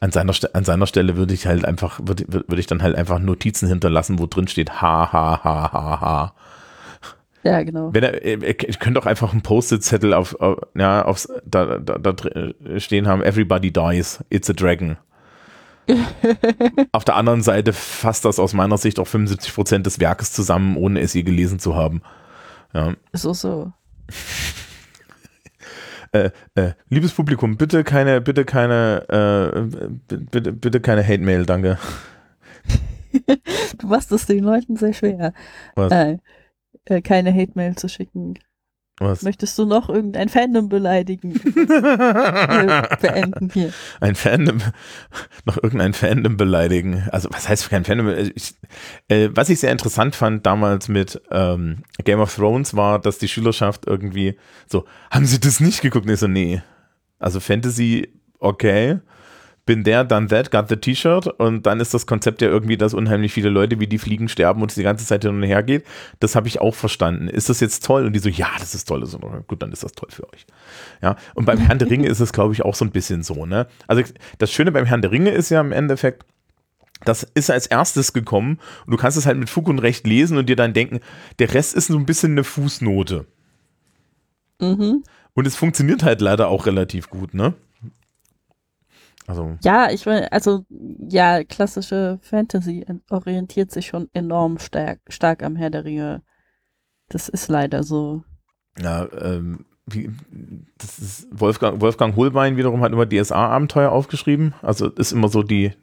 An 0.01 0.11
seiner, 0.11 0.33
an 0.53 0.63
seiner 0.65 0.87
Stelle 0.87 1.15
würde 1.15 1.33
ich 1.33 1.47
halt 1.47 1.63
einfach, 1.63 1.99
würde, 2.03 2.25
würde 2.27 2.59
ich 2.59 2.67
dann 2.67 2.81
halt 2.81 2.95
einfach 2.95 3.19
Notizen 3.19 3.69
hinterlassen, 3.69 4.19
wo 4.19 4.25
drin 4.25 4.47
steht, 4.47 4.81
ha, 4.81 5.13
ha, 5.13 5.41
ha, 5.43 5.71
ha, 5.71 6.01
ha. 6.01 6.33
Ja, 7.43 7.63
genau. 7.63 7.93
Wenn 7.93 8.03
er, 8.03 8.23
ihr 8.23 8.53
könnt 8.53 8.97
doch 8.97 9.05
einfach 9.05 9.31
einen 9.31 9.41
Post-it-Zettel 9.41 10.13
auf, 10.13 10.39
auf, 10.39 10.59
ja, 10.75 11.03
aufs, 11.03 11.27
da, 11.45 11.79
da, 11.79 11.97
da 11.97 12.79
stehen 12.79 13.07
haben, 13.07 13.23
everybody 13.23 13.71
dies, 13.71 14.23
it's 14.29 14.49
a 14.49 14.53
dragon. 14.53 14.97
Auf 16.91 17.05
der 17.05 17.15
anderen 17.15 17.41
Seite 17.41 17.73
fasst 17.73 18.25
das 18.25 18.39
aus 18.39 18.53
meiner 18.53 18.77
Sicht 18.77 18.99
auch 18.99 19.07
75 19.07 19.53
Prozent 19.53 19.85
des 19.85 19.99
Werkes 19.99 20.31
zusammen, 20.31 20.77
ohne 20.77 21.01
es 21.01 21.13
je 21.13 21.23
gelesen 21.23 21.59
zu 21.59 21.75
haben. 21.75 22.01
Ja. 22.73 22.93
So, 23.13 23.33
so. 23.33 23.71
äh, 26.11 26.29
äh, 26.55 26.71
liebes 26.89 27.13
Publikum, 27.13 27.57
bitte 27.57 27.83
keine, 27.83 28.21
bitte 28.21 28.45
keine, 28.45 29.09
äh, 29.09 29.87
bitte, 30.07 30.53
bitte 30.53 30.79
keine 30.79 31.03
Hate-Mail, 31.03 31.45
danke. 31.45 31.77
du 33.77 33.87
machst 33.87 34.11
es 34.11 34.25
den 34.25 34.43
Leuten 34.43 34.77
sehr 34.77 34.93
schwer, 34.93 35.33
äh, 35.75 36.17
äh, 36.85 37.01
keine 37.01 37.33
Hate-Mail 37.33 37.75
zu 37.75 37.87
schicken. 37.87 38.35
Was? 38.99 39.23
Möchtest 39.23 39.57
du 39.57 39.65
noch 39.65 39.89
irgendein 39.89 40.29
Fandom 40.29 40.69
beleidigen? 40.69 41.33
beenden 43.01 43.49
hier. 43.51 43.73
Ein 43.99 44.13
Fandom, 44.13 44.59
noch 45.45 45.57
irgendein 45.57 45.93
Fandom 45.93 46.37
beleidigen. 46.37 47.07
Also 47.11 47.29
was 47.31 47.49
heißt 47.49 47.67
kein 47.71 47.83
Fandom? 47.83 48.09
Ich, 48.35 48.53
äh, 49.07 49.29
was 49.33 49.49
ich 49.49 49.59
sehr 49.59 49.71
interessant 49.71 50.15
fand 50.15 50.45
damals 50.45 50.87
mit 50.87 51.19
ähm, 51.31 51.83
Game 52.03 52.19
of 52.19 52.35
Thrones 52.35 52.75
war, 52.75 52.99
dass 52.99 53.17
die 53.17 53.27
Schülerschaft 53.27 53.87
irgendwie 53.87 54.37
so, 54.67 54.85
haben 55.09 55.25
sie 55.25 55.39
das 55.39 55.59
nicht 55.59 55.81
geguckt? 55.81 56.07
Ich 56.07 56.19
so, 56.19 56.27
nee. 56.27 56.61
Also 57.17 57.39
Fantasy, 57.39 58.13
okay 58.37 58.99
bin 59.65 59.83
der, 59.83 60.03
dann 60.03 60.27
that, 60.29 60.51
got 60.51 60.69
the 60.69 60.75
T-Shirt 60.75 61.27
und 61.27 61.65
dann 61.65 61.79
ist 61.79 61.93
das 61.93 62.07
Konzept 62.07 62.41
ja 62.41 62.47
irgendwie, 62.47 62.77
dass 62.77 62.93
unheimlich 62.93 63.31
viele 63.31 63.49
Leute 63.49 63.79
wie 63.79 63.87
die 63.87 63.99
Fliegen 63.99 64.27
sterben 64.27 64.61
und 64.61 64.71
es 64.71 64.75
die 64.75 64.83
ganze 64.83 65.05
Zeit 65.05 65.23
hin 65.23 65.35
und 65.35 65.43
her 65.43 65.63
geht. 65.63 65.85
Das 66.19 66.35
habe 66.35 66.47
ich 66.47 66.59
auch 66.59 66.73
verstanden. 66.73 67.27
Ist 67.27 67.49
das 67.49 67.59
jetzt 67.59 67.85
toll? 67.85 68.05
Und 68.05 68.13
die 68.13 68.19
so, 68.19 68.29
ja, 68.29 68.49
das 68.59 68.73
ist 68.73 68.87
toll. 68.87 69.05
So, 69.05 69.19
gut, 69.47 69.61
dann 69.61 69.71
ist 69.71 69.83
das 69.83 69.91
toll 69.91 70.09
für 70.11 70.27
euch. 70.33 70.45
Ja, 71.01 71.15
und 71.35 71.45
beim 71.45 71.59
Herrn 71.59 71.79
der 71.79 71.89
Ringe 71.89 72.07
ist 72.07 72.19
es, 72.19 72.33
glaube 72.33 72.53
ich, 72.53 72.63
auch 72.65 72.75
so 72.75 72.85
ein 72.85 72.91
bisschen 72.91 73.23
so, 73.23 73.45
ne? 73.45 73.67
Also 73.87 74.03
das 74.39 74.51
Schöne 74.51 74.71
beim 74.71 74.85
Herrn 74.85 75.01
der 75.01 75.11
Ringe 75.11 75.29
ist 75.29 75.49
ja 75.49 75.61
im 75.61 75.71
Endeffekt, 75.71 76.25
das 77.05 77.23
ist 77.23 77.49
als 77.49 77.67
erstes 77.67 78.13
gekommen 78.13 78.59
und 78.85 78.91
du 78.91 78.97
kannst 78.97 79.17
es 79.17 79.25
halt 79.25 79.37
mit 79.37 79.49
Fug 79.49 79.67
und 79.67 79.79
Recht 79.79 80.05
lesen 80.05 80.37
und 80.37 80.49
dir 80.49 80.55
dann 80.55 80.73
denken, 80.73 80.99
der 81.39 81.53
Rest 81.53 81.75
ist 81.75 81.87
so 81.87 81.97
ein 81.97 82.05
bisschen 82.05 82.33
eine 82.33 82.43
Fußnote. 82.43 83.25
Mhm. 84.59 85.03
Und 85.33 85.47
es 85.47 85.55
funktioniert 85.55 86.03
halt 86.03 86.21
leider 86.21 86.47
auch 86.49 86.65
relativ 86.65 87.09
gut, 87.09 87.33
ne? 87.33 87.53
Also. 89.27 89.57
Ja, 89.63 89.89
ich 89.91 90.05
meine, 90.05 90.31
also 90.31 90.65
ja, 91.07 91.43
klassische 91.43 92.19
Fantasy 92.21 92.85
orientiert 93.09 93.71
sich 93.71 93.87
schon 93.87 94.09
enorm 94.13 94.57
stark, 94.59 94.99
stark 95.07 95.43
am 95.43 95.55
Herr 95.55 95.69
der 95.69 95.85
Ringe. 95.85 96.21
Das 97.09 97.29
ist 97.29 97.47
leider 97.47 97.83
so. 97.83 98.23
Ja, 98.79 99.07
ähm, 99.21 99.65
wie, 99.85 100.09
das 100.77 100.99
ist 100.99 101.27
Wolfgang, 101.31 101.81
Wolfgang 101.81 102.15
Holbein 102.15 102.57
wiederum 102.57 102.81
hat 102.81 102.91
immer 102.91 103.05
DSA-Abenteuer 103.05 103.91
aufgeschrieben. 103.91 104.53
Also 104.61 104.87
ist 104.87 105.11
immer 105.11 105.27
so 105.27 105.43
die. 105.43 105.73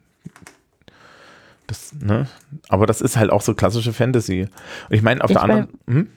Das, 1.67 1.93
ne? 1.93 2.27
Aber 2.67 2.87
das 2.87 2.99
ist 2.99 3.15
halt 3.15 3.29
auch 3.29 3.41
so 3.41 3.53
klassische 3.53 3.93
Fantasy. 3.93 4.43
Und 4.89 4.95
ich 4.95 5.01
meine, 5.01 5.23
auf 5.23 5.29
Ich 5.29 5.35
der 5.35 5.43
anderen. 5.43 5.67
Hm? 5.87 6.09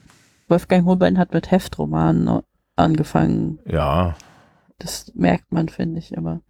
Wolfgang 0.47 0.85
Holbein 0.85 1.17
hat 1.17 1.33
mit 1.33 1.51
Heftromanen 1.51 2.41
angefangen. 2.75 3.59
Ja. 3.65 4.15
Das 4.79 5.13
merkt 5.15 5.51
man, 5.51 5.69
finde 5.69 5.99
ich, 5.99 6.11
immer. 6.13 6.41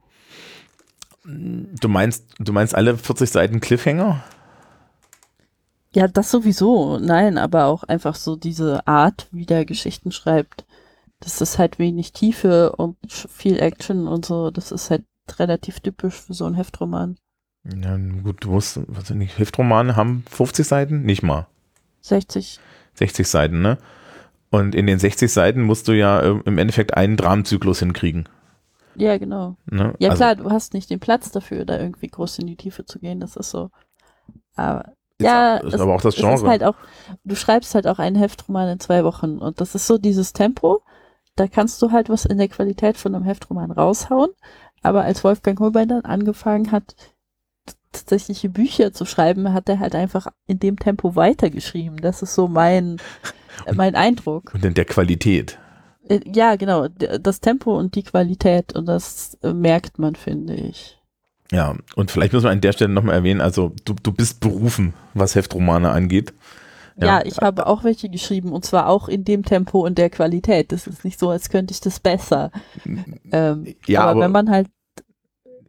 Du 1.26 1.88
meinst, 1.88 2.26
du 2.40 2.52
meinst 2.52 2.76
alle 2.76 2.98
40 2.98 3.30
Seiten 3.30 3.60
Cliffhanger? 3.62 4.24
Ja, 5.94 6.08
das 6.08 6.32
sowieso. 6.32 6.98
Nein, 7.00 7.38
aber 7.38 7.66
auch 7.66 7.84
einfach 7.84 8.16
so 8.16 8.36
diese 8.36 8.86
Art, 8.88 9.28
wie 9.32 9.46
der 9.46 9.66
Geschichten 9.66 10.12
schreibt. 10.12 10.66
Das 11.20 11.40
ist 11.40 11.58
halt 11.58 11.80
wenig 11.80 12.12
Tiefe 12.12 12.74
und 12.76 12.98
viel 13.08 13.60
Action 13.60 14.08
und 14.08 14.26
so. 14.26 14.52
Das 14.52 14.72
ist 14.72 14.90
halt 14.90 15.06
relativ 15.38 15.80
typisch 15.80 16.16
für 16.16 16.34
so 16.34 16.46
einen 16.46 16.56
Heftroman. 16.56 17.16
Ja, 17.64 17.98
gut, 18.24 18.44
du 18.44 18.52
musst, 18.52 18.80
was 18.88 19.08
sind 19.08 19.20
die 19.22 19.28
Heftromane 19.28 19.96
haben 19.96 20.26
50 20.30 20.68
Seiten? 20.68 21.04
Nicht 21.04 21.24
mal. 21.24 21.48
60. 22.02 22.60
60 22.96 23.28
Seiten, 23.28 23.62
ne? 23.62 23.78
Und 24.50 24.76
in 24.76 24.86
den 24.86 25.00
60 25.00 25.32
Seiten 25.32 25.62
musst 25.62 25.88
du 25.88 25.94
ja 25.94 26.20
äh, 26.20 26.40
im 26.44 26.58
Endeffekt 26.58 26.96
einen 26.96 27.16
Dramenzyklus 27.16 27.80
hinkriegen. 27.80 28.28
Ja, 28.96 29.18
genau. 29.18 29.56
Ne? 29.66 29.94
Ja, 30.00 30.10
Also, 30.12 30.20
klar, 30.20 30.36
du 30.36 30.50
hast 30.52 30.74
nicht 30.74 30.90
den 30.90 31.00
Platz 31.00 31.32
dafür, 31.32 31.66
da 31.66 31.80
irgendwie 31.80 32.08
groß 32.08 32.40
in 32.40 32.48
die 32.48 32.56
Tiefe 32.56 32.86
zu 32.86 33.00
gehen. 33.00 33.20
Das 33.20 33.36
ist 33.36 33.50
so. 33.52 33.70
Aber 34.56 34.94
ja, 35.20 35.58
ist 35.58 35.74
es- 35.76 35.82
aber 35.82 35.96
auch 35.96 36.02
das 36.02 36.16
Genre. 36.16 36.48
halt 36.48 36.64
auch, 36.64 36.76
du 37.24 37.36
schreibst 37.36 37.76
halt 37.76 37.88
auch 37.88 38.00
einen 38.00 38.16
Heftroman 38.16 38.70
in 38.70 38.80
zwei 38.80 39.04
Wochen 39.04 39.38
und 39.40 39.62
das 39.62 39.74
ist 39.76 39.88
so 39.88 39.98
dieses 39.98 40.34
Tempo. 40.34 40.82
Da 41.36 41.48
kannst 41.48 41.82
du 41.82 41.92
halt 41.92 42.10
was 42.10 42.26
in 42.26 42.38
der 42.38 42.48
Qualität 42.50 42.98
von 42.98 43.16
einem 43.16 43.24
Heftroman 43.26 43.72
raushauen. 43.72 44.30
Aber 44.84 45.04
als 45.04 45.24
Wolfgang 45.24 45.60
Holbein 45.60 45.88
dann 45.88 46.02
angefangen 46.06 46.72
hat, 46.72 46.96
tatsächliche 47.92 48.50
Bücher 48.50 48.92
zu 48.92 49.06
schreiben, 49.06 49.54
hat 49.54 49.70
er 49.70 49.80
halt 49.80 49.96
einfach 49.96 50.28
in 50.48 50.60
dem 50.60 50.78
Tempo 50.78 51.16
weitergeschrieben. 51.16 51.98
Das 52.02 52.22
ist 52.22 52.36
so 52.36 52.48
mein, 52.48 52.98
mein 53.74 53.96
Eindruck. 53.96 54.52
Und 54.54 54.66
in 54.66 54.74
der 54.74 54.86
Qualität. 54.86 55.58
Äh, 56.10 56.20
Ja, 56.26 56.56
genau. 56.56 56.88
Das 56.88 57.40
Tempo 57.42 57.78
und 57.78 57.96
die 57.96 58.04
Qualität 58.04 58.76
und 58.76 58.86
das 58.88 59.38
äh, 59.44 59.54
merkt 59.54 60.00
man, 60.00 60.16
finde 60.16 60.54
ich. 60.56 61.00
Ja, 61.52 61.76
und 61.96 62.10
vielleicht 62.12 62.34
müssen 62.34 62.46
wir 62.46 62.52
an 62.52 62.62
der 62.62 62.72
Stelle 62.72 62.92
nochmal 62.92 63.16
erwähnen, 63.16 63.42
also 63.42 63.74
du, 63.86 63.94
du 64.02 64.12
bist 64.12 64.40
berufen, 64.40 64.94
was 65.14 65.36
Heftromane 65.36 65.92
angeht. 65.92 66.34
Ja, 66.96 67.22
ich 67.26 67.38
habe 67.40 67.66
auch 67.68 67.84
welche 67.84 68.08
geschrieben 68.10 68.52
und 68.52 68.66
zwar 68.66 68.88
auch 68.88 69.08
in 69.08 69.24
dem 69.24 69.44
Tempo 69.44 69.84
und 69.86 69.98
der 69.98 70.10
Qualität. 70.12 70.72
Das 70.72 70.86
ist 70.88 71.04
nicht 71.04 71.20
so, 71.20 71.30
als 71.32 71.50
könnte 71.50 71.74
ich 71.74 71.82
das 71.82 72.00
besser. 72.00 72.52
Ähm, 73.32 73.76
Ja, 73.88 74.02
aber, 74.02 74.12
aber- 74.12 74.20
wenn 74.22 74.32
man 74.32 74.50
halt, 74.52 74.68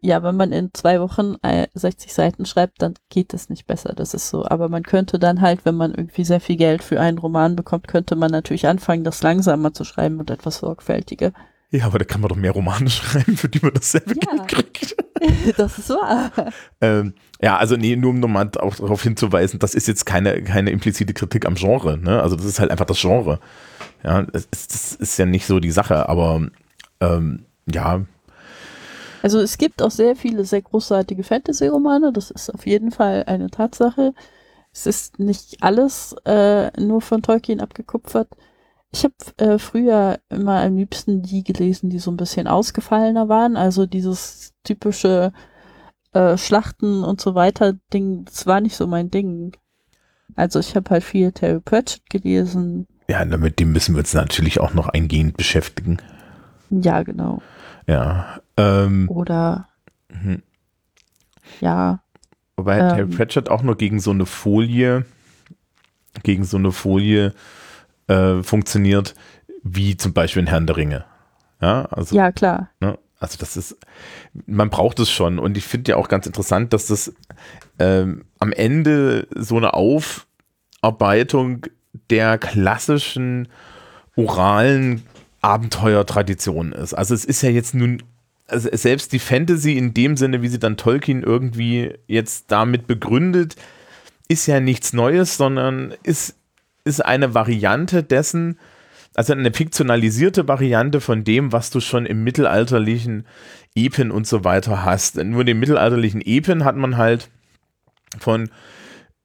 ja, 0.05 0.23
wenn 0.23 0.37
man 0.37 0.53
in 0.53 0.69
zwei 0.75 1.01
Wochen 1.01 1.37
äh, 1.41 1.67
60 1.73 2.13
Seiten 2.13 2.45
schreibt, 2.45 2.83
dann 2.83 2.93
geht 3.09 3.33
das 3.33 3.49
nicht 3.49 3.67
besser. 3.67 3.95
Das 3.97 4.13
ist 4.13 4.29
so. 4.29 4.45
Aber 4.45 4.69
man 4.69 4.83
könnte 4.83 5.19
dann 5.19 5.41
halt, 5.41 5.65
wenn 5.65 5.77
man 5.77 5.95
irgendwie 5.95 6.25
sehr 6.25 6.41
viel 6.41 6.57
Geld 6.57 6.83
für 6.83 7.01
einen 7.01 7.17
Roman 7.17 7.57
bekommt, 7.57 7.89
könnte 7.89 8.15
man 8.15 8.31
natürlich 8.31 8.67
anfangen, 8.67 9.03
das 9.03 9.23
langsamer 9.23 9.73
zu 9.73 9.85
schreiben 9.85 10.21
und 10.21 10.31
etwas 10.31 10.59
sorgfältiger. 10.59 11.33
Ja, 11.71 11.87
aber 11.87 11.99
da 11.99 12.05
kann 12.05 12.21
man 12.21 12.29
doch 12.29 12.37
mehr 12.37 12.51
Romane 12.51 12.91
schreiben, 12.91 13.39
für 13.39 13.49
die 13.49 13.61
man 13.63 13.73
dasselbe 13.73 14.15
Ja. 14.15 14.45
Geld 14.45 14.75
kriegt. 14.75 14.97
das 15.57 15.79
ist 15.79 15.89
wahr. 15.89 16.31
Ähm, 16.83 17.15
ja, 17.41 17.57
also 17.57 17.77
nee, 17.77 17.97
nur 17.97 18.11
um 18.11 18.21
nochmal 18.21 18.51
auch 18.59 18.77
darauf 18.77 19.03
hinzuweisen, 19.03 19.59
das 19.59 19.75
ist 19.75 19.89
jetzt 19.89 20.05
keine, 20.05 20.43
keine 20.43 20.69
implizite 20.71 21.15
Kritik 21.15 21.47
am 21.47 21.55
Genre, 21.55 21.97
ne? 21.97 22.23
Also 22.23 22.37
das 22.37 22.45
ist 22.45 22.61
halt 22.61 22.71
einfach 22.71 22.85
das 22.85 23.01
Genre. 23.01 23.41
Ja, 24.03 24.23
das 24.23 24.47
ist, 24.53 24.75
das 24.75 24.93
ist 24.97 25.19
ja 25.19 25.25
nicht 25.25 25.47
so 25.47 25.61
die 25.61 25.71
Sache, 25.71 26.11
aber 26.11 26.47
ähm, 27.01 27.47
ja, 27.73 28.03
Also 29.25 29.41
es 29.41 29.57
gibt 29.57 29.81
auch 29.81 29.91
sehr 29.91 30.17
viele 30.17 30.45
sehr 30.45 30.61
großartige 30.61 31.23
Fantasy-Romane, 31.23 32.13
das 32.13 32.31
ist 32.31 32.53
auf 32.53 32.67
jeden 32.67 32.91
Fall 32.91 33.25
eine 33.27 33.49
Tatsache. 33.49 34.13
Es 34.71 34.85
ist 34.85 35.19
nicht 35.19 35.63
alles 35.63 36.15
äh, 36.27 36.71
nur 36.79 37.01
von 37.01 37.23
Tolkien 37.23 37.63
abgekupfert. 37.63 38.29
Ich 38.93 39.03
habe 39.03 39.15
äh, 39.39 39.59
früher 39.59 40.19
immer 40.29 40.61
am 40.61 40.77
liebsten 40.77 41.23
die 41.23 41.43
gelesen, 41.43 41.89
die 41.89 42.01
so 42.01 42.11
ein 42.11 42.19
bisschen 42.19 42.47
ausgefallener 42.47 43.31
waren. 43.31 43.57
Also 43.57 43.87
dieses 43.87 44.53
typische 44.63 45.33
äh, 46.13 46.37
Schlachten 46.37 47.03
und 47.03 47.19
so 47.19 47.35
weiter 47.35 47.79
Ding, 47.95 48.27
das 48.27 48.47
war 48.47 48.61
nicht 48.61 48.77
so 48.77 48.87
mein 48.87 49.11
Ding. 49.11 49.57
Also 50.37 50.59
ich 50.61 50.77
habe 50.77 50.91
halt 50.91 51.03
viel 51.03 51.33
Terry 51.33 51.61
Pratchett 51.61 52.11
gelesen. 52.11 52.87
ja, 53.09 53.25
mit 53.25 53.59
dem 53.59 53.73
müssen 53.73 53.95
wir 53.95 54.01
uns 54.01 54.13
natürlich 54.13 54.61
auch 54.61 54.75
noch 54.75 54.91
eingehend 54.91 55.39
beschäftigen. 55.39 55.97
Ja, 56.69 57.03
genau. 57.05 57.41
Ja, 57.87 58.41
ähm, 58.57 59.09
Oder 59.09 59.69
mhm. 60.09 60.43
ja, 61.61 62.05
Wobei 62.57 62.79
Ähm. 62.79 62.89
Terry 62.89 63.07
Pratchett 63.07 63.49
auch 63.49 63.63
nur 63.63 63.77
gegen 63.77 64.01
so 64.01 64.11
eine 64.11 64.27
Folie, 64.27 65.05
gegen 66.23 66.45
so 66.45 66.57
eine 66.57 66.73
Folie 66.73 67.35
äh, 68.07 68.43
funktioniert, 68.43 69.15
wie 69.63 69.97
zum 69.97 70.13
Beispiel 70.13 70.43
in 70.43 70.49
Herrn 70.49 70.67
der 70.67 70.77
Ringe. 70.77 71.05
Ja, 71.61 71.87
also, 71.87 72.15
ja 72.15 72.31
klar. 72.33 72.71
ne, 72.81 72.99
also 73.19 73.39
das 73.39 73.57
ist, 73.57 73.77
man 74.47 74.71
braucht 74.71 75.01
es 75.01 75.11
schon. 75.11 75.39
Und 75.39 75.57
ich 75.57 75.65
finde 75.65 75.93
ja 75.93 75.97
auch 75.97 76.09
ganz 76.09 76.27
interessant, 76.27 76.73
dass 76.73 76.87
das 76.87 77.13
ähm, 77.79 78.25
am 78.39 78.53
Ende 78.53 79.27
so 79.35 79.57
eine 79.57 79.75
Aufarbeitung 79.75 81.67
der 82.11 82.39
klassischen 82.39 83.49
oralen 84.17 85.03
Abenteuertradition 85.41 86.73
ist. 86.73 86.95
Also 86.95 87.15
es 87.15 87.25
ist 87.25 87.43
ja 87.43 87.51
jetzt 87.51 87.75
nun, 87.75 88.03
also 88.49 88.69
selbst 88.73 89.13
die 89.13 89.19
Fantasy 89.19 89.77
in 89.77 89.95
dem 89.95 90.17
Sinne, 90.17 90.43
wie 90.43 90.49
sie 90.49 90.59
dann 90.59 90.77
Tolkien 90.77 91.23
irgendwie 91.23 91.95
jetzt 92.07 92.51
damit 92.53 92.87
begründet, 92.87 93.57
ist 94.29 94.47
ja 94.47 94.61
nichts 94.61 94.93
Neues, 94.93 95.37
sondern 95.37 95.95
ist, 96.03 96.37
ist 96.85 97.05
eine 97.05 97.35
Variante 97.35 98.03
dessen, 98.03 98.59
also 99.15 99.33
eine 99.33 99.53
fiktionalisierte 99.53 100.49
Variante 100.49 101.01
von 101.01 101.25
dem, 101.25 101.53
was 101.53 101.71
du 101.71 101.81
schon 101.81 102.05
im 102.05 102.25
mittelalterlichen 102.25 103.27
Epen 103.75 104.11
und 104.11 104.27
so 104.27 104.45
weiter 104.45 104.85
hast. 104.85 105.17
Nur 105.17 105.41
in 105.41 105.47
den 105.47 105.59
mittelalterlichen 105.59 106.21
Epen 106.21 106.65
hat 106.65 106.77
man 106.77 106.97
halt 106.97 107.31
von 108.19 108.51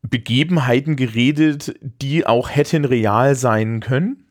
Begebenheiten 0.01 0.95
geredet, 0.95 1.75
die 1.81 2.25
auch 2.25 2.49
hätten 2.49 2.85
real 2.85 3.35
sein 3.35 3.79
können. 3.79 4.25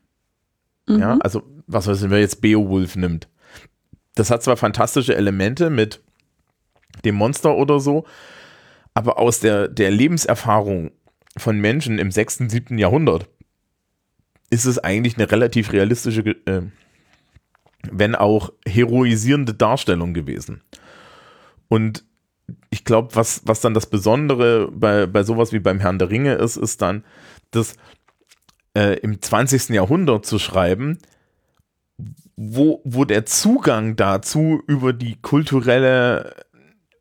Mhm. 0.87 0.99
Ja, 0.99 1.17
also 1.19 1.43
was 1.67 1.87
weiß 1.87 2.03
ich, 2.03 2.09
wer 2.09 2.19
jetzt 2.19 2.41
Beowulf 2.41 2.95
nimmt. 2.95 3.27
Das 4.19 4.31
hat 4.31 4.43
zwar 4.43 4.57
fantastische 4.57 5.15
Elemente 5.15 5.69
mit 5.69 6.01
dem 7.05 7.15
Monster 7.15 7.55
oder 7.55 7.79
so, 7.79 8.05
aber 8.93 9.17
aus 9.17 9.39
der, 9.39 9.69
der 9.69 9.91
Lebenserfahrung 9.91 10.91
von 11.37 11.57
Menschen 11.57 11.99
im 11.99 12.11
6., 12.11 12.49
7. 12.49 12.77
Jahrhundert 12.77 13.29
ist 14.49 14.65
es 14.65 14.77
eigentlich 14.77 15.15
eine 15.15 15.31
relativ 15.31 15.71
realistische, 15.71 16.21
äh, 16.21 16.63
wenn 17.89 18.13
auch 18.13 18.51
heroisierende 18.67 19.53
Darstellung 19.53 20.13
gewesen. 20.13 20.63
Und 21.69 22.03
ich 22.71 22.83
glaube, 22.83 23.15
was, 23.15 23.43
was 23.45 23.61
dann 23.61 23.73
das 23.73 23.85
Besondere 23.85 24.69
bei, 24.69 25.05
bei 25.05 25.23
sowas 25.23 25.53
wie 25.53 25.59
beim 25.59 25.79
Herrn 25.79 25.97
der 25.97 26.09
Ringe 26.09 26.33
ist, 26.33 26.57
ist 26.57 26.81
dann, 26.81 27.05
dass 27.51 27.77
äh, 28.75 28.99
im 28.99 29.21
20. 29.21 29.69
Jahrhundert 29.69 30.25
zu 30.25 30.39
schreiben, 30.39 30.97
wo, 32.41 32.81
wo 32.85 33.03
der 33.03 33.25
Zugang 33.25 33.97
dazu 33.97 34.61
über 34.65 34.93
die 34.93 35.17
kulturelle, 35.21 36.35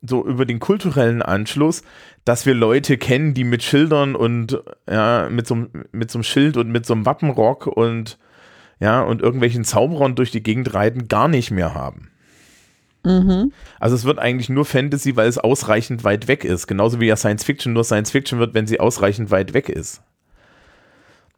so 0.03 0.26
über 0.26 0.45
den 0.45 0.59
kulturellen 0.59 1.22
Anschluss, 1.22 1.82
dass 2.24 2.45
wir 2.45 2.55
Leute 2.55 2.99
kennen, 2.99 3.34
die 3.34 3.45
mit 3.45 3.62
Schildern 3.62 4.16
und 4.16 4.61
ja, 4.91 5.28
mit 5.30 5.47
so, 5.47 5.55
einem- 5.55 5.70
mit 5.93 6.11
so 6.11 6.18
einem 6.18 6.24
Schild 6.24 6.57
und 6.57 6.70
mit 6.70 6.86
so 6.86 6.95
einem 6.95 7.07
Wappenrock 7.07 7.68
und 7.68 8.18
ja, 8.80 9.01
und 9.01 9.22
irgendwelchen 9.22 9.62
Zauberern 9.62 10.16
durch 10.16 10.32
die 10.32 10.43
Gegend 10.43 10.74
reiten, 10.74 11.07
gar 11.07 11.28
nicht 11.28 11.53
mehr 11.53 11.72
haben. 11.72 12.11
Mhm. 13.05 13.53
Also 13.78 13.95
es 13.95 14.05
wird 14.05 14.18
eigentlich 14.18 14.49
nur 14.49 14.64
Fantasy, 14.64 15.14
weil 15.14 15.28
es 15.28 15.39
ausreichend 15.39 16.03
weit 16.03 16.26
weg 16.26 16.45
ist. 16.45 16.66
Genauso 16.66 16.99
wie 16.99 17.07
ja 17.07 17.14
Science 17.14 17.45
Fiction 17.45 17.74
nur 17.74 17.84
Science 17.84 18.11
Fiction 18.11 18.41
wird, 18.41 18.55
wenn 18.55 18.66
sie 18.66 18.80
ausreichend 18.80 19.30
weit 19.30 19.55
weg 19.55 19.68
ist. 19.68 20.03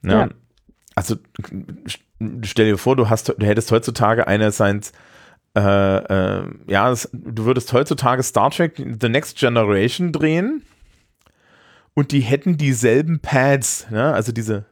Ja. 0.02 0.20
Ja. 0.20 0.28
Also 0.94 1.16
stell 2.42 2.66
dir 2.66 2.78
vor, 2.78 2.96
du 2.96 3.08
hast, 3.08 3.28
du 3.28 3.46
hättest 3.46 3.70
heutzutage 3.72 4.26
eine 4.26 4.52
Science, 4.52 4.92
äh, 5.56 5.60
äh, 5.60 6.44
ja, 6.68 6.90
es, 6.90 7.08
du 7.12 7.44
würdest 7.44 7.72
heutzutage 7.72 8.22
Star 8.22 8.50
Trek 8.50 8.76
The 9.00 9.08
Next 9.08 9.38
Generation 9.38 10.12
drehen 10.12 10.62
und 11.94 12.12
die 12.12 12.20
hätten 12.20 12.56
dieselben 12.56 13.20
Pads, 13.20 13.88
ne? 13.90 14.12
also 14.12 14.32
diese. 14.32 14.64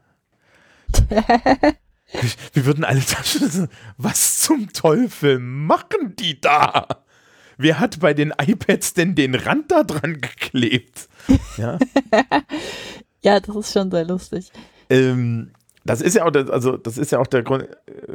Wir 2.53 2.67
würden 2.67 2.85
alle 2.85 3.01
Taschen. 3.01 3.69
Was 3.97 4.41
zum 4.41 4.73
Teufel 4.73 5.39
machen 5.39 6.15
die 6.19 6.41
da? 6.41 6.87
Wer 7.57 7.81
hat 7.81 8.01
bei 8.01 8.15
den 8.15 8.33
iPads 8.41 8.95
denn 8.95 9.15
den 9.15 9.35
Rand 9.35 9.71
da 9.71 9.83
dran 9.83 10.21
geklebt? 10.21 11.09
Ja, 11.57 11.79
ja 13.23 13.41
das 13.41 13.57
ist 13.57 13.73
schon 13.73 13.91
sehr 13.91 14.05
lustig. 14.05 14.53
ähm, 14.89 15.51
das 15.89 16.03
ist 16.03 16.15
ja 16.15 16.25
auch 16.25 16.31
der, 16.31 16.51
also 16.51 16.77
das 16.77 16.99
ist 16.99 17.13
ja 17.13 17.19
auch 17.19 17.27
der 17.27 17.43
Grund, 17.43 17.67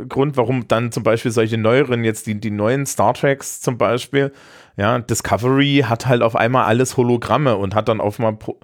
Grund, 0.08 0.38
warum 0.38 0.68
dann 0.68 0.92
zum 0.92 1.04
Beispiel 1.04 1.32
solche 1.32 1.58
neueren, 1.58 2.04
jetzt 2.04 2.28
die, 2.28 2.40
die 2.40 2.52
neuen 2.52 2.86
Star 2.86 3.14
Treks 3.14 3.62
zum 3.62 3.78
Beispiel, 3.78 4.32
ja, 4.78 5.00
Discovery 5.00 5.86
hat 5.88 6.06
halt 6.06 6.22
auf 6.22 6.36
einmal 6.36 6.66
alles 6.66 6.98
Hologramme 6.98 7.58
und 7.58 7.76
hat 7.76 7.90
dann 7.90 8.00
auf 8.00 8.20
mal, 8.20 8.34
pro- 8.34 8.60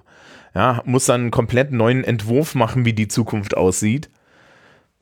ja, 0.54 0.80
muss 0.84 1.06
dann 1.06 1.22
einen 1.22 1.30
komplett 1.30 1.72
neuen 1.72 2.04
Entwurf 2.04 2.54
machen, 2.54 2.84
wie 2.84 2.92
die 2.92 3.08
Zukunft 3.08 3.56
aussieht, 3.56 4.10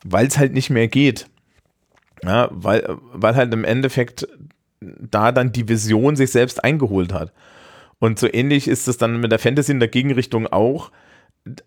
weil 0.04 0.26
es 0.26 0.38
halt 0.38 0.52
nicht 0.52 0.70
mehr 0.70 0.88
geht. 0.88 1.26
Ja, 2.24 2.48
weil, 2.50 2.96
weil 3.12 3.36
halt 3.36 3.52
im 3.52 3.64
Endeffekt 3.64 4.26
da 4.80 5.32
dann 5.32 5.52
die 5.52 5.68
Vision 5.68 6.16
sich 6.16 6.30
selbst 6.30 6.64
eingeholt 6.64 7.12
hat. 7.12 7.32
Und 7.98 8.18
so 8.18 8.28
ähnlich 8.32 8.68
ist 8.68 8.88
es 8.88 8.96
dann 8.96 9.20
mit 9.20 9.32
der 9.32 9.38
Fantasy 9.38 9.72
in 9.72 9.80
der 9.80 9.88
Gegenrichtung 9.88 10.46
auch. 10.46 10.90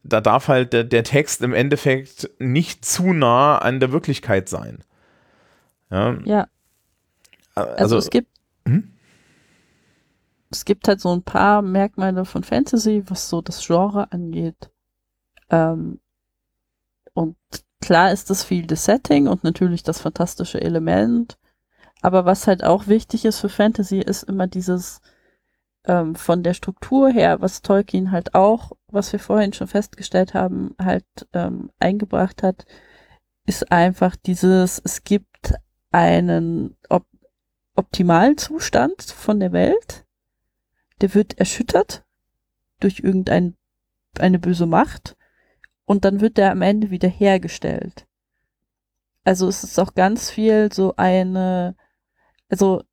Da 0.03 0.21
darf 0.21 0.47
halt 0.47 0.73
der, 0.73 0.83
der 0.83 1.03
Text 1.03 1.41
im 1.41 1.53
Endeffekt 1.53 2.29
nicht 2.39 2.85
zu 2.85 3.13
nah 3.13 3.57
an 3.57 3.79
der 3.79 3.91
Wirklichkeit 3.91 4.47
sein. 4.47 4.83
Ja, 5.89 6.17
Ja, 6.25 6.47
also, 7.55 7.73
also, 7.75 7.97
es 7.97 8.09
gibt 8.09 8.29
Hm? 8.67 8.91
es 10.51 10.65
gibt 10.65 10.87
halt 10.87 10.99
so 10.99 11.13
ein 11.13 11.23
paar 11.23 11.61
Merkmale 11.61 12.25
von 12.25 12.43
Fantasy, 12.43 13.03
was 13.07 13.29
so 13.29 13.41
das 13.41 13.65
Genre 13.65 14.11
angeht. 14.11 14.69
Ähm, 15.49 15.99
und 17.13 17.35
klar 17.81 18.11
ist 18.11 18.29
das 18.29 18.43
viel 18.43 18.67
das 18.67 18.85
Setting 18.85 19.27
und 19.27 19.43
natürlich 19.43 19.83
das 19.83 20.01
fantastische 20.01 20.61
Element. 20.61 21.37
Aber 22.01 22.25
was 22.25 22.47
halt 22.47 22.63
auch 22.63 22.87
wichtig 22.87 23.25
ist 23.25 23.39
für 23.39 23.49
Fantasy, 23.49 23.99
ist 23.99 24.23
immer 24.23 24.47
dieses 24.47 25.01
ähm, 25.85 26.15
von 26.15 26.43
der 26.43 26.53
Struktur 26.53 27.09
her, 27.09 27.41
was 27.41 27.61
Tolkien 27.61 28.11
halt 28.11 28.35
auch, 28.35 28.73
was 28.87 29.11
wir 29.11 29.19
vorhin 29.19 29.53
schon 29.53 29.67
festgestellt 29.67 30.33
haben, 30.33 30.75
halt 30.79 31.05
ähm, 31.33 31.71
eingebracht 31.79 32.43
hat, 32.43 32.65
ist 33.45 33.71
einfach 33.71 34.15
dieses, 34.15 34.81
es 34.83 35.03
gibt 35.03 35.53
einen 35.91 36.77
op 36.89 37.05
optimalen 37.73 38.37
Zustand 38.37 39.01
von 39.01 39.39
der 39.39 39.53
Welt, 39.53 40.05
der 40.99 41.15
wird 41.15 41.39
erschüttert 41.39 42.03
durch 42.81 42.99
irgendeine 42.99 43.53
eine 44.19 44.39
böse 44.39 44.65
Macht 44.65 45.15
und 45.85 46.03
dann 46.03 46.19
wird 46.19 46.37
der 46.37 46.51
am 46.51 46.61
Ende 46.61 46.91
wieder 46.91 47.07
hergestellt. 47.07 48.05
Also 49.23 49.47
es 49.47 49.63
ist 49.63 49.79
auch 49.79 49.93
ganz 49.93 50.29
viel 50.29 50.71
so 50.71 50.95
eine, 50.97 51.75
also 52.49 52.83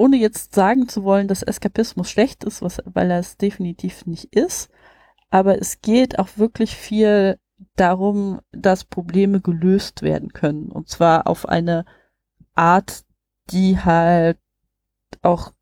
ohne 0.00 0.16
jetzt 0.16 0.54
sagen 0.54 0.88
zu 0.88 1.04
wollen, 1.04 1.28
dass 1.28 1.42
Eskapismus 1.42 2.10
schlecht 2.10 2.42
ist, 2.44 2.62
was, 2.62 2.78
weil 2.86 3.10
er 3.10 3.18
es 3.18 3.36
definitiv 3.36 4.06
nicht 4.06 4.34
ist, 4.34 4.70
aber 5.28 5.60
es 5.60 5.82
geht 5.82 6.18
auch 6.18 6.28
wirklich 6.36 6.74
viel 6.74 7.38
darum, 7.76 8.40
dass 8.50 8.84
Probleme 8.84 9.42
gelöst 9.42 10.00
werden 10.00 10.32
können. 10.32 10.72
Und 10.72 10.88
zwar 10.88 11.26
auf 11.26 11.46
eine 11.46 11.84
Art, 12.54 13.04
die 13.50 13.78
halt 13.78 14.38
auch 15.20 15.52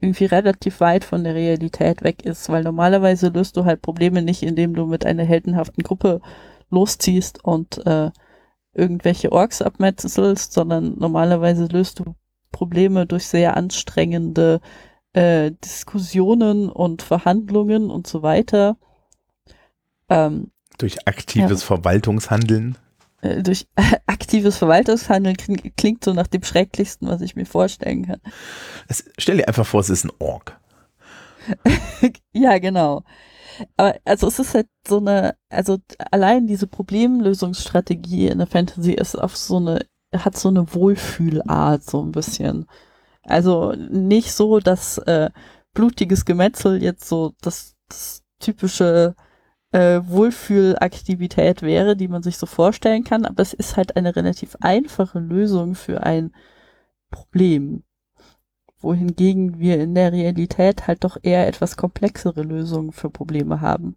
irgendwie 0.00 0.24
relativ 0.24 0.80
weit 0.80 1.04
von 1.04 1.22
der 1.22 1.36
Realität 1.36 2.02
weg 2.02 2.24
ist, 2.24 2.48
weil 2.48 2.64
normalerweise 2.64 3.28
löst 3.28 3.56
du 3.56 3.64
halt 3.66 3.82
Probleme 3.82 4.20
nicht, 4.20 4.42
indem 4.42 4.74
du 4.74 4.84
mit 4.86 5.06
einer 5.06 5.24
heldenhaften 5.24 5.84
Gruppe 5.84 6.20
losziehst 6.70 7.44
und 7.44 7.86
äh, 7.86 8.10
irgendwelche 8.72 9.30
Orks 9.30 9.62
abmetzelst, 9.62 10.52
sondern 10.52 10.98
normalerweise 10.98 11.66
löst 11.66 12.00
du 12.00 12.16
Probleme 12.52 13.06
durch 13.06 13.26
sehr 13.26 13.56
anstrengende 13.56 14.60
äh, 15.12 15.52
Diskussionen 15.64 16.68
und 16.70 17.02
Verhandlungen 17.02 17.90
und 17.90 18.06
so 18.06 18.22
weiter. 18.22 18.76
Ähm, 20.08 20.50
durch 20.78 21.06
aktives 21.08 21.62
Verwaltungshandeln. 21.62 22.76
äh, 23.22 23.42
durch 23.42 23.66
aktives 24.06 24.56
Verwaltungshandeln 24.58 25.36
kling- 25.36 25.72
klingt 25.76 26.04
so 26.04 26.12
nach 26.12 26.26
dem 26.26 26.42
Schrecklichsten, 26.42 27.08
was 27.08 27.20
ich 27.22 27.36
mir 27.36 27.46
vorstellen 27.46 28.06
kann. 28.06 28.20
Es, 28.88 29.04
stell 29.18 29.38
dir 29.38 29.48
einfach 29.48 29.66
vor, 29.66 29.80
es 29.80 29.90
ist 29.90 30.04
ein 30.04 30.12
Ork. 30.18 30.60
ja, 32.32 32.58
genau. 32.58 33.02
Aber 33.76 33.96
also 34.04 34.28
es 34.28 34.38
ist 34.38 34.54
halt 34.54 34.68
so 34.86 34.98
eine, 34.98 35.36
also 35.50 35.78
allein 36.12 36.46
diese 36.46 36.66
Problemlösungsstrategie 36.66 38.28
in 38.28 38.38
der 38.38 38.46
Fantasy 38.46 38.92
ist 38.94 39.16
auf 39.16 39.36
so 39.36 39.58
eine, 39.58 39.80
hat 40.14 40.36
so 40.36 40.48
eine 40.48 40.74
Wohlfühlart 40.74 41.84
so 41.84 42.02
ein 42.02 42.12
bisschen. 42.12 42.66
Also 43.22 43.72
nicht 43.72 44.32
so, 44.32 44.60
dass 44.60 44.98
äh, 44.98 45.30
blutiges 45.74 46.24
Gemetzel 46.24 46.82
jetzt 46.82 47.08
so 47.08 47.34
das, 47.42 47.76
das 47.88 48.22
typische 48.38 49.14
äh, 49.72 50.00
Wohlfühlaktivität 50.04 51.62
wäre, 51.62 51.96
die 51.96 52.08
man 52.08 52.22
sich 52.22 52.38
so 52.38 52.46
vorstellen 52.46 53.04
kann, 53.04 53.24
aber 53.24 53.42
es 53.42 53.52
ist 53.52 53.76
halt 53.76 53.96
eine 53.96 54.16
relativ 54.16 54.56
einfache 54.60 55.20
Lösung 55.20 55.74
für 55.74 56.02
ein 56.02 56.32
Problem 57.10 57.84
wohingegen 58.80 59.58
wir 59.58 59.80
in 59.80 59.94
der 59.94 60.12
Realität 60.12 60.86
halt 60.86 61.04
doch 61.04 61.18
eher 61.22 61.46
etwas 61.46 61.76
komplexere 61.76 62.42
Lösungen 62.42 62.92
für 62.92 63.10
Probleme 63.10 63.60
haben. 63.60 63.96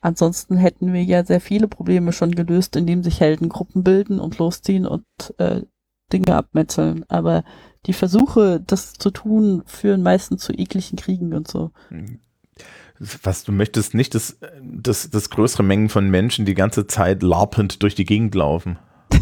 Ansonsten 0.00 0.56
hätten 0.56 0.92
wir 0.92 1.02
ja 1.02 1.24
sehr 1.24 1.40
viele 1.40 1.68
Probleme 1.68 2.12
schon 2.12 2.32
gelöst, 2.32 2.76
indem 2.76 3.02
sich 3.02 3.20
Heldengruppen 3.20 3.82
bilden 3.82 4.20
und 4.20 4.38
losziehen 4.38 4.86
und 4.86 5.04
äh, 5.38 5.62
Dinge 6.12 6.36
abmetzeln. 6.36 7.04
Aber 7.08 7.44
die 7.86 7.92
Versuche, 7.92 8.60
das 8.64 8.92
zu 8.92 9.10
tun, 9.10 9.62
führen 9.66 10.02
meistens 10.02 10.42
zu 10.42 10.52
ekligen 10.52 10.96
Kriegen 10.96 11.34
und 11.34 11.48
so. 11.48 11.70
Was 13.22 13.44
du 13.44 13.52
möchtest 13.52 13.94
nicht, 13.94 14.14
dass, 14.14 14.38
dass, 14.62 15.10
dass 15.10 15.30
größere 15.30 15.62
Mengen 15.62 15.88
von 15.88 16.08
Menschen 16.08 16.46
die 16.46 16.54
ganze 16.54 16.86
Zeit 16.86 17.22
larpend 17.22 17.82
durch 17.82 17.94
die 17.94 18.04
Gegend 18.04 18.34
laufen. 18.34 18.78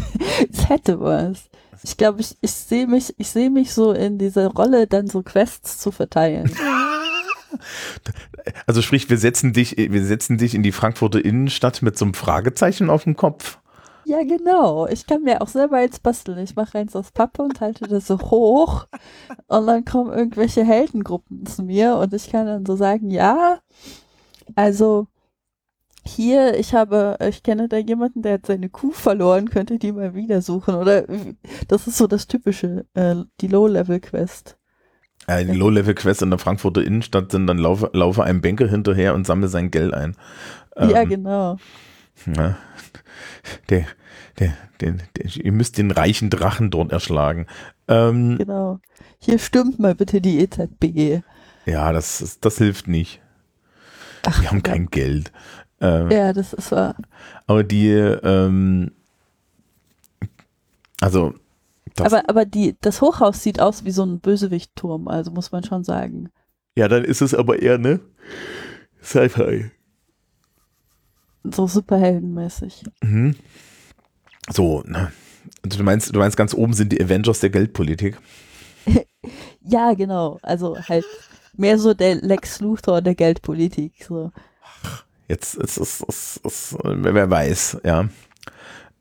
Es 0.51 0.69
hätte 0.69 0.99
was. 0.99 1.49
Ich 1.83 1.97
glaube, 1.97 2.19
ich, 2.21 2.35
ich 2.41 2.51
sehe 2.51 2.87
mich, 2.87 3.13
ich 3.17 3.29
sehe 3.29 3.49
mich 3.49 3.73
so 3.73 3.91
in 3.93 4.17
dieser 4.17 4.47
Rolle, 4.47 4.87
dann 4.87 5.07
so 5.07 5.21
Quests 5.23 5.77
zu 5.77 5.91
verteilen. 5.91 6.51
Also 8.67 8.83
sprich, 8.83 9.09
wir 9.09 9.17
setzen 9.17 9.53
dich, 9.53 9.75
wir 9.77 10.05
setzen 10.05 10.37
dich 10.37 10.53
in 10.53 10.61
die 10.61 10.71
Frankfurter 10.71 11.23
Innenstadt 11.23 11.81
mit 11.81 11.97
so 11.97 12.05
einem 12.05 12.13
Fragezeichen 12.13 12.91
auf 12.91 13.03
dem 13.05 13.15
Kopf. 13.15 13.59
Ja, 14.05 14.21
genau. 14.23 14.85
Ich 14.87 15.07
kann 15.07 15.23
mir 15.23 15.41
auch 15.41 15.47
selber 15.47 15.81
jetzt 15.81 16.03
basteln. 16.03 16.37
Ich 16.37 16.55
mache 16.55 16.77
eins 16.77 16.95
aus 16.95 17.11
Pappe 17.11 17.41
und 17.41 17.59
halte 17.59 17.87
das 17.87 18.05
so 18.05 18.19
hoch. 18.19 18.85
Und 19.47 19.65
dann 19.65 19.83
kommen 19.83 20.13
irgendwelche 20.13 20.63
Heldengruppen 20.63 21.45
zu 21.47 21.63
mir 21.63 21.95
und 21.95 22.13
ich 22.13 22.29
kann 22.29 22.45
dann 22.45 22.65
so 22.67 22.75
sagen, 22.75 23.09
ja, 23.09 23.59
also 24.55 25.07
hier, 26.07 26.57
ich 26.59 26.73
habe, 26.75 27.17
ich 27.27 27.41
kenne 27.43 27.67
da 27.67 27.77
jemanden, 27.77 28.21
der 28.21 28.33
hat 28.33 28.45
seine 28.45 28.69
Kuh 28.69 28.91
verloren, 28.91 29.49
könnte 29.49 29.79
die 29.79 29.91
mal 29.91 30.13
wieder 30.13 30.41
suchen. 30.41 30.75
Oder 30.75 31.05
das 31.67 31.87
ist 31.87 31.97
so 31.97 32.07
das 32.07 32.27
typische, 32.27 32.85
äh, 32.93 33.15
die 33.41 33.47
Low-Level-Quest. 33.47 34.57
Äh, 35.27 35.45
die 35.45 35.53
Low-Level-Quests 35.57 36.21
in 36.21 36.29
der 36.29 36.39
Frankfurter 36.39 36.83
Innenstadt 36.83 37.31
sind, 37.31 37.47
dann 37.47 37.57
laufe, 37.57 37.89
laufe 37.93 38.23
einem 38.23 38.41
Banker 38.41 38.67
hinterher 38.67 39.15
und 39.15 39.25
sammle 39.25 39.47
sein 39.47 39.71
Geld 39.71 39.93
ein. 39.93 40.15
ja, 40.77 41.01
Ähm, 41.01 41.09
genau. 41.09 41.57
Ja. 42.35 42.57
Der, 43.69 43.85
der, 44.39 44.53
der, 44.81 44.93
der, 45.17 45.25
ihr 45.35 45.51
müsst 45.51 45.77
den 45.77 45.91
reichen 45.91 46.29
Drachen 46.29 46.71
dort 46.71 46.91
erschlagen. 46.91 47.45
Ähm, 47.87 48.37
Genau. 48.37 48.79
Hier 49.19 49.39
stimmt 49.39 49.79
mal 49.79 49.95
bitte 49.95 50.21
die 50.21 50.39
EZB. 50.39 51.21
ja, 51.65 51.91
das, 51.91 52.19
das, 52.19 52.39
das 52.39 52.57
hilft 52.57 52.87
nicht. 52.87 53.21
Ach, 54.25 54.41
Wir 54.41 54.49
haben 54.49 54.63
kein 54.63 54.87
Geld. 54.87 55.31
Ähm, 55.81 56.09
Ja, 56.09 56.33
das 56.33 56.53
ist 56.53 56.71
wahr. 56.71 56.95
Aber 57.47 57.63
die, 57.63 57.89
ähm, 57.89 58.91
also, 61.01 61.33
das, 61.95 62.13
Aber, 62.13 62.29
aber 62.29 62.45
die, 62.45 62.75
das 62.81 63.01
Hochhaus 63.01 63.41
sieht 63.41 63.59
aus 63.59 63.85
wie 63.85 63.91
so 63.91 64.03
ein 64.03 64.19
Bösewichtturm, 64.19 65.07
also 65.07 65.31
muss 65.31 65.51
man 65.51 65.63
schon 65.63 65.83
sagen. 65.83 66.29
ja, 66.75 66.87
dann 66.87 67.03
ist 67.03 67.21
es 67.21 67.33
aber 67.33 67.61
eher, 67.61 67.77
ne? 67.77 67.99
Sci-Fi. 69.01 69.71
So 71.43 71.67
superheldenmäßig. 71.67 72.83
Mhm. 73.03 73.35
So, 74.51 74.81
ne? 74.85 75.11
Also 75.63 75.77
du 75.77 75.83
meinst, 75.83 76.13
du 76.15 76.19
meinst, 76.19 76.37
ganz 76.37 76.53
oben 76.53 76.73
sind 76.73 76.91
die 76.91 77.01
Avengers 77.03 77.39
der 77.39 77.49
Geldpolitik. 77.49 78.17
Ja, 79.67 79.95
genau. 79.95 80.37
Also 80.43 80.77
halt 80.77 81.05
mehr 81.57 81.79
so 81.79 81.95
der 81.95 82.17
Lex 82.17 82.59
Luthor 82.61 83.01
der 83.01 83.15
Geldpolitik. 83.15 83.93
So. 84.07 84.31
Jetzt 85.27 85.55
ist 85.55 85.77
es, 85.77 86.77
wer 86.83 87.29
weiß, 87.31 87.79
ja. 87.83 88.07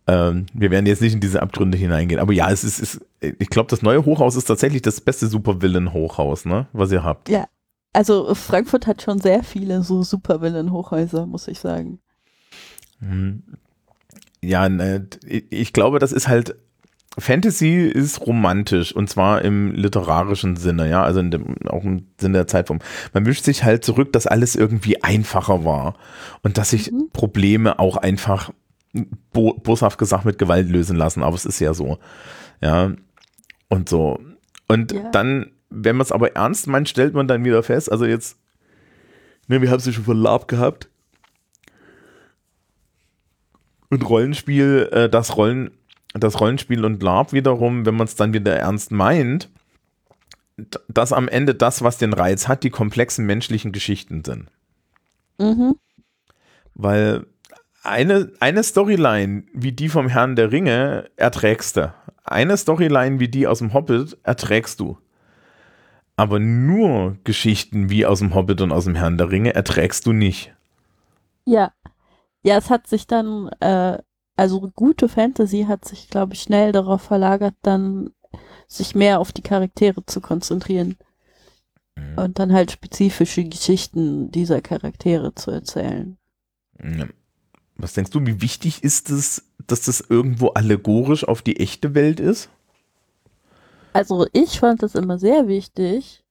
Ähm, 0.06 0.46
wir 0.52 0.70
werden 0.70 0.86
jetzt 0.86 1.00
nicht 1.00 1.14
in 1.14 1.20
diese 1.20 1.42
Abgründe 1.42 1.78
hineingehen, 1.78 2.20
aber 2.20 2.32
ja, 2.32 2.50
es 2.50 2.62
ist, 2.62 2.78
ist 2.78 3.00
ich 3.20 3.48
glaube, 3.48 3.70
das 3.70 3.80
neue 3.80 4.04
Hochhaus 4.04 4.36
ist 4.36 4.44
tatsächlich 4.44 4.82
das 4.82 5.00
beste 5.00 5.28
Supervillain-Hochhaus, 5.28 6.44
ne, 6.44 6.66
was 6.72 6.92
ihr 6.92 7.02
habt. 7.02 7.30
Ja, 7.30 7.46
also 7.94 8.34
Frankfurt 8.34 8.86
hat 8.86 9.00
schon 9.00 9.20
sehr 9.20 9.42
viele 9.42 9.82
so 9.82 10.02
Supervillain-Hochhäuser, 10.02 11.26
muss 11.26 11.48
ich 11.48 11.58
sagen. 11.58 12.00
Hm. 13.00 13.42
Ja, 14.42 14.68
ne, 14.68 15.08
ich 15.26 15.72
glaube, 15.72 15.98
das 15.98 16.12
ist 16.12 16.28
halt 16.28 16.56
Fantasy 17.16 17.86
ist 17.86 18.26
romantisch 18.26 18.94
und 18.94 19.08
zwar 19.08 19.42
im 19.42 19.72
literarischen 19.72 20.56
Sinne, 20.56 20.90
ja, 20.90 21.04
also 21.04 21.22
dem, 21.22 21.54
auch 21.68 21.84
im 21.84 22.08
Sinne 22.20 22.38
der 22.38 22.46
Zeitform. 22.48 22.80
Man 23.12 23.24
wünscht 23.24 23.44
sich 23.44 23.62
halt 23.62 23.84
zurück, 23.84 24.12
dass 24.12 24.26
alles 24.26 24.56
irgendwie 24.56 25.02
einfacher 25.02 25.64
war 25.64 25.94
und 26.42 26.58
dass 26.58 26.70
sich 26.70 26.90
mhm. 26.90 27.10
Probleme 27.12 27.78
auch 27.78 27.96
einfach 27.96 28.50
bo 29.32 29.54
boshaft 29.54 29.98
gesagt 29.98 30.24
mit 30.24 30.38
Gewalt 30.38 30.68
lösen 30.68 30.96
lassen, 30.96 31.22
aber 31.22 31.34
es 31.34 31.44
ist 31.44 31.60
ja 31.60 31.74
so, 31.74 31.98
ja, 32.60 32.92
und 33.68 33.88
so. 33.88 34.20
Und 34.68 34.92
ja. 34.92 35.10
dann, 35.10 35.52
wenn 35.70 35.96
man 35.96 36.04
es 36.04 36.12
aber 36.12 36.36
ernst 36.36 36.66
meint, 36.66 36.88
stellt 36.88 37.14
man 37.14 37.28
dann 37.28 37.44
wieder 37.44 37.62
fest, 37.62 37.90
also 37.90 38.04
jetzt, 38.06 38.38
ne, 39.48 39.60
wir 39.60 39.70
haben 39.70 39.78
es 39.78 39.86
ja 39.86 39.92
schon 39.92 40.04
von 40.04 40.16
Lab 40.16 40.48
gehabt 40.48 40.88
und 43.90 44.08
Rollenspiel, 44.08 44.88
äh, 44.92 45.08
das 45.08 45.36
Rollen 45.36 45.70
das 46.14 46.40
Rollenspiel 46.40 46.84
und 46.84 47.02
LARP 47.02 47.32
wiederum, 47.32 47.84
wenn 47.86 47.96
man 47.96 48.06
es 48.06 48.14
dann 48.14 48.32
wieder 48.32 48.56
ernst 48.56 48.92
meint, 48.92 49.50
dass 50.88 51.12
am 51.12 51.26
Ende 51.26 51.54
das, 51.54 51.82
was 51.82 51.98
den 51.98 52.12
Reiz 52.12 52.46
hat, 52.46 52.62
die 52.62 52.70
komplexen 52.70 53.26
menschlichen 53.26 53.72
Geschichten 53.72 54.22
sind. 54.24 54.48
Mhm. 55.38 55.74
Weil 56.74 57.26
eine, 57.84 58.32
eine 58.40 58.62
Storyline 58.62 59.44
wie 59.52 59.72
die 59.72 59.88
vom 59.88 60.08
Herrn 60.08 60.36
der 60.36 60.52
Ringe 60.52 61.10
erträgst 61.16 61.76
du. 61.76 61.94
Eine 62.24 62.56
Storyline 62.56 63.20
wie 63.20 63.28
die 63.28 63.46
aus 63.46 63.58
dem 63.58 63.74
Hobbit 63.74 64.18
erträgst 64.22 64.80
du. 64.80 64.98
Aber 66.16 66.38
nur 66.38 67.18
Geschichten 67.24 67.90
wie 67.90 68.06
aus 68.06 68.20
dem 68.20 68.34
Hobbit 68.34 68.60
und 68.60 68.72
aus 68.72 68.84
dem 68.84 68.94
Herrn 68.94 69.18
der 69.18 69.30
Ringe 69.30 69.54
erträgst 69.54 70.06
du 70.06 70.12
nicht. 70.12 70.54
Ja. 71.44 71.72
Ja, 72.42 72.56
es 72.56 72.70
hat 72.70 72.86
sich 72.86 73.06
dann 73.06 73.48
äh, 73.60 73.98
also 74.36 74.60
gute 74.74 75.08
Fantasy 75.08 75.66
hat 75.68 75.84
sich, 75.84 76.08
glaube 76.10 76.34
ich, 76.34 76.42
schnell 76.42 76.72
darauf 76.72 77.02
verlagert, 77.02 77.54
dann 77.62 78.10
sich 78.66 78.94
mehr 78.94 79.20
auf 79.20 79.32
die 79.32 79.42
Charaktere 79.42 80.04
zu 80.06 80.20
konzentrieren. 80.20 80.96
Mhm. 81.96 82.18
Und 82.18 82.38
dann 82.38 82.52
halt 82.52 82.72
spezifische 82.72 83.44
Geschichten 83.44 84.30
dieser 84.32 84.60
Charaktere 84.60 85.34
zu 85.34 85.50
erzählen. 85.50 86.18
Was 87.76 87.94
denkst 87.94 88.10
du, 88.10 88.24
wie 88.24 88.40
wichtig 88.40 88.84
ist 88.84 89.10
es, 89.10 89.44
dass 89.66 89.82
das 89.82 90.00
irgendwo 90.00 90.48
allegorisch 90.48 91.26
auf 91.26 91.42
die 91.42 91.58
echte 91.58 91.94
Welt 91.94 92.20
ist? 92.20 92.48
Also 93.92 94.26
ich 94.32 94.60
fand 94.60 94.82
das 94.82 94.94
immer 94.94 95.18
sehr 95.18 95.48
wichtig. 95.48 96.24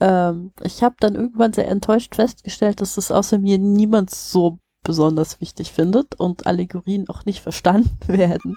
Ähm, 0.00 0.52
ich 0.62 0.82
habe 0.82 0.96
dann 1.00 1.14
irgendwann 1.14 1.52
sehr 1.52 1.68
enttäuscht 1.68 2.14
festgestellt, 2.14 2.80
dass 2.80 2.96
das 2.96 3.10
außer 3.10 3.38
mir 3.38 3.58
niemand 3.58 4.10
so 4.10 4.58
besonders 4.82 5.40
wichtig 5.40 5.72
findet 5.72 6.14
und 6.14 6.46
Allegorien 6.46 7.08
auch 7.08 7.24
nicht 7.24 7.40
verstanden 7.42 7.98
werden. 8.06 8.56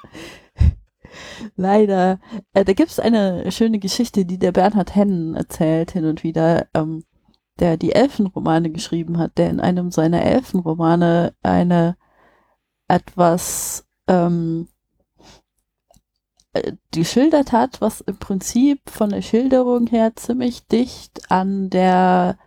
Leider. 1.55 2.19
Äh, 2.53 2.65
da 2.65 2.73
gibt 2.73 2.91
es 2.91 2.99
eine 2.99 3.51
schöne 3.51 3.79
Geschichte, 3.79 4.25
die 4.25 4.37
der 4.37 4.51
Bernhard 4.51 4.95
Hennen 4.95 5.35
erzählt 5.35 5.91
hin 5.91 6.05
und 6.05 6.23
wieder, 6.23 6.67
ähm, 6.73 7.03
der 7.59 7.77
die 7.77 7.93
Elfenromane 7.93 8.69
geschrieben 8.69 9.17
hat, 9.17 9.37
der 9.37 9.49
in 9.49 9.59
einem 9.59 9.91
seiner 9.91 10.21
Elfenromane 10.21 11.33
eine 11.43 11.97
etwas 12.87 13.85
ähm, 14.07 14.67
äh, 16.53 16.73
geschildert 16.91 17.51
hat, 17.51 17.81
was 17.81 18.01
im 18.01 18.17
Prinzip 18.17 18.89
von 18.89 19.09
der 19.09 19.21
Schilderung 19.21 19.87
her 19.87 20.15
ziemlich 20.15 20.65
dicht 20.67 21.31
an 21.31 21.69
der 21.69 22.37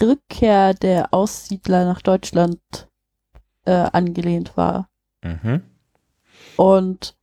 Rückkehr 0.00 0.74
der 0.74 1.14
Aussiedler 1.14 1.84
nach 1.84 2.02
Deutschland 2.02 2.58
äh, 3.64 3.70
angelehnt 3.92 4.56
war. 4.56 4.88
Mhm. 5.22 5.62
Und 6.56 7.16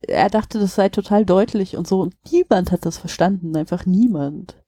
er 0.00 0.30
dachte, 0.30 0.58
das 0.58 0.74
sei 0.74 0.88
total 0.88 1.26
deutlich 1.26 1.76
und 1.76 1.86
so. 1.86 2.00
Und 2.00 2.14
niemand 2.30 2.72
hat 2.72 2.86
das 2.86 2.98
verstanden, 2.98 3.56
einfach 3.56 3.86
niemand. 3.86 4.59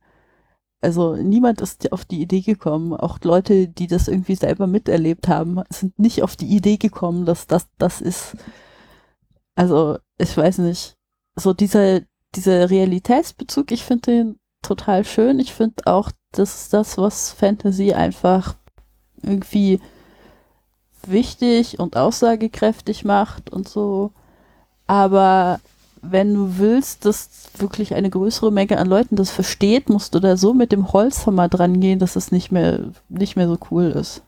Also 0.83 1.15
niemand 1.17 1.61
ist 1.61 1.93
auf 1.93 2.05
die 2.05 2.21
Idee 2.21 2.41
gekommen. 2.41 2.93
Auch 2.93 3.19
Leute, 3.23 3.69
die 3.69 3.87
das 3.87 4.09
irgendwie 4.09 4.35
selber 4.35 4.67
miterlebt 4.67 5.29
haben, 5.29 5.63
sind 5.71 5.99
nicht 5.99 6.23
auf 6.23 6.37
die 6.37 6.49
Idee 6.49 6.77
gekommen, 6.77 7.25
dass 7.25 7.47
das 7.47 7.69
das 7.79 8.01
ist. 8.01 8.37
Also 9.55 9.99
ich 10.19 10.37
weiß 10.37 10.59
nicht. 10.59 10.97
So 11.37 11.55
dieser 11.55 12.01
dieser 12.35 12.71
Realitätsbezug, 12.71 13.71
ich 13.73 13.85
finde 13.85 14.03
den 14.03 14.41
total 14.63 15.05
schön. 15.05 15.39
Ich 15.39 15.53
finde 15.53 15.87
auch, 15.87 16.11
das 16.33 16.63
ist 16.63 16.73
das, 16.73 16.99
was 16.99 17.33
Fantasy 17.33 17.93
einfach 17.93 18.55
irgendwie 19.23 19.81
wichtig 21.07 21.79
und 21.79 21.97
aussagekräftig 21.97 23.05
macht 23.05 23.51
und 23.51 23.69
so. 23.69 24.13
Aber 24.87 25.61
wenn 26.03 26.35
du 26.35 26.59
willst, 26.59 27.05
dass 27.05 27.49
wirklich 27.57 27.95
eine 27.95 28.11
größere 28.11 28.51
Menge 28.51 28.79
an 28.79 28.89
Leuten 28.89 29.15
das 29.15 29.31
versteht, 29.31 29.89
musst 29.89 30.15
du 30.15 30.21
da 30.21 30.37
so 30.37 30.53
mit 30.53 30.73
dem 30.73 30.93
Holzhammer 30.93 31.49
dran 31.49 31.81
gehen, 31.81 32.01
dass 32.01 32.17
es 32.17 32.33
nicht 32.33 32.51
mehr, 32.51 32.91
nicht 33.09 33.37
mehr 33.37 33.47
so 33.47 33.57
cool 33.71 33.85
ist. 33.85 34.23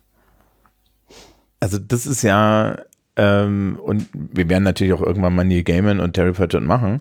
Also 1.59 1.79
das 1.79 2.07
ist 2.07 2.22
ja, 2.22 2.79
ähm, 3.16 3.79
und 3.83 4.09
wir 4.12 4.49
werden 4.49 4.62
natürlich 4.62 4.93
auch 4.93 5.03
irgendwann 5.03 5.35
mal 5.35 5.45
Neil 5.45 5.64
Gaiman 5.64 5.99
und 5.99 6.12
Terry 6.12 6.33
Pratchett 6.33 6.62
machen, 6.62 7.01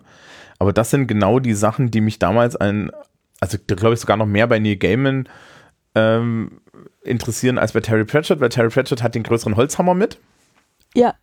aber 0.58 0.72
das 0.72 0.90
sind 0.90 1.06
genau 1.06 1.38
die 1.38 1.54
Sachen, 1.54 1.90
die 1.90 2.00
mich 2.00 2.18
damals 2.18 2.56
ein, 2.56 2.90
also 3.40 3.58
glaube 3.66 3.94
ich 3.94 4.00
sogar 4.00 4.16
noch 4.16 4.26
mehr 4.26 4.48
bei 4.48 4.58
Neil 4.58 4.76
Gaiman 4.76 5.28
ähm, 5.94 6.60
interessieren 7.02 7.58
als 7.58 7.72
bei 7.72 7.80
Terry 7.80 8.04
Pratchett, 8.04 8.40
weil 8.40 8.48
Terry 8.48 8.70
Pratchett 8.70 9.02
hat 9.02 9.14
den 9.14 9.22
größeren 9.22 9.54
Holzhammer 9.54 9.94
mit. 9.94 10.18
Ja, 10.94 11.14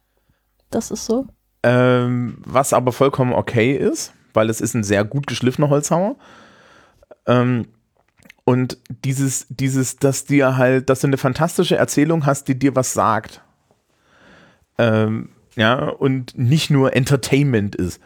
das 0.70 0.91
ist 0.91 1.06
so. 1.06 1.28
Ähm, 1.64 2.38
was 2.45 2.74
aber 2.74 2.91
vollkommen 2.91 3.34
okay 3.34 3.74
ist, 3.76 4.14
weil 4.34 4.49
es 4.49 4.62
ist 4.62 4.74
ein 4.74 4.84
sehr 4.84 5.03
gut 5.03 5.28
geschliffener 5.28 5.70
Holzhammer. 5.70 6.16
Ähm, 7.28 7.68
und 8.43 8.78
dieses, 9.05 9.45
dieses, 9.49 9.97
dass 9.97 10.26
dir 10.26 10.57
halt, 10.57 10.89
dass 10.89 11.01
du 11.01 11.07
eine 11.07 11.18
fantastische 11.18 11.76
Erzählung 11.76 12.26
hast, 12.26 12.47
die 12.47 12.57
dir 12.57 12.76
was 12.76 12.93
sagt. 12.93 13.41
Ähm, 14.78 15.30
ja, 15.55 15.89
und 15.89 16.38
nicht 16.38 16.70
nur 16.70 16.95
Entertainment 16.95 17.76
ist. 17.76 18.01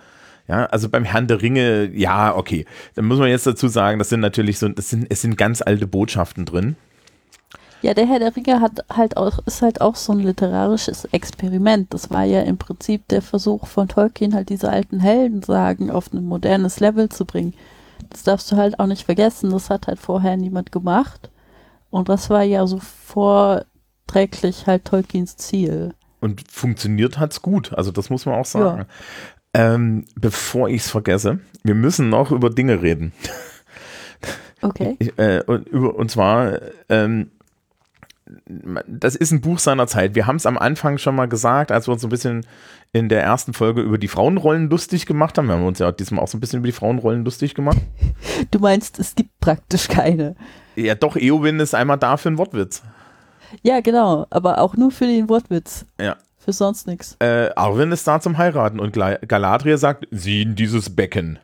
Ja, 0.47 0.66
also 0.66 0.89
beim 0.89 1.06
Herrn 1.06 1.28
der 1.28 1.41
Ringe, 1.41 1.89
ja, 1.93 2.36
okay. 2.36 2.66
Dann 2.93 3.06
muss 3.06 3.18
man 3.18 3.30
jetzt 3.30 3.47
dazu 3.47 3.68
sagen, 3.68 3.97
das 3.97 4.10
sind 4.10 4.20
natürlich 4.20 4.60
so, 4.60 4.70
das 4.70 4.89
sind, 4.89 5.08
es 5.10 5.22
sind 5.22 5.38
ganz 5.38 5.62
alte 5.62 5.88
Botschaften 5.88 6.45
drin. 6.45 6.76
Ja, 7.82 7.94
der 7.94 8.08
Herr 8.08 8.20
der 8.20 8.36
Ringe 8.36 8.62
hat 8.62 8.84
halt 8.92 9.16
auch, 9.18 9.40
ist 9.46 9.62
halt 9.62 9.82
auch 9.82 9.96
so 9.96 10.14
ein 10.14 10.20
literarisches 10.20 11.06
Experiment. 11.06 11.94
Das 11.94 12.10
war 12.10 12.24
ja 12.24 12.42
im 12.42 12.58
Prinzip 12.58 13.08
der 13.10 13.22
Versuch 13.22 13.68
von 13.68 13.88
Tolkien, 13.88 14.34
halt 14.34 14.50
diese 14.50 14.70
alten 14.70 15.00
Heldensagen 15.00 15.92
auf 15.92 16.12
ein 16.12 16.24
modernes 16.24 16.80
Level 16.80 17.10
zu 17.10 17.26
bringen. 17.26 17.54
Das 18.10 18.24
darfst 18.24 18.52
du 18.52 18.56
halt 18.56 18.80
auch 18.80 18.88
nicht 18.88 19.06
vergessen. 19.06 19.52
Das 19.52 19.70
hat 19.70 19.88
halt 19.88 20.00
vorher 20.00 20.38
niemand 20.38 20.72
gemacht. 20.72 21.30
Und 21.90 22.10
das 22.10 22.30
war 22.30 22.44
ja 22.44 22.66
so 22.66 22.80
vorträglich 22.80 24.68
halt 24.68 24.86
Tolkiens 24.86 25.38
Ziel. 25.38 25.94
Und 26.22 26.44
funktioniert 26.52 27.20
hat's 27.20 27.42
gut. 27.42 27.74
Also 27.74 27.92
das 27.92 28.10
muss 28.10 28.26
man 28.26 28.36
auch 28.36 28.46
sagen. 28.46 28.86
Ja. 29.56 29.76
Ähm, 29.76 30.06
bevor 30.16 30.70
ich 30.70 30.82
es 30.82 30.90
vergesse, 30.90 31.40
wir 31.64 31.76
müssen 31.76 32.10
noch 32.10 32.32
über 32.32 32.50
Dinge 32.50 32.82
reden. 32.82 33.14
Okay. 34.62 34.96
Ich, 35.00 35.18
äh, 35.20 35.44
und, 35.46 35.68
über, 35.70 35.96
und 35.96 36.10
zwar 36.10 36.60
ähm, 36.90 37.32
das 38.88 39.16
ist 39.16 39.32
ein 39.32 39.42
Buch 39.42 39.60
seiner 39.60 39.88
Zeit. 39.88 40.16
Wir 40.16 40.26
haben 40.26 40.38
es 40.38 40.46
am 40.46 40.58
Anfang 40.58 40.98
schon 40.98 41.16
mal 41.16 41.28
gesagt, 41.28 41.72
als 41.72 41.88
wir 41.88 41.94
uns 41.94 42.02
so 42.02 42.08
ein 42.08 42.12
bisschen 42.12 42.46
in 42.92 43.08
der 43.10 43.22
ersten 43.22 43.54
Folge 43.54 43.82
über 43.82 43.98
die 43.98 44.08
Frauenrollen 44.08 44.70
lustig 44.70 45.06
gemacht 45.06 45.38
haben. 45.38 45.48
Wir 45.48 45.56
haben 45.56 45.66
uns 45.66 45.80
ja 45.80 45.92
diesmal 45.92 46.24
auch 46.24 46.28
so 46.28 46.38
ein 46.38 46.42
bisschen 46.42 46.60
über 46.60 46.68
die 46.68 46.72
Frauenrollen 46.72 47.24
lustig 47.24 47.54
gemacht. 47.54 47.78
Du 48.52 48.60
meinst, 48.60 49.00
es 49.00 49.16
gibt 49.16 49.40
praktisch 49.40 49.88
keine. 49.88 50.36
Ja, 50.76 50.96
doch, 50.96 51.16
Eowyn 51.16 51.60
ist 51.60 51.74
einmal 51.74 51.98
da 51.98 52.18
für 52.18 52.30
einen 52.30 52.38
Wortwitz. 52.38 52.84
Ja, 53.64 53.80
genau, 53.80 54.28
aber 54.30 54.60
auch 54.60 54.76
nur 54.76 54.92
für 54.92 55.06
den 55.06 55.30
Wortwitz. 55.30 55.86
Ja. 56.00 56.18
Für 56.38 56.52
sonst 56.52 56.86
nichts. 56.86 57.16
Äh, 57.20 57.50
Arwen 57.56 57.92
ist 57.92 58.08
da 58.08 58.20
zum 58.20 58.38
Heiraten 58.38 58.80
und 58.80 58.94
Galadriel 58.94 59.78
sagt, 59.78 60.08
sieh 60.12 60.42
in 60.42 60.56
dieses 60.56 60.96
Becken. 60.96 61.40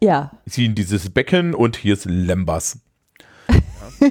Ja. 0.00 0.32
Sieh 0.46 0.66
in 0.66 0.74
dieses 0.74 1.10
Becken 1.10 1.54
und 1.54 1.76
hier 1.76 1.94
ist 1.94 2.06
Lembas. 2.06 2.78
Ja. 3.48 4.08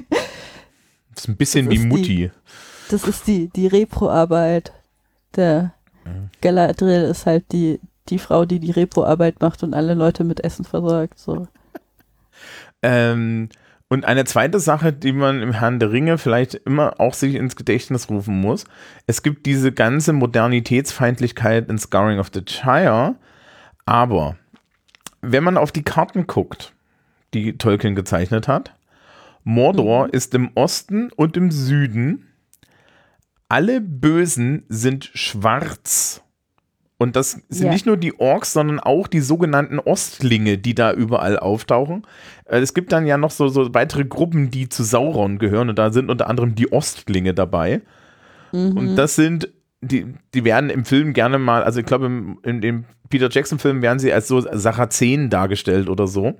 Das 1.14 1.24
ist 1.24 1.28
ein 1.28 1.36
bisschen 1.36 1.66
das 1.66 1.74
wie 1.74 1.86
Mutti. 1.86 2.04
Die, 2.04 2.30
das 2.90 3.06
ist 3.06 3.26
die, 3.26 3.48
die 3.48 3.66
Repro-Arbeit. 3.66 4.72
Der. 5.36 5.74
Galadriel 6.40 7.02
ist 7.04 7.26
halt 7.26 7.50
die, 7.52 7.80
die 8.08 8.18
Frau, 8.18 8.44
die 8.44 8.60
die 8.60 8.70
Repro-Arbeit 8.70 9.40
macht 9.40 9.62
und 9.62 9.74
alle 9.74 9.94
Leute 9.94 10.24
mit 10.24 10.44
Essen 10.44 10.64
versorgt. 10.64 11.18
So. 11.18 11.48
ähm, 12.82 13.48
und 13.88 14.04
eine 14.04 14.24
zweite 14.24 14.60
Sache, 14.60 14.92
die 14.92 15.12
man 15.12 15.40
im 15.42 15.52
Herrn 15.52 15.78
der 15.78 15.92
Ringe 15.92 16.18
vielleicht 16.18 16.54
immer 16.54 17.00
auch 17.00 17.14
sich 17.14 17.34
ins 17.36 17.56
Gedächtnis 17.56 18.10
rufen 18.10 18.40
muss, 18.40 18.64
es 19.06 19.22
gibt 19.22 19.46
diese 19.46 19.72
ganze 19.72 20.12
Modernitätsfeindlichkeit 20.12 21.68
in 21.68 21.78
Scarring 21.78 22.18
of 22.18 22.30
the 22.34 22.42
Shire, 22.46 23.16
aber 23.86 24.36
wenn 25.20 25.44
man 25.44 25.56
auf 25.56 25.72
die 25.72 25.84
Karten 25.84 26.26
guckt, 26.26 26.72
die 27.32 27.56
Tolkien 27.56 27.94
gezeichnet 27.94 28.48
hat, 28.48 28.74
Mordor 29.44 30.12
ist 30.12 30.34
im 30.34 30.50
Osten 30.54 31.10
und 31.16 31.36
im 31.36 31.50
Süden. 31.50 32.26
Alle 33.48 33.80
Bösen 33.80 34.64
sind 34.68 35.10
schwarz. 35.14 36.22
Und 36.96 37.16
das 37.16 37.32
sind 37.48 37.66
Ja. 37.66 37.72
nicht 37.72 37.86
nur 37.86 37.96
die 37.96 38.18
Orks, 38.18 38.52
sondern 38.52 38.80
auch 38.80 39.08
die 39.08 39.20
sogenannten 39.20 39.78
Ostlinge, 39.78 40.56
die 40.58 40.74
da 40.74 40.92
überall 40.92 41.38
auftauchen. 41.38 42.06
Äh, 42.46 42.60
Es 42.60 42.72
gibt 42.72 42.92
dann 42.92 43.06
ja 43.06 43.18
noch 43.18 43.30
so, 43.32 43.48
so 43.48 43.74
weitere 43.74 44.04
Gruppen, 44.04 44.50
die 44.50 44.68
zu 44.68 44.82
Sauron 44.84 45.38
gehören. 45.38 45.68
Und 45.68 45.78
da 45.78 45.92
sind 45.92 46.08
unter 46.10 46.28
anderem 46.30 46.54
die 46.54 46.72
Ostlinge 46.72 47.34
dabei. 47.34 47.82
Mhm. 48.52 48.76
Und 48.78 48.96
das 48.96 49.16
sind, 49.16 49.48
die, 49.82 50.06
die 50.32 50.44
werden 50.44 50.70
im 50.70 50.84
Film 50.84 51.12
gerne 51.12 51.38
mal, 51.38 51.62
also 51.64 51.80
ich 51.80 51.86
glaube, 51.86 52.06
im, 52.06 52.38
in 52.44 52.60
dem 52.60 52.84
Peter 53.10 53.28
Jackson-Film 53.30 53.82
werden 53.82 53.98
sie 53.98 54.12
als 54.12 54.28
so 54.28 54.40
Sarazenen 54.40 55.28
dargestellt 55.30 55.88
oder 55.90 56.06
so. 56.06 56.34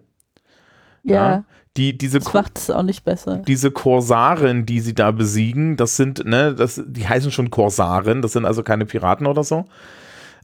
ja, 1.03 1.45
Die, 1.77 1.99
diese, 1.99 2.21
das 2.21 2.33
macht 2.33 2.57
es 2.59 2.71
auch 2.71 2.85
nicht 2.85 3.05
besser. 3.05 3.39
diese 3.39 3.71
Korsaren, 3.73 4.65
die 4.65 4.79
sie 4.81 4.95
da 4.95 5.11
besiegen, 5.11 5.77
das 5.77 5.97
sind, 5.97 6.25
ne, 6.25 6.55
das, 6.55 6.81
die 6.87 7.09
heißen 7.09 7.33
schon 7.33 7.51
Korsaren, 7.51 8.23
das 8.23 8.33
sind 8.33 8.45
also 8.45 8.63
keine 8.63 8.87
Piraten 8.87 9.27
oder 9.27 9.43
so. 9.43 9.65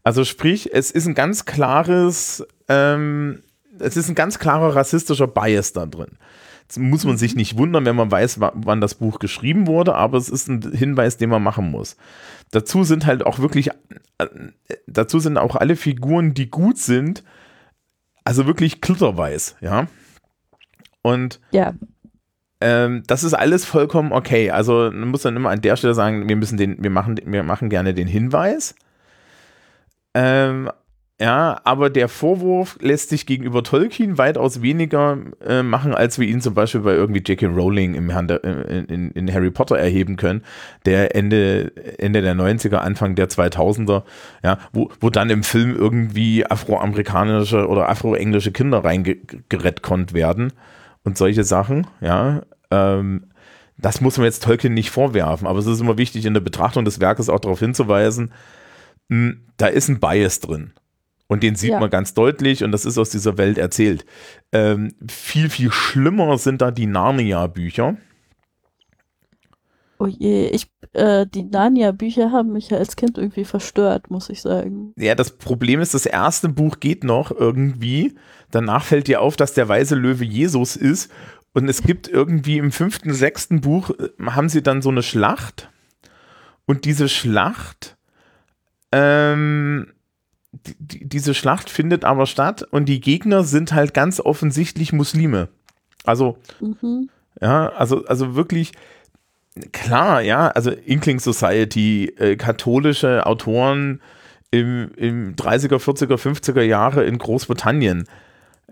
Also 0.02 0.24
sprich, 0.24 0.70
es 0.72 0.90
ist 0.90 1.06
ein 1.06 1.14
ganz 1.14 1.44
klares, 1.44 2.44
ähm, 2.68 3.42
es 3.78 3.96
ist 3.96 4.08
ein 4.08 4.14
ganz 4.16 4.38
klarer 4.40 4.74
rassistischer 4.74 5.28
Bias 5.28 5.72
da 5.72 5.86
drin. 5.86 6.18
Jetzt 6.62 6.78
muss 6.78 7.04
man 7.04 7.16
sich 7.18 7.34
nicht 7.36 7.56
wundern, 7.58 7.84
wenn 7.84 7.96
man 7.96 8.10
weiß, 8.10 8.40
wa- 8.40 8.52
wann 8.54 8.80
das 8.80 8.94
Buch 8.94 9.18
geschrieben 9.18 9.66
wurde, 9.66 9.94
aber 9.94 10.18
es 10.18 10.28
ist 10.28 10.48
ein 10.48 10.62
Hinweis, 10.72 11.16
den 11.16 11.30
man 11.30 11.42
machen 11.42 11.70
muss. 11.70 11.96
Dazu 12.50 12.82
sind 12.84 13.06
halt 13.06 13.24
auch 13.24 13.38
wirklich, 13.40 13.70
äh, 14.18 14.26
dazu 14.86 15.20
sind 15.20 15.36
auch 15.36 15.54
alle 15.56 15.76
Figuren, 15.76 16.34
die 16.34 16.50
gut 16.50 16.78
sind, 16.78 17.22
also 18.24 18.46
wirklich 18.46 18.80
klitterweiß, 18.80 19.56
ja. 19.60 19.86
Und 21.02 21.40
Ja, 21.50 21.74
ähm, 22.60 23.02
das 23.06 23.24
ist 23.24 23.34
alles 23.34 23.64
vollkommen 23.64 24.12
okay. 24.12 24.50
Also 24.50 24.90
man 24.92 25.08
muss 25.08 25.22
dann 25.22 25.36
immer 25.36 25.50
an 25.50 25.62
der 25.62 25.76
Stelle 25.76 25.94
sagen, 25.94 26.28
wir 26.28 26.36
müssen 26.36 26.58
den, 26.58 26.82
wir 26.82 26.90
machen, 26.90 27.18
wir 27.24 27.42
machen 27.42 27.70
gerne 27.70 27.94
den 27.94 28.06
Hinweis. 28.06 28.74
Ähm, 30.14 30.70
ja, 31.20 31.60
aber 31.64 31.90
der 31.90 32.08
Vorwurf 32.08 32.78
lässt 32.80 33.10
sich 33.10 33.26
gegenüber 33.26 33.62
Tolkien 33.62 34.16
weitaus 34.16 34.62
weniger 34.62 35.18
äh, 35.46 35.62
machen, 35.62 35.94
als 35.94 36.18
wir 36.18 36.26
ihn 36.26 36.40
zum 36.40 36.54
Beispiel 36.54 36.80
bei 36.80 36.94
irgendwie 36.94 37.20
J.K. 37.20 37.46
Rowling 37.46 37.94
im 37.94 38.08
der, 38.26 38.42
in, 38.42 38.84
in, 38.86 39.10
in 39.10 39.32
Harry 39.32 39.50
Potter 39.50 39.78
erheben 39.78 40.16
können, 40.16 40.42
der 40.86 41.14
Ende, 41.14 41.72
Ende 41.98 42.22
der 42.22 42.34
90er, 42.34 42.76
Anfang 42.76 43.16
der 43.16 43.28
2000er, 43.28 44.02
ja, 44.42 44.58
wo, 44.72 44.90
wo 44.98 45.10
dann 45.10 45.28
im 45.28 45.42
Film 45.42 45.76
irgendwie 45.76 46.46
afroamerikanische 46.46 47.68
oder 47.68 47.90
afroenglische 47.90 48.52
Kinder 48.52 48.82
reingerettet 48.82 50.14
werden 50.14 50.52
und 51.10 51.18
solche 51.18 51.44
Sachen, 51.44 51.86
ja. 52.00 52.42
Ähm, 52.70 53.26
das 53.76 54.00
muss 54.00 54.16
man 54.18 54.26
jetzt 54.26 54.42
Tolkien 54.44 54.74
nicht 54.74 54.90
vorwerfen, 54.90 55.46
aber 55.46 55.58
es 55.58 55.66
ist 55.66 55.80
immer 55.80 55.98
wichtig, 55.98 56.24
in 56.26 56.34
der 56.34 56.40
Betrachtung 56.40 56.84
des 56.84 57.00
Werkes 57.00 57.28
auch 57.28 57.40
darauf 57.40 57.58
hinzuweisen, 57.58 58.32
mh, 59.08 59.34
da 59.56 59.66
ist 59.66 59.88
ein 59.88 59.98
Bias 60.00 60.40
drin. 60.40 60.72
Und 61.26 61.42
den 61.42 61.54
sieht 61.56 61.70
Ja. 61.70 61.80
man 61.80 61.90
ganz 61.90 62.12
deutlich 62.14 62.62
und 62.64 62.72
das 62.72 62.84
ist 62.84 62.98
aus 62.98 63.10
dieser 63.10 63.38
Welt 63.38 63.56
erzählt. 63.58 64.04
Ähm, 64.52 64.92
viel, 65.08 65.48
viel 65.48 65.70
schlimmer 65.72 66.36
sind 66.38 66.60
da 66.60 66.70
die 66.70 66.86
Narnia-Bücher. 66.86 67.96
oh 69.98 70.06
je, 70.06 70.46
ich, 70.48 70.66
äh, 70.92 71.26
die 71.26 71.42
Narnia-Bücher 71.44 72.32
haben 72.32 72.52
mich 72.52 72.70
ja 72.70 72.78
als 72.78 72.96
Kind 72.96 73.18
irgendwie 73.18 73.44
verstört, 73.44 74.10
muss 74.10 74.28
ich 74.30 74.40
sagen. 74.42 74.92
Ja, 74.96 75.14
das 75.14 75.30
Problem 75.36 75.80
ist, 75.80 75.94
das 75.94 76.06
erste 76.06 76.48
Buch 76.48 76.80
geht 76.80 77.04
noch 77.04 77.30
irgendwie. 77.30 78.14
Danach 78.50 78.84
fällt 78.84 79.06
dir 79.08 79.20
auf, 79.20 79.36
dass 79.36 79.54
der 79.54 79.68
weise 79.68 79.94
Löwe 79.94 80.24
Jesus 80.24 80.76
ist. 80.76 81.10
Und 81.52 81.68
es 81.68 81.82
gibt 81.82 82.08
irgendwie 82.08 82.58
im 82.58 82.70
fünften, 82.72 83.12
sechsten 83.12 83.60
Buch, 83.60 83.90
äh, 83.90 84.08
haben 84.26 84.48
sie 84.48 84.62
dann 84.62 84.82
so 84.82 84.90
eine 84.90 85.02
Schlacht. 85.02 85.68
Und 86.66 86.84
diese 86.84 87.08
Schlacht, 87.08 87.96
ähm, 88.92 89.92
die, 90.52 90.74
die, 90.78 91.08
diese 91.08 91.34
Schlacht 91.34 91.70
findet 91.70 92.04
aber 92.04 92.26
statt 92.26 92.62
und 92.70 92.86
die 92.86 93.00
Gegner 93.00 93.44
sind 93.44 93.72
halt 93.72 93.94
ganz 93.94 94.20
offensichtlich 94.20 94.92
Muslime. 94.92 95.48
Also, 96.04 96.38
Mhm. 96.60 97.08
ja, 97.40 97.68
also, 97.70 98.04
also 98.06 98.34
wirklich, 98.34 98.72
klar, 99.72 100.22
ja, 100.22 100.48
also 100.48 100.70
Inkling 100.70 101.18
Society, 101.20 102.06
äh, 102.16 102.36
katholische 102.36 103.26
Autoren 103.26 104.00
im, 104.50 104.90
im 104.96 105.36
30er, 105.36 105.78
40er, 105.78 106.16
50er 106.16 106.62
Jahre 106.62 107.04
in 107.04 107.18
Großbritannien. 107.18 108.04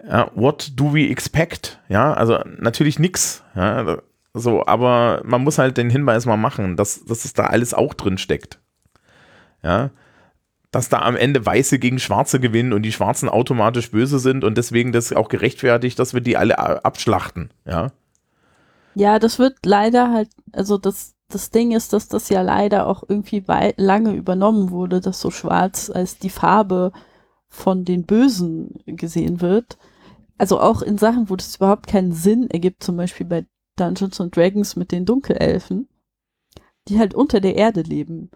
Ja, 0.07 0.31
what 0.35 0.73
do 0.77 0.93
we 0.95 1.09
expect? 1.11 1.79
Ja, 1.89 2.13
also 2.15 2.39
natürlich 2.59 2.99
nix. 2.99 3.43
Ja, 3.55 3.99
so, 4.35 4.65
aber 4.67 5.23
man 5.25 5.43
muss 5.43 5.59
halt 5.59 5.77
den 5.77 5.91
Hinweis 5.91 6.27
mal 6.27 6.37
machen, 6.37 6.77
dass, 6.77 7.05
dass 7.05 7.25
es 7.25 7.33
da 7.33 7.47
alles 7.47 7.75
auch 7.75 7.95
drin 7.95 8.19
steckt. 8.19 8.59
Ja, 9.63 9.91
dass 10.71 10.89
da 10.89 11.01
am 11.01 11.17
Ende 11.17 11.45
Weiße 11.45 11.79
gegen 11.79 11.99
Schwarze 11.99 12.41
gewinnen 12.41 12.73
und 12.73 12.83
die 12.83 12.93
Schwarzen 12.93 13.29
automatisch 13.29 13.91
böse 13.91 14.19
sind 14.19 14.45
und 14.45 14.59
deswegen 14.59 14.93
das 14.93 15.13
auch 15.13 15.29
gerechtfertigt, 15.29 15.99
dass 15.99 16.15
wir 16.15 16.21
die 16.21 16.37
alle 16.37 16.59
abschlachten. 16.85 17.51
Ja, 17.67 17.93
Ja, 18.95 19.19
das 19.19 19.39
wird 19.39 19.65
leider 19.65 20.13
halt, 20.13 20.31
also 20.53 20.77
das, 20.79 21.15
das 21.29 21.51
Ding 21.51 21.73
ist, 21.73 21.93
dass 21.93 22.09
das 22.09 22.29
ja 22.29 22.43
leider 22.43 22.87
auch 22.87 23.05
irgendwie 23.07 23.43
lange 23.77 24.13
übernommen 24.15 24.71
wurde, 24.71 25.01
dass 25.01 25.21
so 25.21 25.31
schwarz 25.31 25.91
als 25.91 26.19
die 26.19 26.31
Farbe 26.31 26.93
von 27.49 27.85
den 27.85 28.05
Bösen 28.05 28.81
gesehen 28.87 29.41
wird. 29.41 29.79
Also 30.37 30.61
auch 30.61 30.83
in 30.83 30.99
Sachen, 30.99 31.31
wo 31.31 31.37
das 31.37 31.57
überhaupt 31.57 31.87
keinen 31.87 32.13
Sinn 32.13 32.49
ergibt, 32.51 32.83
zum 32.83 32.97
Beispiel 32.97 33.27
bei 33.27 33.47
Dungeons 33.77 34.21
and 34.21 34.37
Dragons 34.37 34.77
mit 34.77 34.93
den 34.93 35.05
Dunkelelfen, 35.05 35.89
die 36.89 36.99
halt 36.99 37.15
unter 37.15 37.41
der 37.41 37.57
Erde 37.57 37.83
leben. 37.83 38.31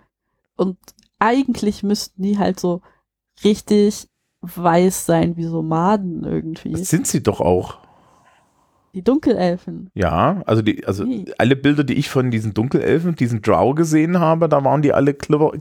Und 0.57 0.79
eigentlich 1.19 1.83
müssten 1.83 2.23
die 2.23 2.39
halt 2.39 2.59
so 2.59 2.81
richtig 3.45 4.09
weiß 4.41 5.07
sein, 5.07 5.37
wie 5.37 5.45
so 5.45 5.63
Maden 5.63 6.25
irgendwie. 6.25 6.73
das 6.73 6.89
sind 6.89 7.07
sie 7.07 7.23
doch 7.23 7.41
auch. 7.41 7.79
Die 8.95 9.03
Dunkelelfen. 9.03 9.89
Ja, 9.95 10.43
also 10.45 10.61
die, 10.61 10.85
also 10.87 11.05
Nee. 11.05 11.25
alle 11.39 11.57
Bilder, 11.57 11.83
die 11.85 11.95
ich 11.95 12.11
von 12.11 12.31
diesen 12.31 12.53
Dunkelelfen, 12.53 13.15
diesen 13.15 13.41
Drow 13.41 13.75
gesehen 13.75 14.19
habe, 14.19 14.49
da 14.49 14.65
waren 14.65 14.83
die 14.83 14.93
alle 14.93 15.15
clever, 15.15 15.53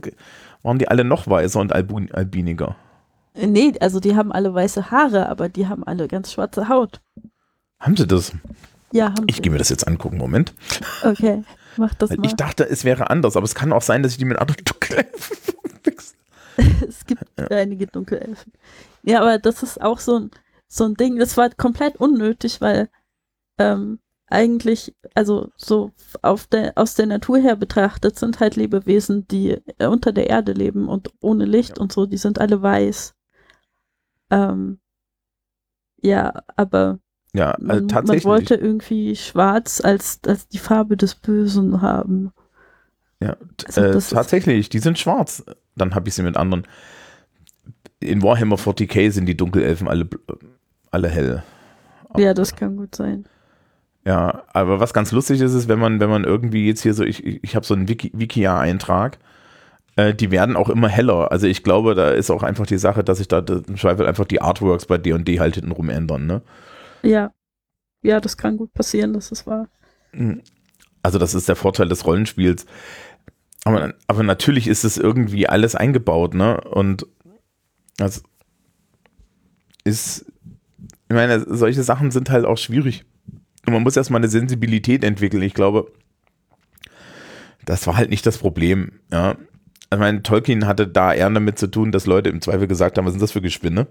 waren 0.62 0.78
die 0.78 0.88
alle 0.88 1.04
noch 1.04 1.26
weißer 1.26 1.60
und 1.60 1.72
albiniger. 1.72 2.76
Äh, 3.34 3.46
Nee, 3.46 3.74
also 3.80 4.00
die 4.00 4.16
haben 4.16 4.32
alle 4.32 4.52
weiße 4.52 4.90
Haare, 4.90 5.28
aber 5.28 5.48
die 5.48 5.66
haben 5.68 5.84
alle 5.84 6.08
ganz 6.08 6.32
schwarze 6.32 6.68
Haut. 6.68 7.00
Haben 7.80 7.96
sie 7.96 8.06
das? 8.06 8.32
Ja, 8.92 9.06
haben 9.06 9.24
Ich 9.26 9.42
gehe 9.42 9.50
mir 9.50 9.58
das 9.58 9.70
jetzt 9.70 9.88
angucken, 9.88 10.18
Moment. 10.18 10.52
Okay, 11.02 11.42
mach 11.76 11.94
das 11.94 12.10
Weil 12.10 12.18
mal. 12.18 12.26
ich 12.26 12.34
dachte, 12.34 12.68
es 12.68 12.84
wäre 12.84 13.10
anders, 13.10 13.36
aber 13.36 13.44
es 13.44 13.54
kann 13.54 13.72
auch 13.72 13.82
sein, 13.82 14.02
dass 14.02 14.12
ich 14.12 14.18
die 14.18 14.24
mit 14.24 14.38
anderen 14.38 14.62
Dunkelelfen 14.64 15.36
es 16.88 17.06
gibt 17.06 17.24
einige 17.50 17.86
Dunkelelfen. 17.86 18.52
Ja, 19.02 19.20
aber 19.20 19.38
das 19.38 19.62
ist 19.62 19.80
auch 19.80 19.98
so 19.98 20.18
ein, 20.18 20.30
so 20.68 20.84
ein 20.84 20.94
Ding, 20.94 21.18
das 21.18 21.36
war 21.36 21.50
komplett 21.50 21.96
unnötig, 21.96 22.60
weil 22.60 22.88
ähm, 23.58 23.98
eigentlich, 24.26 24.94
also 25.14 25.50
so 25.56 25.92
der, 26.52 26.72
aus 26.76 26.94
der 26.94 27.06
Natur 27.06 27.38
her 27.38 27.56
betrachtet, 27.56 28.18
sind 28.18 28.40
halt 28.40 28.56
Lebewesen, 28.56 29.26
die 29.28 29.58
äh, 29.78 29.86
unter 29.86 30.12
der 30.12 30.30
Erde 30.30 30.52
leben 30.52 30.88
und 30.88 31.10
ohne 31.20 31.44
Licht 31.44 31.78
und 31.78 31.92
so, 31.92 32.06
die 32.06 32.16
sind 32.16 32.38
alle 32.38 32.62
weiß. 32.62 33.14
Ähm, 34.32 34.80
ja, 36.02 36.32
aber 36.56 36.98
Ja, 37.34 37.52
also 37.52 37.64
man, 37.66 37.86
man 37.86 37.86
tatsächlich. 37.88 38.24
wollte 38.24 38.54
irgendwie 38.56 39.16
schwarz 39.16 39.80
als, 39.82 40.20
als 40.26 40.48
die 40.48 40.58
Farbe 40.58 40.96
des 40.96 41.14
Bösen 41.14 41.80
haben. 41.82 42.32
ja, 43.20 43.36
also 43.66 43.80
äh, 43.82 43.92
tatsächlich, 44.00 44.68
die 44.68 44.78
sind 44.80 44.98
schwarz. 44.98 45.44
Dann 45.76 45.94
habe 45.94 46.08
ich 46.08 46.14
sie 46.14 46.22
mit 46.22 46.36
anderen. 46.36 46.66
In 48.00 48.22
Warhammer 48.22 48.58
40k 48.58 49.10
sind 49.10 49.26
die 49.26 49.36
Dunkelelfen 49.36 49.88
alle, 49.88 50.04
bl- 50.04 50.18
alle 50.90 51.08
hell. 51.08 51.42
Ja, 52.16 52.34
das 52.34 52.54
kann 52.54 52.76
gut 52.76 52.94
sein. 52.94 53.26
Ja, 54.04 54.42
aber 54.52 54.80
was 54.80 54.92
ganz 54.94 55.12
lustig 55.12 55.40
ist, 55.40 55.54
ist, 55.54 55.68
wenn 55.68 55.78
man, 55.78 56.00
wenn 56.00 56.10
man 56.10 56.24
irgendwie 56.24 56.66
jetzt 56.66 56.82
hier 56.82 56.92
so, 56.94 57.04
ich, 57.04 57.24
ich 57.24 57.42
ich 57.44 57.54
habe 57.56 57.64
so 57.64 57.74
einen 57.74 57.88
Wiki, 57.88 58.10
Wikia-Eintrag, 58.14 59.18
äh, 59.96 60.14
die 60.14 60.30
werden 60.30 60.56
auch 60.56 60.68
immer 60.68 60.88
heller. 60.88 61.30
Also 61.30 61.46
ich 61.46 61.62
glaube, 61.62 61.94
da 61.94 62.10
ist 62.10 62.30
auch 62.30 62.42
einfach 62.42 62.66
die 62.66 62.78
Sache, 62.78 63.04
dass 63.04 63.18
sich 63.18 63.28
da 63.28 63.38
im 63.38 63.76
Zweifel 63.76 64.06
einfach 64.06 64.24
die 64.24 64.40
Artworks 64.40 64.86
bei 64.86 64.98
D&D 64.98 65.38
halt 65.40 65.56
hintenrum 65.56 65.90
ändern, 65.90 66.26
ne? 66.26 66.42
Ja. 67.02 67.32
Ja, 68.02 68.20
das 68.20 68.36
kann 68.36 68.56
gut 68.56 68.72
passieren, 68.74 69.12
dass 69.12 69.30
es 69.30 69.46
war. 69.46 69.68
Also 71.02 71.18
das 71.18 71.34
ist 71.34 71.48
der 71.48 71.56
Vorteil 71.56 71.88
des 71.88 72.04
Rollenspiels. 72.04 72.66
Aber, 73.64 73.94
aber 74.08 74.22
natürlich 74.22 74.66
ist 74.66 74.84
es 74.84 74.98
irgendwie 74.98 75.48
alles 75.48 75.74
eingebaut, 75.74 76.34
ne? 76.34 76.60
Und 76.62 77.06
das 77.96 78.22
ist, 79.84 80.26
ich 81.08 81.14
meine, 81.14 81.44
solche 81.46 81.82
Sachen 81.82 82.10
sind 82.10 82.30
halt 82.30 82.44
auch 82.44 82.58
schwierig. 82.58 83.04
Und 83.66 83.72
man 83.72 83.82
muss 83.82 83.96
erstmal 83.96 84.20
eine 84.20 84.28
Sensibilität 84.28 85.04
entwickeln. 85.04 85.42
Ich 85.42 85.54
glaube, 85.54 85.92
das 87.64 87.86
war 87.86 87.96
halt 87.96 88.10
nicht 88.10 88.26
das 88.26 88.38
Problem, 88.38 89.00
ja. 89.12 89.36
Ich 89.92 89.98
meine, 89.98 90.22
Tolkien 90.22 90.66
hatte 90.66 90.88
da 90.88 91.12
eher 91.12 91.28
damit 91.30 91.58
zu 91.58 91.66
tun, 91.66 91.92
dass 91.92 92.06
Leute 92.06 92.30
im 92.30 92.40
Zweifel 92.40 92.66
gesagt 92.66 92.96
haben, 92.96 93.04
was 93.04 93.12
sind 93.12 93.22
das 93.22 93.32
für 93.32 93.42
Gespinne? 93.42 93.88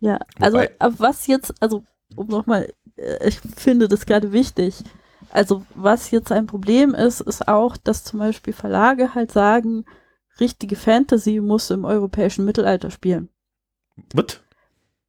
Ja, 0.00 0.18
also 0.40 0.58
Wobei- 0.58 0.70
was 0.98 1.26
jetzt, 1.26 1.54
also 1.60 1.84
um 2.16 2.26
nochmal 2.28 2.72
äh, 2.96 3.28
ich 3.28 3.40
finde 3.56 3.88
das 3.88 4.06
gerade 4.06 4.32
wichtig. 4.32 4.82
Also 5.30 5.64
was 5.74 6.10
jetzt 6.10 6.32
ein 6.32 6.46
Problem 6.46 6.94
ist, 6.94 7.20
ist 7.20 7.48
auch, 7.48 7.76
dass 7.76 8.04
zum 8.04 8.18
Beispiel 8.18 8.52
Verlage 8.52 9.14
halt 9.14 9.32
sagen, 9.32 9.84
richtige 10.40 10.76
Fantasy 10.76 11.40
muss 11.40 11.70
im 11.70 11.84
europäischen 11.84 12.44
Mittelalter 12.44 12.90
spielen. 12.90 13.28
Was? 14.14 14.40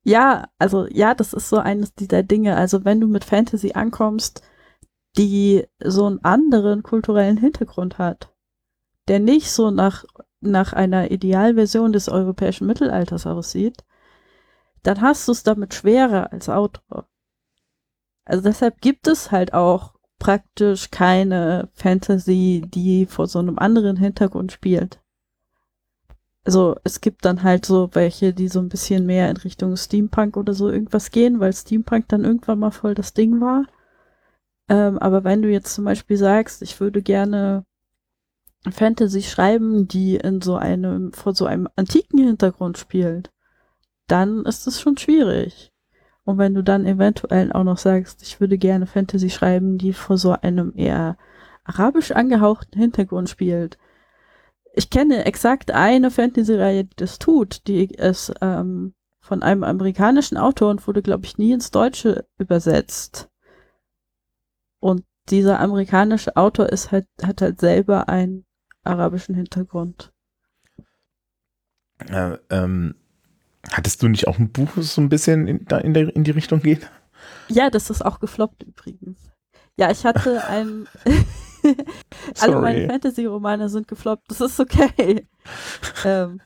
Ja, 0.03 0.49
also 0.59 0.85
ja, 0.89 1.13
das 1.13 1.33
ist 1.33 1.49
so 1.49 1.57
eines 1.57 1.93
dieser 1.95 2.23
Dinge. 2.23 2.55
Also 2.55 2.85
wenn 2.85 2.99
du 2.99 3.07
mit 3.07 3.23
Fantasy 3.23 3.71
ankommst, 3.73 4.41
die 5.17 5.65
so 5.83 6.05
einen 6.05 6.23
anderen 6.23 6.83
kulturellen 6.83 7.37
Hintergrund 7.37 7.97
hat, 7.97 8.32
der 9.07 9.19
nicht 9.19 9.51
so 9.51 9.71
nach, 9.71 10.05
nach 10.41 10.73
einer 10.73 11.11
Idealversion 11.11 11.93
des 11.93 12.09
europäischen 12.09 12.67
Mittelalters 12.67 13.27
aussieht, 13.27 13.83
dann 14.83 15.01
hast 15.01 15.27
du 15.27 15.31
es 15.31 15.43
damit 15.43 15.73
schwerer 15.73 16.31
als 16.31 16.49
Autor. 16.49 17.07
Also 18.25 18.43
deshalb 18.43 18.81
gibt 18.81 19.07
es 19.07 19.31
halt 19.31 19.53
auch 19.53 19.93
praktisch 20.19 20.91
keine 20.91 21.69
Fantasy, 21.73 22.63
die 22.65 23.05
vor 23.05 23.27
so 23.27 23.39
einem 23.39 23.59
anderen 23.59 23.97
Hintergrund 23.97 24.51
spielt 24.51 25.03
also 26.45 26.75
es 26.83 27.01
gibt 27.01 27.25
dann 27.25 27.43
halt 27.43 27.65
so 27.65 27.89
welche, 27.93 28.33
die 28.33 28.47
so 28.49 28.59
ein 28.59 28.69
bisschen 28.69 29.05
mehr 29.05 29.29
in 29.29 29.37
Richtung 29.37 29.77
Steampunk 29.77 30.35
oder 30.37 30.53
so 30.53 30.69
irgendwas 30.69 31.11
gehen, 31.11 31.39
weil 31.39 31.53
Steampunk 31.53 32.07
dann 32.09 32.25
irgendwann 32.25 32.59
mal 32.59 32.71
voll 32.71 32.95
das 32.95 33.13
Ding 33.13 33.39
war. 33.39 33.65
Ähm, 34.69 34.97
aber 34.99 35.23
wenn 35.23 35.41
du 35.41 35.49
jetzt 35.49 35.73
zum 35.73 35.85
Beispiel 35.85 36.17
sagst, 36.17 36.61
ich 36.61 36.79
würde 36.79 37.01
gerne 37.01 37.65
Fantasy 38.71 39.21
schreiben, 39.21 39.87
die 39.87 40.15
in 40.15 40.41
so 40.41 40.55
einem, 40.55 41.11
vor 41.13 41.35
so 41.35 41.45
einem 41.45 41.67
antiken 41.75 42.19
Hintergrund 42.19 42.77
spielt, 42.77 43.31
dann 44.07 44.45
ist 44.45 44.67
es 44.67 44.79
schon 44.79 44.97
schwierig. 44.97 45.71
Und 46.23 46.37
wenn 46.37 46.53
du 46.53 46.63
dann 46.63 46.85
eventuell 46.85 47.51
auch 47.51 47.63
noch 47.63 47.77
sagst, 47.77 48.21
ich 48.23 48.39
würde 48.39 48.57
gerne 48.57 48.87
Fantasy 48.87 49.29
schreiben, 49.29 49.77
die 49.77 49.91
vor 49.91 50.17
so 50.17 50.31
einem 50.31 50.73
eher 50.75 51.17
arabisch 51.65 52.11
angehauchten 52.11 52.79
Hintergrund 52.79 53.29
spielt, 53.29 53.77
ich 54.75 54.89
kenne 54.89 55.25
exakt 55.25 55.71
eine 55.71 56.09
Fantasy-Reihe, 56.09 56.85
die 56.85 56.95
das 56.95 57.19
tut, 57.19 57.67
die 57.67 57.85
ist 57.85 58.33
ähm, 58.41 58.95
von 59.19 59.43
einem 59.43 59.63
amerikanischen 59.63 60.37
Autor 60.37 60.71
und 60.71 60.87
wurde, 60.87 61.03
glaube 61.03 61.25
ich, 61.25 61.37
nie 61.37 61.51
ins 61.51 61.69
Deutsche 61.69 62.25
übersetzt. 62.39 63.29
Und 64.79 65.05
dieser 65.29 65.59
amerikanische 65.59 66.35
Autor 66.35 66.69
ist 66.69 66.91
halt, 66.91 67.07
hat 67.21 67.41
halt 67.41 67.59
selber 67.59 68.09
einen 68.09 68.45
arabischen 68.83 69.35
Hintergrund. 69.35 70.11
Äh, 72.09 72.37
ähm, 72.49 72.95
hattest 73.71 74.01
du 74.01 74.07
nicht 74.07 74.27
auch 74.27 74.39
ein 74.39 74.51
Buch, 74.51 74.69
das 74.75 74.95
so 74.95 75.01
ein 75.01 75.09
bisschen 75.09 75.47
in, 75.47 75.65
da 75.65 75.77
in, 75.77 75.93
der, 75.93 76.15
in 76.15 76.23
die 76.23 76.31
Richtung 76.31 76.61
geht? 76.61 76.89
Ja, 77.47 77.69
das 77.69 77.89
ist 77.89 78.03
auch 78.03 78.19
gefloppt 78.19 78.63
übrigens. 78.63 79.31
Ja, 79.77 79.91
ich 79.91 80.05
hatte 80.05 80.45
ein. 80.47 80.87
Alle 82.41 82.59
meine 82.59 82.87
Fantasy-Romane 82.87 83.69
sind 83.69 83.87
gefloppt. 83.87 84.29
Das 84.29 84.41
ist 84.41 84.59
okay. 84.59 85.27
ähm, 86.05 86.41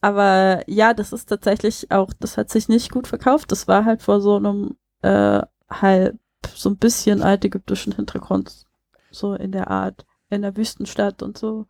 aber 0.00 0.62
ja, 0.68 0.94
das 0.94 1.12
ist 1.12 1.26
tatsächlich 1.30 1.90
auch, 1.90 2.12
das 2.20 2.36
hat 2.36 2.50
sich 2.50 2.68
nicht 2.68 2.92
gut 2.92 3.08
verkauft. 3.08 3.50
Das 3.50 3.66
war 3.66 3.84
halt 3.84 4.02
vor 4.02 4.20
so 4.20 4.36
einem 4.36 4.76
äh, 5.02 5.40
halb 5.70 6.18
so 6.54 6.70
ein 6.70 6.76
bisschen 6.76 7.22
altägyptischen 7.22 7.94
Hintergrund, 7.94 8.66
so 9.10 9.34
in 9.34 9.52
der 9.52 9.70
Art, 9.70 10.04
in 10.34 10.42
der 10.42 10.56
Wüstenstadt 10.56 11.22
und 11.22 11.38
so. 11.38 11.66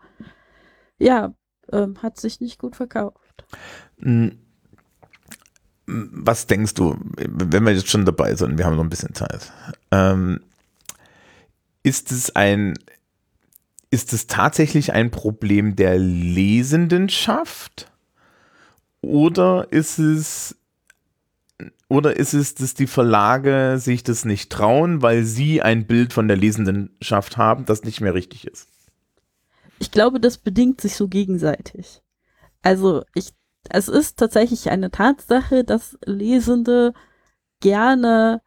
Ja, 0.98 1.34
ähm, 1.72 2.02
hat 2.02 2.18
sich 2.18 2.40
nicht 2.40 2.58
gut 2.58 2.76
verkauft. 2.76 3.44
Hm. 4.00 4.38
Was 5.86 6.46
denkst 6.46 6.74
du, 6.74 6.96
wenn 7.16 7.64
wir 7.64 7.74
jetzt 7.74 7.90
schon 7.90 8.06
dabei 8.06 8.34
sind, 8.34 8.56
wir 8.56 8.64
haben 8.64 8.76
noch 8.76 8.84
ein 8.84 8.88
bisschen 8.90 9.14
Zeit, 9.14 9.52
ähm, 9.90 10.40
ist 11.82 12.10
es 12.10 12.34
ein, 12.34 12.72
ist 13.90 14.14
es 14.14 14.26
tatsächlich 14.26 14.94
ein 14.94 15.10
Problem 15.10 15.76
der 15.76 15.98
Lesendenschaft? 15.98 17.92
Oder 19.02 19.70
ist 19.70 19.98
es, 19.98 20.56
oder 21.94 22.16
ist 22.16 22.34
es, 22.34 22.54
dass 22.54 22.74
die 22.74 22.86
Verlage 22.86 23.76
sich 23.78 24.02
das 24.02 24.24
nicht 24.24 24.50
trauen, 24.50 25.00
weil 25.00 25.24
sie 25.24 25.62
ein 25.62 25.86
Bild 25.86 26.12
von 26.12 26.28
der 26.28 26.36
Lesendenschaft 26.36 27.36
haben, 27.36 27.64
das 27.64 27.84
nicht 27.84 28.00
mehr 28.00 28.14
richtig 28.14 28.46
ist? 28.46 28.68
Ich 29.78 29.90
glaube, 29.90 30.18
das 30.20 30.38
bedingt 30.38 30.80
sich 30.80 30.96
so 30.96 31.08
gegenseitig. 31.08 32.02
Also 32.62 33.04
ich, 33.14 33.32
es 33.70 33.88
ist 33.88 34.18
tatsächlich 34.18 34.70
eine 34.70 34.90
Tatsache, 34.90 35.62
dass 35.62 35.96
Lesende 36.04 36.94
gerne 37.60 38.42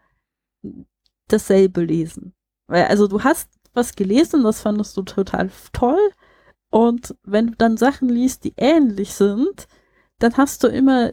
dasselbe 1.27 1.83
lesen. 1.83 2.33
Weil, 2.67 2.85
also 2.85 3.07
du 3.07 3.23
hast 3.23 3.49
was 3.73 3.95
gelesen, 3.95 4.43
das 4.43 4.61
fandest 4.61 4.97
du 4.97 5.03
total 5.03 5.51
toll. 5.71 6.11
Und 6.69 7.15
wenn 7.23 7.47
du 7.47 7.55
dann 7.55 7.77
Sachen 7.77 8.09
liest, 8.09 8.43
die 8.43 8.53
ähnlich 8.57 9.13
sind, 9.13 9.67
dann 10.19 10.35
hast 10.35 10.63
du 10.63 10.67
immer 10.67 11.11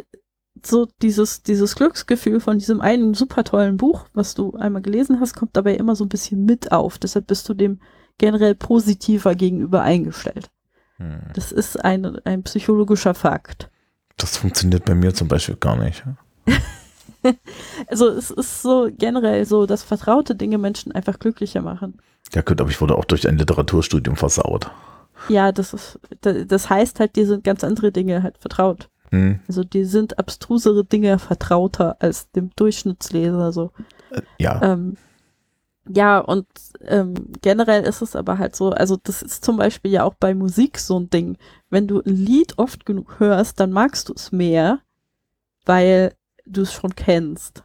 so 0.67 0.89
dieses, 1.03 1.43
dieses 1.43 1.75
Glücksgefühl 1.77 2.41
von 2.41 2.59
diesem 2.59 2.81
einen 2.81 3.15
super 3.15 3.45
tollen 3.45 3.77
Buch, 3.77 4.07
was 4.15 4.35
du 4.35 4.55
einmal 4.55 4.83
gelesen 4.83 5.21
hast, 5.21 5.35
kommt 5.35 5.57
dabei 5.57 5.75
immer 5.75 5.97
so 5.97 6.05
ein 6.05 6.09
bisschen 6.09 6.45
mit 6.45 6.73
auf. 6.73 6.99
Deshalb 6.99 7.27
bist 7.27 7.49
du 7.49 7.55
dem 7.55 7.81
generell 8.19 8.55
positiver 8.55 9.35
gegenüber 9.35 9.83
eingestellt. 9.83 10.51
Hm. 10.97 11.21
Das 11.35 11.53
ist 11.53 11.85
ein, 11.85 12.19
ein 12.25 12.43
psychologischer 12.43 13.15
Fakt. 13.15 13.71
Das 14.17 14.37
funktioniert 14.37 14.85
bei 14.85 14.95
mir 14.95 15.12
zum 15.12 15.29
Beispiel 15.29 15.57
gar 15.57 15.77
nicht. 15.77 16.05
also 17.89 18.09
es 18.09 18.31
ist 18.31 18.62
so 18.62 18.89
generell 18.97 19.45
so, 19.45 19.67
dass 19.67 19.83
vertraute 19.83 20.37
Dinge 20.37 20.59
Menschen 20.59 20.93
einfach 20.93 21.19
glücklicher 21.19 21.62
machen. 21.62 22.01
Ja 22.33 22.43
gut, 22.43 22.61
aber 22.61 22.71
ich 22.71 22.81
wurde 22.81 22.97
auch 22.97 23.05
durch 23.05 23.29
ein 23.29 23.39
Literaturstudium 23.39 24.17
versaut. 24.17 24.71
Ja, 25.29 25.53
das 25.53 25.75
ist, 25.75 25.99
das 26.21 26.71
heißt 26.71 27.01
halt, 27.01 27.17
dir 27.17 27.27
sind 27.27 27.45
ganz 27.45 27.65
andere 27.65 27.93
Dinge 27.93 28.23
halt 28.23 28.39
vertraut. 28.39 28.89
Hm. 29.15 29.41
Also 29.47 29.62
die 29.62 29.85
sind 29.85 30.19
abstrusere 30.19 30.85
Dinge 30.85 31.21
vertrauter 31.21 31.97
als 32.01 32.33
dem 32.33 32.51
Durchschnittsleser 32.57 33.53
so. 33.53 33.71
Äh, 34.11 34.23
ja. 34.39 34.61
Ähm, 34.61 34.97
ja, 35.87 36.19
und 36.19 36.47
ähm, 36.81 37.15
generell 37.43 37.85
ist 37.85 38.03
es 38.03 38.17
aber 38.17 38.39
halt 38.39 38.57
so, 38.57 38.71
also 38.71 38.97
das 39.01 39.23
ist 39.23 39.45
zum 39.45 39.59
Beispiel 39.59 39.93
ja 39.93 40.03
auch 40.03 40.15
bei 40.15 40.35
Musik 40.35 40.81
so 40.81 40.99
ein 40.99 41.11
Ding. 41.11 41.37
Wenn 41.71 41.87
du 41.87 42.01
ein 42.01 42.17
Lied 42.17 42.59
oft 42.59 42.87
genug 42.87 43.21
hörst, 43.21 43.61
dann 43.61 43.71
magst 43.71 44.09
du 44.09 44.15
es 44.15 44.33
mehr, 44.33 44.81
weil 45.65 46.15
du 46.45 46.62
es 46.62 46.73
schon 46.73 46.97
kennst. 46.97 47.62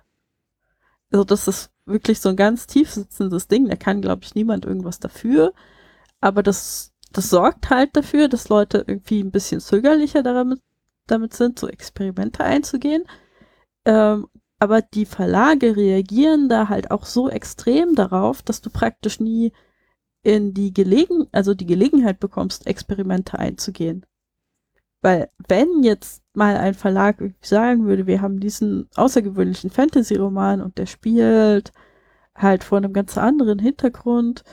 Also 1.12 1.24
das 1.24 1.48
ist 1.48 1.72
wirklich 1.86 2.20
so 2.20 2.30
ein 2.30 2.36
ganz 2.36 2.68
tief 2.68 2.92
sitzendes 2.92 3.48
Ding. 3.48 3.70
Da 3.70 3.76
kann, 3.76 4.02
glaube 4.02 4.22
ich, 4.24 4.36
niemand 4.36 4.66
irgendwas 4.66 5.00
dafür. 5.00 5.54
Aber 6.22 6.44
das, 6.44 6.92
das 7.12 7.32
sorgt 7.32 7.72
halt 7.72 7.96
dafür, 7.96 8.28
dass 8.28 8.50
Leute 8.50 8.84
irgendwie 8.86 9.24
ein 9.24 9.32
bisschen 9.32 9.62
zögerlicher 9.62 10.22
damit, 10.22 10.62
damit 11.12 11.34
sind, 11.34 11.60
so 11.60 11.68
Experimente 11.68 12.44
einzugehen. 12.44 13.04
Ähm, 13.86 14.28
aber 14.60 14.82
die 14.82 15.06
Verlage 15.06 15.76
reagieren 15.78 16.50
da 16.50 16.68
halt 16.70 16.92
auch 16.92 17.06
so 17.06 17.30
extrem 17.30 17.96
darauf, 17.96 18.42
dass 18.42 18.62
du 18.62 18.70
praktisch 18.70 19.20
nie 19.20 19.54
in 20.22 20.54
die 20.54 20.74
Gelegen, 20.74 21.28
also 21.32 21.54
die 21.54 21.66
Gelegenheit 21.66 22.20
bekommst, 22.20 22.68
Experimente 22.68 23.40
einzugehen. 23.40 24.06
Weil 25.02 25.30
wenn 25.48 25.84
jetzt 25.84 26.22
mal 26.34 26.58
ein 26.58 26.74
Verlag 26.74 27.24
sagen 27.42 27.86
würde, 27.86 28.06
wir 28.06 28.22
haben 28.22 28.42
diesen 28.42 28.90
außergewöhnlichen 28.96 29.70
Fantasy-Roman 29.70 30.62
und 30.62 30.78
der 30.78 30.88
spielt 30.88 31.72
halt 32.36 32.66
vor 32.66 32.80
einem 32.80 32.92
ganz 32.92 33.18
anderen 33.18 33.60
Hintergrund 33.60 34.44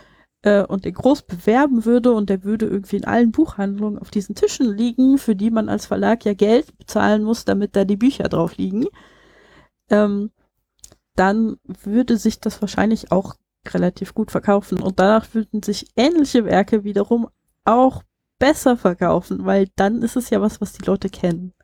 äh, 0.46 0.62
und 0.62 0.84
den 0.84 0.94
groß 0.94 1.22
bewerben 1.22 1.84
würde 1.84 2.12
und 2.12 2.30
der 2.30 2.44
würde 2.44 2.66
irgendwie 2.66 2.96
in 2.96 3.04
allen 3.04 3.32
Buchhandlungen 3.32 3.98
auf 3.98 4.12
diesen 4.12 4.36
Tischen 4.36 4.76
liegen, 4.76 5.18
für 5.18 5.34
die 5.34 5.50
man 5.50 5.68
als 5.68 5.86
Verlag 5.86 6.24
ja 6.24 6.34
Geld 6.34 6.78
bezahlen 6.78 7.24
muss, 7.24 7.44
damit 7.44 7.74
da 7.74 7.84
die 7.84 7.96
Bücher 7.96 8.28
drauf 8.28 8.56
liegen, 8.56 8.86
ähm, 9.90 10.30
dann 11.16 11.56
würde 11.66 12.16
sich 12.16 12.38
das 12.38 12.60
wahrscheinlich 12.60 13.10
auch 13.10 13.34
relativ 13.66 14.14
gut 14.14 14.30
verkaufen 14.30 14.80
und 14.80 15.00
danach 15.00 15.34
würden 15.34 15.64
sich 15.64 15.88
ähnliche 15.96 16.44
Werke 16.44 16.84
wiederum 16.84 17.28
auch 17.64 18.04
besser 18.38 18.76
verkaufen, 18.76 19.44
weil 19.46 19.66
dann 19.74 20.02
ist 20.02 20.14
es 20.14 20.30
ja 20.30 20.40
was, 20.40 20.60
was 20.60 20.74
die 20.74 20.84
Leute 20.84 21.08
kennen. 21.08 21.54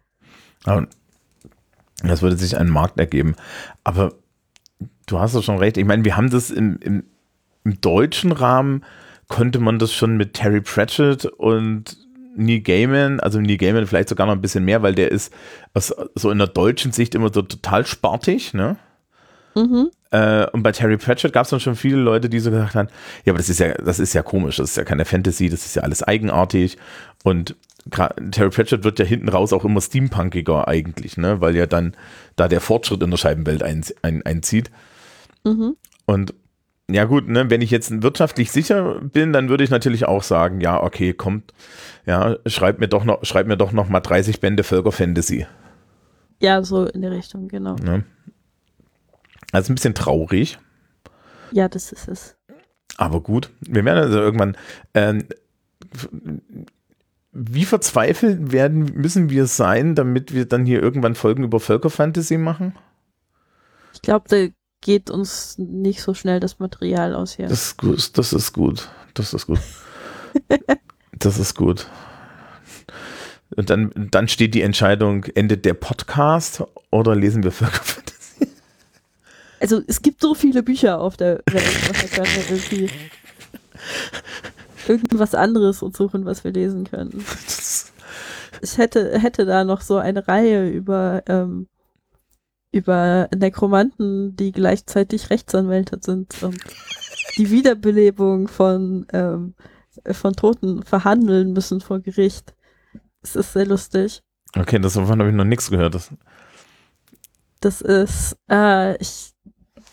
Das 2.02 2.20
würde 2.20 2.36
sich 2.36 2.56
einen 2.56 2.70
Markt 2.70 2.98
ergeben. 2.98 3.36
Aber 3.84 4.14
du 5.06 5.20
hast 5.20 5.36
doch 5.36 5.44
schon 5.44 5.58
recht. 5.58 5.76
Ich 5.76 5.84
meine, 5.84 6.04
wir 6.04 6.16
haben 6.16 6.30
das 6.30 6.50
im, 6.50 6.78
im, 6.78 7.04
im 7.64 7.80
deutschen 7.80 8.32
Rahmen, 8.32 8.84
konnte 9.28 9.58
man 9.58 9.78
das 9.78 9.92
schon 9.92 10.16
mit 10.16 10.34
Terry 10.34 10.60
Pratchett 10.60 11.24
und 11.24 11.96
Neil 12.34 12.60
Gaiman, 12.60 13.20
also 13.20 13.40
Neil 13.40 13.56
Gaiman 13.56 13.86
vielleicht 13.86 14.08
sogar 14.08 14.26
noch 14.26 14.34
ein 14.34 14.40
bisschen 14.40 14.64
mehr, 14.64 14.82
weil 14.82 14.94
der 14.94 15.10
ist 15.10 15.32
aus, 15.74 15.94
so 16.14 16.30
in 16.30 16.38
der 16.38 16.46
deutschen 16.46 16.92
Sicht 16.92 17.14
immer 17.14 17.32
so 17.32 17.42
total 17.42 17.86
spartig, 17.86 18.54
ne? 18.54 18.76
Mhm. 19.54 19.90
Äh, 20.10 20.46
und 20.50 20.62
bei 20.62 20.72
Terry 20.72 20.96
Pratchett 20.96 21.32
gab 21.32 21.44
es 21.44 21.50
dann 21.50 21.60
schon 21.60 21.76
viele 21.76 21.96
Leute, 21.96 22.28
die 22.28 22.38
so 22.38 22.50
gesagt 22.50 22.74
haben, 22.74 22.88
ja, 23.24 23.32
aber 23.32 23.38
das 23.38 23.48
ist 23.48 23.60
ja, 23.60 23.74
das 23.74 23.98
ist 23.98 24.12
ja 24.12 24.22
komisch, 24.22 24.56
das 24.56 24.70
ist 24.70 24.76
ja 24.76 24.84
keine 24.84 25.04
Fantasy, 25.04 25.48
das 25.48 25.64
ist 25.66 25.76
ja 25.76 25.82
alles 25.82 26.02
eigenartig. 26.02 26.78
Und 27.22 27.56
Terry 27.90 28.50
Pratchett 28.50 28.84
wird 28.84 28.98
ja 28.98 29.04
hinten 29.04 29.28
raus 29.28 29.52
auch 29.52 29.64
immer 29.64 29.80
steampunkiger 29.80 30.68
eigentlich, 30.68 31.16
ne? 31.16 31.40
Weil 31.40 31.56
ja 31.56 31.66
dann 31.66 31.96
da 32.36 32.48
der 32.48 32.60
Fortschritt 32.60 33.02
in 33.02 33.10
der 33.10 33.16
Scheibenwelt 33.18 33.62
ein, 33.62 33.84
ein, 34.02 34.22
einzieht. 34.24 34.70
Mhm. 35.44 35.76
Und 36.06 36.34
ja 36.90 37.04
gut, 37.04 37.28
ne, 37.28 37.48
wenn 37.50 37.60
ich 37.62 37.70
jetzt 37.70 38.02
wirtschaftlich 38.02 38.50
sicher 38.50 39.00
bin, 39.00 39.32
dann 39.32 39.48
würde 39.48 39.64
ich 39.64 39.70
natürlich 39.70 40.06
auch 40.06 40.22
sagen, 40.22 40.60
ja, 40.60 40.82
okay, 40.82 41.14
kommt, 41.14 41.52
ja, 42.06 42.36
schreib 42.46 42.78
mir 42.80 42.88
doch 42.88 43.04
noch, 43.04 43.24
schreib 43.24 43.46
mir 43.46 43.56
doch 43.56 43.72
noch 43.72 43.88
mal 43.88 44.00
30 44.00 44.40
Bände 44.40 44.62
Völkerfantasy. 44.64 45.46
Ja, 46.40 46.62
so 46.62 46.86
in 46.86 47.02
der 47.02 47.12
Richtung, 47.12 47.48
genau. 47.48 47.76
Ne? 47.76 48.04
Also 49.52 49.72
ein 49.72 49.76
bisschen 49.76 49.94
traurig, 49.94 50.58
Ja, 51.52 51.68
das 51.68 51.92
ist 51.92 52.08
es. 52.08 52.36
aber 52.96 53.20
gut. 53.20 53.50
Wir 53.60 53.84
werden 53.84 53.98
also 53.98 54.18
irgendwann, 54.18 54.56
ähm, 54.94 55.24
wie 57.32 57.64
verzweifelt 57.64 58.52
werden, 58.52 58.84
müssen 58.94 59.30
wir 59.30 59.46
sein, 59.46 59.94
damit 59.94 60.34
wir 60.34 60.46
dann 60.46 60.64
hier 60.66 60.82
irgendwann 60.82 61.14
Folgen 61.14 61.44
über 61.44 61.60
Völkerfantasy 61.60 62.36
machen? 62.38 62.74
Ich 63.94 64.02
glaube, 64.02 64.52
geht 64.82 65.10
uns 65.10 65.56
nicht 65.56 66.02
so 66.02 66.12
schnell 66.12 66.40
das 66.40 66.58
Material 66.58 67.14
aus 67.14 67.32
hier. 67.32 67.48
Das 67.48 67.68
ist 67.68 67.78
gut, 67.78 68.18
das 68.18 68.32
ist 68.34 68.52
gut, 68.52 68.90
das 69.14 69.32
ist 69.32 69.46
gut. 69.46 69.60
das 71.18 71.38
ist 71.38 71.54
gut. 71.54 71.86
Und 73.56 73.70
dann, 73.70 73.92
dann 73.94 74.28
steht 74.28 74.54
die 74.54 74.62
Entscheidung, 74.62 75.24
endet 75.24 75.64
der 75.64 75.74
Podcast 75.74 76.64
oder 76.90 77.14
lesen 77.14 77.42
wir 77.42 77.52
Völkerfantasy? 77.52 78.48
Also 79.60 79.80
es 79.86 80.02
gibt 80.02 80.20
so 80.20 80.34
viele 80.34 80.62
Bücher 80.62 81.00
auf 81.00 81.16
der 81.16 81.42
Welt, 81.50 81.88
was 81.88 82.16
wir 82.16 82.56
irgendwie 82.56 82.90
irgendwas 84.88 85.34
anderes 85.34 85.82
und 85.82 85.96
suchen, 85.96 86.24
was 86.24 86.44
wir 86.44 86.52
lesen 86.52 86.84
können. 86.84 87.24
Ich 88.64 88.78
hätte, 88.78 89.18
hätte 89.18 89.44
da 89.44 89.64
noch 89.64 89.80
so 89.80 89.96
eine 89.96 90.28
Reihe 90.28 90.70
über, 90.70 91.24
ähm, 91.26 91.66
über 92.72 93.28
Nekromanten, 93.36 94.34
die 94.34 94.50
gleichzeitig 94.50 95.30
Rechtsanwälte 95.30 95.98
sind 96.00 96.42
und 96.42 96.58
die 97.36 97.50
Wiederbelebung 97.50 98.48
von, 98.48 99.06
ähm, 99.12 99.54
von 100.10 100.32
Toten 100.32 100.82
verhandeln 100.82 101.52
müssen 101.52 101.80
vor 101.80 102.00
Gericht. 102.00 102.54
Es 103.22 103.36
ist 103.36 103.52
sehr 103.52 103.66
lustig. 103.66 104.22
okay, 104.56 104.78
das 104.78 104.94
davon 104.94 105.20
habe 105.20 105.28
ich 105.30 105.36
noch 105.36 105.44
nichts 105.44 105.70
gehört. 105.70 105.94
Das, 105.94 106.10
Das 107.60 107.80
ist, 107.82 108.36
äh, 108.50 108.96
ich 108.96 109.32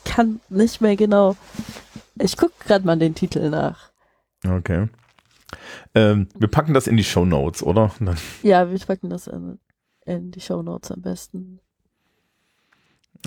kann 0.05 0.39
nicht 0.49 0.81
mehr 0.81 0.95
genau. 0.95 1.35
Ich 2.17 2.37
gucke 2.37 2.53
gerade 2.65 2.85
mal 2.85 2.97
den 2.97 3.13
Titel 3.13 3.49
nach. 3.49 3.91
okay. 4.45 4.87
Ähm, 5.95 6.27
wir 6.37 6.47
packen 6.47 6.73
das 6.73 6.87
in 6.87 6.97
die 6.97 7.03
Show 7.03 7.25
Notes, 7.25 7.63
oder? 7.63 7.91
Ja, 8.43 8.69
wir 8.69 8.79
packen 8.79 9.09
das 9.09 9.27
in, 9.27 9.59
in 10.05 10.31
die 10.31 10.41
Show 10.41 10.61
Notes 10.61 10.91
am 10.91 11.01
besten. 11.01 11.59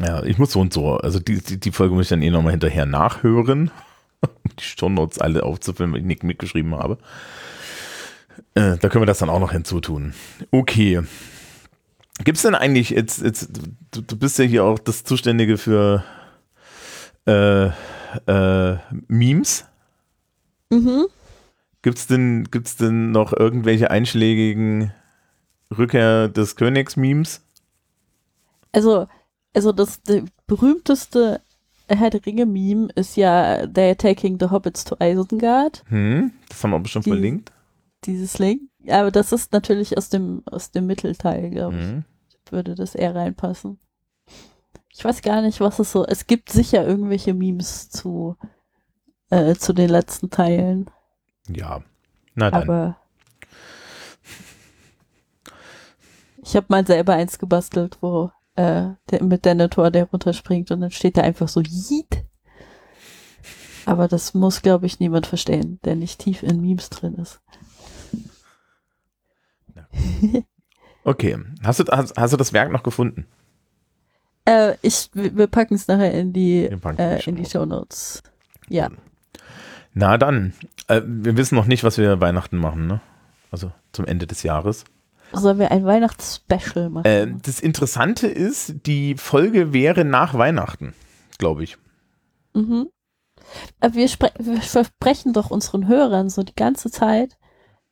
Ja, 0.01 0.23
ich 0.23 0.39
muss 0.39 0.53
so 0.53 0.61
und 0.61 0.73
so. 0.73 0.97
Also 0.97 1.19
die, 1.19 1.41
die, 1.41 1.61
die 1.61 1.73
Folge 1.73 1.95
muss 1.95 2.07
ich 2.07 2.11
dann 2.11 2.23
eh 2.23 2.31
nochmal 2.31 2.53
hinterher 2.53 2.87
nachhören, 2.87 3.71
um 4.21 4.57
die 4.59 4.65
Show 4.65 4.89
Notes 4.89 5.19
alle 5.19 5.43
aufzufüllen, 5.43 5.93
weil 5.93 6.01
ich 6.01 6.07
nicht 6.07 6.23
mitgeschrieben 6.23 6.75
habe. 6.75 6.99
Äh, 8.55 8.77
da 8.79 8.89
können 8.89 9.03
wir 9.03 9.07
das 9.07 9.19
dann 9.19 9.31
auch 9.31 9.41
noch 9.41 9.53
hinzutun. 9.53 10.15
Okay. 10.51 11.03
Gibt 12.25 12.37
es 12.37 12.43
denn 12.43 12.55
eigentlich 12.55 12.91
jetzt, 12.91 13.23
jetzt 13.23 13.51
du, 13.91 14.01
du 14.01 14.17
bist 14.17 14.39
ja 14.39 14.45
hier 14.45 14.65
auch 14.65 14.79
das 14.79 15.05
Zuständige 15.05 15.59
für 15.59 16.05
äh, 17.27 17.67
äh, 18.27 18.79
Memes? 19.09 19.65
Mhm. 20.71 21.07
Gibt 21.83 21.99
es 21.99 22.07
denn, 22.07 22.45
gibt's 22.51 22.77
denn 22.77 23.11
noch 23.11 23.33
irgendwelche 23.33 23.91
einschlägigen 23.91 24.93
Rückkehr 25.77 26.29
des 26.29 26.55
Königs-Memes? 26.57 27.43
Also, 28.73 29.09
also 29.55 29.73
das 29.73 30.03
die 30.03 30.25
berühmteste 30.47 31.41
Herr 31.89 32.11
der 32.11 32.25
Ringe-Meme 32.25 32.89
ist 32.95 33.17
ja 33.17 33.65
They're 33.65 33.97
taking 33.97 34.39
the 34.41 34.51
Hobbits 34.51 34.85
to 34.85 34.97
Isengard. 35.01 35.85
Hm, 35.89 36.33
das 36.49 36.63
haben 36.63 36.71
wir 36.71 36.79
bestimmt 36.81 37.07
Die- 37.07 37.11
verlinkt. 37.11 37.53
Dieses 38.05 38.39
Link. 38.39 38.63
Ja, 38.81 39.01
aber 39.01 39.11
das 39.13 39.31
ist 39.31 39.53
natürlich 39.53 39.97
aus 39.97 40.09
dem, 40.09 40.43
aus 40.47 40.71
dem 40.73 40.87
Mittelteil, 40.87 41.51
glaube 41.51 41.77
ich. 41.77 41.83
Hm. 41.87 42.05
Würde 42.51 42.75
das 42.75 42.95
eher 42.97 43.15
reinpassen. 43.15 43.79
Ich 44.95 45.05
weiß 45.05 45.23
gar 45.23 45.41
nicht, 45.41 45.61
was 45.61 45.79
es 45.79 45.93
so. 45.93 46.05
Es 46.05 46.27
gibt 46.27 46.51
sicher 46.51 46.85
irgendwelche 46.87 47.33
Memes 47.33 47.91
zu, 47.91 48.37
äh, 49.31 49.55
zu 49.55 49.73
den 49.73 49.89
letzten 49.89 50.31
Teilen. 50.31 50.91
Ja. 51.49 51.83
Na 52.35 52.51
dann. 52.51 52.63
Aber 52.63 52.97
ich 56.43 56.57
habe 56.57 56.67
mal 56.69 56.87
selber 56.87 57.15
eins 57.15 57.39
gebastelt, 57.39 57.99
wo 58.01 58.31
äh, 58.57 58.91
der, 59.11 59.23
mit 59.23 59.45
Denethor 59.45 59.91
der 59.91 60.05
runterspringt 60.05 60.71
und 60.71 60.81
dann 60.81 60.91
steht 60.91 61.17
da 61.17 61.23
einfach 61.23 61.49
so 61.49 61.61
Yeet. 61.61 62.25
Aber 63.85 64.09
das 64.09 64.35
muss, 64.35 64.63
glaube 64.63 64.87
ich, 64.87 65.01
niemand 65.01 65.27
verstehen, 65.27 65.81
der 65.85 65.97
nicht 65.97 66.21
tief 66.21 66.43
in 66.43 66.61
Memes 66.61 66.91
drin 66.91 67.15
ist. 67.15 67.41
Okay. 71.05 71.37
Hast 71.65 71.81
du, 71.81 71.85
hast, 71.91 72.17
hast 72.17 72.33
du 72.33 72.37
das 72.37 72.53
Werk 72.53 72.71
noch 72.71 72.85
gefunden? 72.85 73.27
Äh, 74.45 74.75
ich, 74.83 75.11
wir 75.13 75.47
packen 75.47 75.75
es 75.75 75.89
nachher 75.89 76.13
in 76.13 76.33
die, 76.33 76.65
äh, 76.65 77.29
in 77.29 77.37
die 77.37 77.45
Show 77.45 77.61
Show 77.61 77.67
Notes. 77.67 78.23
Ja. 78.69 78.89
Na 79.95 80.17
dann. 80.19 80.53
Äh, 80.89 81.03
wir 81.05 81.37
wissen 81.37 81.55
noch 81.57 81.67
nicht, 81.67 81.85
was 81.85 81.99
wir 81.99 82.21
Weihnachten 82.21 82.57
machen, 82.57 82.87
ne? 82.87 83.01
Also 83.51 83.73
zum 83.93 84.07
Ende 84.07 84.27
des 84.27 84.43
Jahres. 84.43 84.85
Sollen 85.33 85.59
wir 85.59 85.71
ein 85.71 85.85
Weihnachtsspecial 85.85 86.91
machen? 86.91 87.07
Äh, 87.07 87.35
das 87.43 87.61
Interessante 87.61 88.27
ist, 88.27 88.87
die 88.87 89.17
Folge 89.17 89.73
wäre 89.73 90.05
nach 90.05 90.35
Weihnachten, 90.35 90.95
glaube 91.39 91.65
ich. 91.65 91.79
Mhm. 92.55 92.89
Äh, 93.81 93.91
Wir, 93.93 94.09
wir 94.39 94.63
versprechen 94.63 95.33
doch 95.33 95.51
unseren 95.51 95.89
Hörern 95.89 96.29
so 96.29 96.43
die 96.43 96.55
ganze 96.55 96.91
Zeit, 96.91 97.37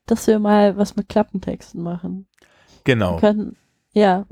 dass 0.07 0.27
wir 0.27 0.39
mal 0.39 0.77
was 0.77 0.97
mit 0.97 1.09
Klappentexten 1.09 1.83
machen. 1.83 2.27
Genau. 2.85 3.19
Können, 3.19 3.57
ja, 3.93 4.27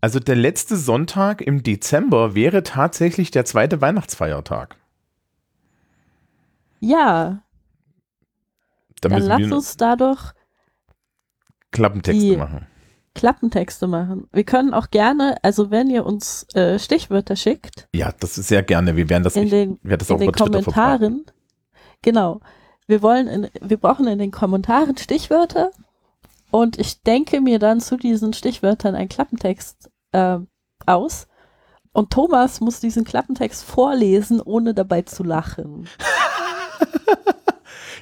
Also 0.00 0.20
der 0.20 0.36
letzte 0.36 0.76
Sonntag 0.76 1.40
im 1.40 1.62
Dezember 1.62 2.34
wäre 2.34 2.62
tatsächlich 2.62 3.30
der 3.30 3.44
zweite 3.44 3.80
Weihnachtsfeiertag. 3.80 4.76
ja, 6.80 7.42
Da 9.00 9.08
dann 9.08 9.18
müssen 9.18 9.28
lass 9.28 9.52
uns 9.52 9.76
da 9.76 9.96
doch 9.96 10.32
Klappentexte 11.74 12.22
die- 12.22 12.36
machen. 12.36 12.66
Klappentexte 13.16 13.86
machen. 13.86 14.26
Wir 14.32 14.42
können 14.42 14.74
auch 14.74 14.90
gerne, 14.90 15.36
also 15.42 15.70
wenn 15.70 15.88
ihr 15.88 16.04
uns 16.04 16.46
äh, 16.54 16.80
Stichwörter 16.80 17.36
schickt, 17.36 17.86
Ja, 17.94 18.12
das 18.18 18.38
ist 18.38 18.48
sehr 18.48 18.62
gerne. 18.64 18.96
Wir 18.96 19.08
werden 19.08 19.22
das, 19.22 19.36
in 19.36 19.50
den, 19.50 19.78
werde 19.82 19.98
das 20.04 20.10
in 20.10 20.18
den. 20.18 20.32
Kommentaren, 20.32 21.24
genau, 22.02 22.40
wir 22.88 23.02
wollen, 23.02 23.28
in, 23.28 23.48
wir 23.60 23.76
brauchen 23.76 24.08
in 24.08 24.18
den 24.18 24.32
Kommentaren 24.32 24.96
Stichwörter 24.96 25.70
und 26.50 26.76
ich 26.78 27.02
denke 27.02 27.40
mir 27.40 27.60
dann 27.60 27.80
zu 27.80 27.96
diesen 27.96 28.32
Stichwörtern 28.32 28.96
einen 28.96 29.08
Klappentext 29.08 29.90
äh, 30.10 30.38
aus 30.84 31.28
und 31.92 32.10
Thomas 32.10 32.60
muss 32.60 32.80
diesen 32.80 33.04
Klappentext 33.04 33.62
vorlesen, 33.62 34.40
ohne 34.40 34.74
dabei 34.74 35.02
zu 35.02 35.22
lachen. 35.22 35.86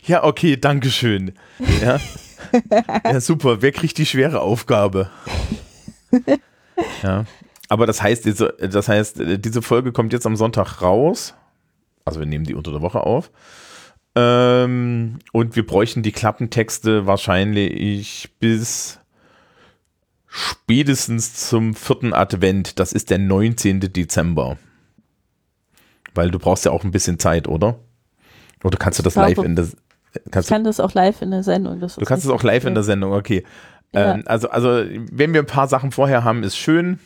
Ja, 0.05 0.25
okay, 0.25 0.57
danke 0.57 0.91
schön. 0.91 1.35
Ja. 1.81 2.01
ja, 3.05 3.21
super. 3.21 3.63
Wer 3.63 3.73
kriegt 3.73 3.99
die 3.99 4.07
schwere 4.07 4.41
Aufgabe? 4.41 5.11
Ja. 7.03 7.25
Aber 7.69 7.87
das 7.87 8.03
heißt, 8.03 8.25
diese, 8.25 8.55
das 8.61 8.89
heißt, 8.89 9.21
diese 9.39 9.63
Folge 9.63 9.93
kommt 9.93 10.13
jetzt 10.13 10.27
am 10.27 10.37
Sonntag 10.37 10.83
raus. 10.83 11.35
Also 12.05 12.21
wir 12.21 12.27
nehmen 12.27 12.45
die 12.45 12.55
unter 12.55 12.71
der 12.71 12.83
Woche 12.83 13.01
auf. 13.01 13.31
Ähm, 14.15 15.21
und 15.33 15.57
wir 15.57 15.67
bräuchten 15.67 16.03
die 16.03 16.13
Klappentexte 16.13 17.07
wahrscheinlich 17.07 18.31
bis 18.41 18.99
spätestens 20.27 21.49
zum 21.49 21.75
vierten 21.75 22.13
Advent. 22.13 22.79
Das 22.79 22.93
ist 22.93 23.11
der 23.11 23.19
19. 23.19 23.81
Dezember. 23.81 24.59
Weil 26.15 26.31
du 26.31 26.39
brauchst 26.39 26.65
ja 26.65 26.73
auch 26.73 26.85
ein 26.85 26.91
bisschen 26.91 27.19
Zeit, 27.19 27.49
oder? 27.49 27.79
Oder 28.65 28.77
kannst 28.77 28.99
du 28.99 29.03
das 29.03 29.15
live 29.15 29.39
in 29.39 29.57
der 30.15 30.23
Ich 30.25 30.31
kannst 30.33 30.51
du, 30.51 30.55
kann 30.55 30.65
das 30.65 30.81
auch 30.81 30.95
live 30.95 31.23
in 31.23 31.31
der 31.31 31.43
Sendung. 31.43 31.81
Du 31.81 32.05
kannst 32.05 32.25
es 32.25 32.31
auch 32.31 32.43
live 32.43 32.65
in 32.65 32.75
der 32.75 32.83
okay. 32.83 32.91
Sendung, 32.91 33.13
okay. 33.13 33.45
Ja. 33.93 34.15
Ähm, 34.15 34.23
also, 34.27 34.49
also, 34.49 34.85
wenn 35.11 35.33
wir 35.35 35.41
ein 35.41 35.47
paar 35.47 35.69
Sachen 35.69 35.93
vorher 35.93 36.25
haben, 36.25 36.43
ist 36.43 36.57
schön. 36.57 36.99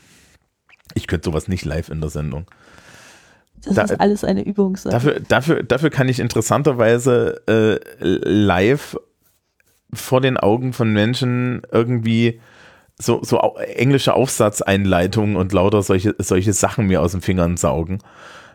Ich 0.95 1.07
könnte 1.07 1.29
sowas 1.29 1.49
nicht 1.49 1.65
live 1.65 1.89
in 1.89 2.01
der 2.01 2.11
Sendung. 2.11 2.47
Das 3.65 3.75
da- 3.75 3.83
ist 3.83 4.01
alles 4.01 4.25
eine 4.25 4.45
Übungssache. 4.45 4.93
Dafür, 4.93 5.21
dafür, 5.21 5.63
dafür 5.63 5.91
kann 5.91 6.09
ich 6.09 6.21
interessanterweise 6.21 7.43
äh, 7.49 7.79
live 8.01 8.97
vor 9.93 10.21
den 10.21 10.37
Augen 10.37 10.73
von 10.73 10.93
Menschen 10.93 11.63
irgendwie 11.73 12.41
so, 12.99 13.23
so 13.23 13.39
englische 13.57 14.15
Aufsatzeinleitungen 14.15 15.37
und 15.37 15.53
lauter 15.53 15.83
solche, 15.83 16.15
solche 16.19 16.53
Sachen 16.53 16.87
mir 16.87 17.03
aus 17.03 17.13
den 17.13 17.21
Fingern 17.21 17.57
saugen. 17.57 17.99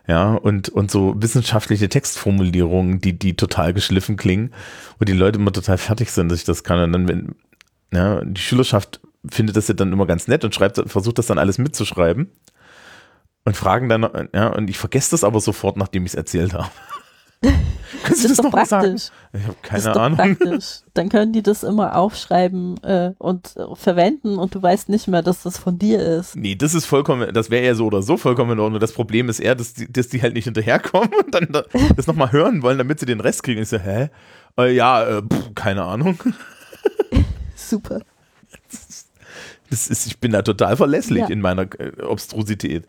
Ja, 0.08 0.34
und, 0.34 0.70
und 0.70 0.90
so 0.90 1.14
wissenschaftliche 1.18 1.88
Textformulierungen, 1.88 3.00
die, 3.00 3.18
die 3.18 3.36
total 3.36 3.74
geschliffen 3.74 4.18
klingen 4.18 4.52
und 5.00 5.08
die 5.08 5.14
Leute 5.14 5.38
immer 5.40 5.54
total 5.54 5.78
fertig 5.78 6.12
sind, 6.12 6.30
dass 6.30 6.40
ich 6.40 6.46
das 6.46 6.64
kann. 6.64 6.80
Und 6.80 6.92
dann, 6.94 7.08
wenn, 7.08 7.36
ja, 7.94 8.24
die 8.26 8.42
Schülerschaft 8.42 9.00
findet 9.30 9.56
das 9.56 9.68
ja 9.68 9.76
dann 9.76 9.94
immer 9.94 10.08
ganz 10.08 10.28
nett 10.28 10.44
und 10.44 10.56
schreibt, 10.56 10.82
versucht 10.90 11.20
das 11.20 11.28
dann 11.28 11.38
alles 11.38 11.58
mitzuschreiben. 11.60 12.32
und 13.46 13.58
fragen 13.58 13.90
dann, 13.90 14.30
ja, 14.34 14.48
und 14.50 14.70
ich 14.70 14.78
vergesse 14.78 15.12
das 15.12 15.24
aber 15.24 15.40
sofort, 15.40 15.78
nachdem 15.78 16.06
ich 16.06 16.12
es 16.12 16.16
erzählt 16.16 16.54
habe. 16.54 16.70
Kannst 18.04 18.24
du 18.24 18.28
das, 18.28 18.38
das 18.38 18.46
noch 18.46 18.52
mal 18.52 18.66
sagen? 18.66 18.96
Ich 18.96 19.44
habe 19.44 19.56
keine 19.62 19.84
das 19.84 19.98
Ahnung. 19.98 20.18
Praktisch. 20.18 20.80
Dann 20.94 21.10
können 21.10 21.34
die 21.34 21.42
das 21.42 21.64
immer 21.64 21.96
aufschreiben 21.96 22.82
äh, 22.84 23.14
und 23.18 23.56
äh, 23.58 23.76
verwenden 23.76 24.38
und 24.38 24.56
du 24.56 24.62
weißt 24.62 24.90
nicht 24.90 25.08
mehr, 25.08 25.22
dass 25.22 25.44
das 25.44 25.58
von 25.58 25.78
dir 25.78 26.00
ist. 26.00 26.36
Nee, 26.36 26.56
das 26.56 26.74
ist 26.74 26.86
vollkommen, 26.86 27.34
das 27.34 27.50
wäre 27.50 27.66
ja 27.66 27.76
so 27.76 27.86
oder 27.86 28.02
so 28.02 28.18
vollkommen 28.18 28.52
in 28.52 28.60
Ordnung. 28.60 28.80
Das 28.80 28.94
Problem 28.94 29.30
ist 29.30 29.40
eher, 29.40 29.56
dass 29.56 29.74
die, 29.74 29.92
dass 29.92 30.08
die 30.10 30.22
halt 30.22 30.34
nicht 30.34 30.46
hinterherkommen 30.46 31.12
und 31.26 31.34
dann 31.34 31.48
da, 31.52 31.64
das 31.96 32.08
nochmal 32.08 32.32
hören 32.32 32.62
wollen, 32.64 32.78
damit 32.78 33.00
sie 33.00 33.06
den 33.06 33.20
Rest 33.20 33.44
kriegen. 33.44 33.62
Ich 33.62 33.70
so, 33.70 33.78
hä? 33.78 34.10
Äh, 34.58 34.74
ja, 34.74 35.04
äh, 35.04 35.22
pff, 35.22 35.56
keine 35.56 35.84
Ahnung. 35.84 36.20
Super. 37.56 38.02
Das 39.72 39.88
ist, 39.88 40.06
ich 40.06 40.20
bin 40.20 40.34
da 40.34 40.42
total 40.42 40.76
verlässlich 40.76 41.22
ja. 41.22 41.30
in 41.30 41.40
meiner 41.40 41.64
äh, 41.80 42.02
Obstrusität. 42.04 42.86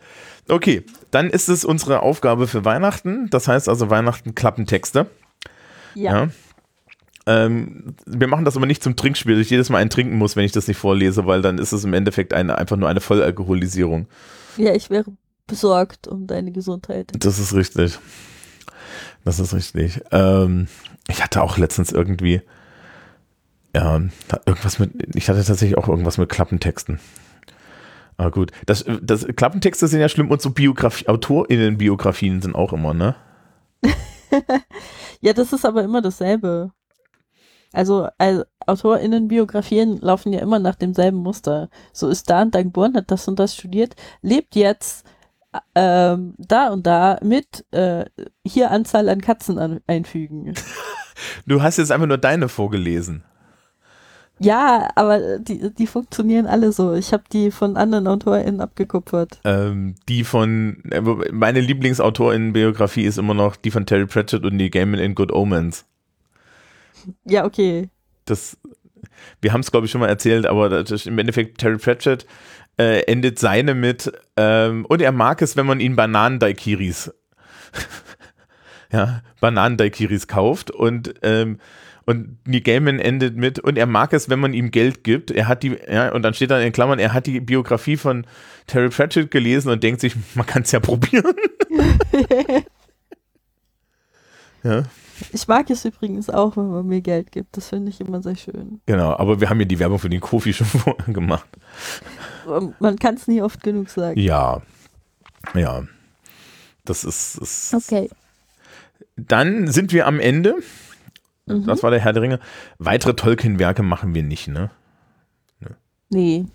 Okay, 0.49 0.83
dann 1.11 1.29
ist 1.29 1.47
es 1.47 1.63
unsere 1.63 2.01
Aufgabe 2.01 2.45
für 2.45 2.65
Weihnachten. 2.65 3.29
Das 3.29 3.47
heißt 3.47 3.69
also 3.69 3.89
Weihnachten 3.89 4.35
Klappentexte. 4.35 5.07
Ja. 5.95 6.25
ja. 6.25 6.29
Ähm, 7.25 7.95
wir 8.05 8.27
machen 8.27 8.43
das 8.43 8.57
aber 8.57 8.65
nicht 8.65 8.83
zum 8.83 8.97
Trinkspiel, 8.97 9.35
dass 9.35 9.45
ich 9.45 9.49
jedes 9.49 9.69
Mal 9.69 9.77
einen 9.77 9.89
trinken 9.89 10.17
muss, 10.17 10.35
wenn 10.35 10.43
ich 10.43 10.51
das 10.51 10.67
nicht 10.67 10.77
vorlese, 10.77 11.25
weil 11.25 11.41
dann 11.41 11.57
ist 11.57 11.71
es 11.71 11.85
im 11.85 11.93
Endeffekt 11.93 12.33
eine, 12.33 12.57
einfach 12.57 12.75
nur 12.75 12.89
eine 12.89 12.99
Vollalkoholisierung. 12.99 14.07
Ja, 14.57 14.75
ich 14.75 14.89
wäre 14.89 15.05
besorgt 15.47 16.07
um 16.09 16.27
deine 16.27 16.51
Gesundheit. 16.51 17.11
Das 17.17 17.39
ist 17.39 17.53
richtig. 17.53 17.97
Das 19.23 19.39
ist 19.39 19.53
richtig. 19.53 20.01
Ähm, 20.11 20.67
ich 21.07 21.23
hatte 21.23 21.41
auch 21.41 21.57
letztens 21.57 21.93
irgendwie 21.93 22.41
ja, 23.75 23.99
irgendwas 24.45 24.79
mit, 24.79 25.15
ich 25.15 25.29
hatte 25.29 25.43
tatsächlich 25.43 25.77
auch 25.77 25.87
irgendwas 25.87 26.17
mit 26.17 26.29
Klappentexten. 26.29 26.99
Aber 28.17 28.31
gut, 28.31 28.51
das, 28.65 28.85
das 29.01 29.25
Klappentexte 29.35 29.87
sind 29.87 29.99
ja 29.99 30.09
schlimm 30.09 30.29
und 30.29 30.41
so 30.41 30.51
Biografie, 30.51 31.07
AutorInnen-Biografien 31.07 32.41
sind 32.41 32.55
auch 32.55 32.73
immer, 32.73 32.93
ne? 32.93 33.15
ja, 35.21 35.33
das 35.33 35.51
ist 35.53 35.65
aber 35.65 35.83
immer 35.83 36.01
dasselbe. 36.01 36.71
Also, 37.71 38.07
also 38.19 38.43
AutorInnen-Biografien 38.67 39.97
laufen 39.97 40.31
ja 40.31 40.39
immer 40.41 40.59
nach 40.59 40.75
demselben 40.75 41.17
Muster. 41.17 41.69
So 41.91 42.07
ist 42.07 42.29
da 42.29 42.43
und 42.43 42.53
da 42.53 42.61
geboren, 42.61 42.95
hat 42.95 43.09
das 43.09 43.27
und 43.27 43.39
das 43.39 43.55
studiert, 43.55 43.95
lebt 44.21 44.55
jetzt 44.55 45.07
ähm, 45.73 46.35
da 46.37 46.69
und 46.69 46.85
da 46.85 47.17
mit 47.23 47.65
äh, 47.71 48.05
hier 48.45 48.69
Anzahl 48.71 49.09
an 49.09 49.21
Katzen 49.21 49.57
an, 49.57 49.81
einfügen. 49.87 50.53
Du 51.45 51.61
hast 51.61 51.77
jetzt 51.77 51.91
einfach 51.91 52.07
nur 52.07 52.17
deine 52.17 52.49
vorgelesen. 52.49 53.23
Ja, 54.43 54.89
aber 54.95 55.39
die, 55.39 55.73
die 55.73 55.87
funktionieren 55.87 56.45
alle 56.45 56.71
so. 56.71 56.93
Ich 56.93 57.13
habe 57.13 57.23
die 57.31 57.51
von 57.51 57.77
anderen 57.77 58.07
AutorInnen 58.07 58.61
abgekupfert. 58.61 59.39
Ähm, 59.43 59.95
die 60.09 60.23
von, 60.23 60.83
äh, 60.91 61.01
meine 61.31 61.61
Lieblingsautorinnen-Biografie 61.61 63.05
ist 63.05 63.17
immer 63.17 63.33
noch 63.33 63.55
die 63.55 63.71
von 63.71 63.85
Terry 63.85 64.05
Pratchett 64.05 64.43
und 64.43 64.57
die 64.57 64.69
Gaiman 64.69 64.99
in 64.99 65.15
Good 65.15 65.31
Omens. 65.31 65.85
Ja, 67.25 67.45
okay. 67.45 67.89
Das, 68.25 68.57
wir 69.41 69.53
haben 69.53 69.61
es, 69.61 69.71
glaube 69.71 69.85
ich, 69.85 69.91
schon 69.91 70.01
mal 70.01 70.09
erzählt, 70.09 70.45
aber 70.45 70.85
im 71.05 71.19
Endeffekt 71.19 71.59
Terry 71.59 71.77
Pratchett 71.77 72.25
äh, 72.77 73.01
endet 73.03 73.39
seine 73.39 73.75
mit, 73.75 74.11
ähm, 74.35 74.85
und 74.85 75.01
er 75.01 75.11
mag 75.11 75.41
es, 75.41 75.55
wenn 75.55 75.65
man 75.65 75.79
ihn 75.79 75.95
Bananen-Daikiris, 75.95 77.13
ja, 78.91 79.21
Bananen-Daikiris 79.39 80.27
kauft 80.27 80.71
und 80.71 81.13
ähm, 81.21 81.59
und 82.05 82.37
Neil 82.45 82.61
Gaiman 82.61 82.99
endet 82.99 83.35
mit, 83.35 83.59
und 83.59 83.77
er 83.77 83.85
mag 83.85 84.13
es, 84.13 84.29
wenn 84.29 84.39
man 84.39 84.53
ihm 84.53 84.71
Geld 84.71 85.03
gibt. 85.03 85.31
Er 85.31 85.47
hat 85.47 85.63
die, 85.63 85.77
ja, 85.89 86.11
und 86.11 86.21
dann 86.23 86.33
steht 86.33 86.51
dann 86.51 86.61
in 86.61 86.71
Klammern, 86.71 86.99
er 86.99 87.13
hat 87.13 87.27
die 87.27 87.39
Biografie 87.39 87.97
von 87.97 88.25
Terry 88.67 88.89
Pratchett 88.89 89.31
gelesen 89.31 89.69
und 89.69 89.83
denkt 89.83 90.01
sich, 90.01 90.15
man 90.35 90.45
kann 90.45 90.63
es 90.63 90.71
ja 90.71 90.79
probieren. 90.79 91.33
ja. 94.63 94.83
Ich 95.31 95.47
mag 95.47 95.69
es 95.69 95.85
übrigens 95.85 96.29
auch, 96.29 96.57
wenn 96.57 96.69
man 96.69 96.85
mir 96.87 97.01
Geld 97.01 97.31
gibt. 97.31 97.55
Das 97.55 97.69
finde 97.69 97.89
ich 97.89 98.01
immer 98.01 98.21
sehr 98.21 98.35
schön. 98.35 98.81
Genau, 98.85 99.15
aber 99.15 99.39
wir 99.39 99.49
haben 99.49 99.59
ja 99.59 99.65
die 99.65 99.79
Werbung 99.79 99.99
für 99.99 100.09
den 100.09 100.19
Kofi 100.19 100.53
schon 100.53 100.67
vorher 100.67 101.13
gemacht. 101.13 101.47
Man 102.79 102.97
kann 102.97 103.15
es 103.15 103.27
nie 103.27 103.41
oft 103.41 103.63
genug 103.63 103.89
sagen. 103.89 104.19
Ja. 104.19 104.61
Ja. 105.53 105.83
Das 106.83 107.03
ist, 107.03 107.37
ist. 107.37 107.73
Okay. 107.73 108.09
Dann 109.15 109.67
sind 109.67 109.93
wir 109.93 110.07
am 110.07 110.19
Ende. 110.19 110.55
Mhm. 111.45 111.65
Das 111.65 111.83
war 111.83 111.91
der 111.91 111.99
Herr 111.99 112.13
der 112.13 112.21
Ringe. 112.21 112.39
Weitere 112.77 113.13
Tolkien-Werke 113.13 113.83
machen 113.83 114.15
wir 114.15 114.23
nicht, 114.23 114.47
ne? 114.47 114.71
ne? 115.59 115.75
Nee. 116.09 116.45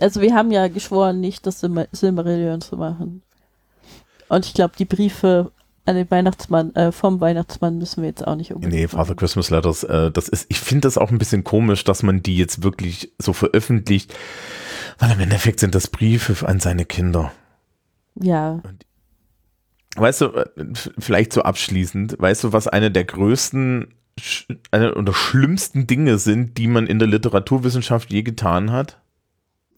Also 0.00 0.20
wir 0.20 0.34
haben 0.34 0.50
ja 0.50 0.68
geschworen, 0.68 1.20
nicht 1.20 1.46
das 1.46 1.60
Sil 1.60 1.88
Silmarillion 1.92 2.60
zu 2.60 2.76
machen. 2.76 3.22
Und 4.28 4.46
ich 4.46 4.54
glaube, 4.54 4.74
die 4.78 4.84
Briefe 4.84 5.50
an 5.86 5.96
den 5.96 6.10
Weihnachtsmann, 6.10 6.74
äh, 6.76 6.92
vom 6.92 7.20
Weihnachtsmann 7.20 7.78
müssen 7.78 8.02
wir 8.02 8.08
jetzt 8.08 8.26
auch 8.26 8.36
nicht 8.36 8.52
unbedingt. 8.52 8.74
Nee, 8.74 8.88
Father 8.88 9.16
Christmas 9.16 9.50
Letters, 9.50 9.82
äh, 9.82 10.10
das 10.10 10.28
ist, 10.28 10.46
ich 10.48 10.60
finde 10.60 10.82
das 10.82 10.98
auch 10.98 11.10
ein 11.10 11.18
bisschen 11.18 11.42
komisch, 11.42 11.84
dass 11.84 12.02
man 12.02 12.22
die 12.22 12.36
jetzt 12.36 12.62
wirklich 12.62 13.12
so 13.18 13.32
veröffentlicht, 13.32 14.14
weil 14.98 15.10
im 15.10 15.20
Endeffekt 15.20 15.58
sind 15.58 15.74
das 15.74 15.88
Briefe 15.88 16.46
an 16.46 16.60
seine 16.60 16.84
Kinder. 16.84 17.32
Ja. 18.14 18.60
Und, 18.62 18.86
weißt 19.96 20.20
du, 20.20 20.26
äh, 20.26 20.46
vielleicht 20.98 21.32
so 21.32 21.42
abschließend, 21.42 22.16
weißt 22.20 22.44
du, 22.44 22.52
was 22.52 22.68
eine 22.68 22.90
der 22.90 23.04
größten 23.04 23.88
eine 24.70 24.92
der 24.92 25.12
schlimmsten 25.12 25.86
Dinge 25.86 26.18
sind, 26.18 26.58
die 26.58 26.66
man 26.66 26.86
in 26.86 26.98
der 26.98 27.08
Literaturwissenschaft 27.08 28.12
je 28.12 28.22
getan 28.22 28.70
hat? 28.72 29.00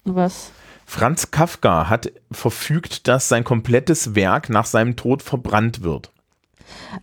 Was? 0.05 0.52
Franz 0.85 1.31
Kafka 1.31 1.89
hat 1.89 2.12
verfügt, 2.31 3.09
dass 3.09 3.28
sein 3.28 3.44
komplettes 3.44 4.14
Werk 4.14 4.51
nach 4.51 4.66
seinem 4.66 4.97
Tod 4.97 5.23
verbrannt 5.23 5.82
wird. 5.82 6.12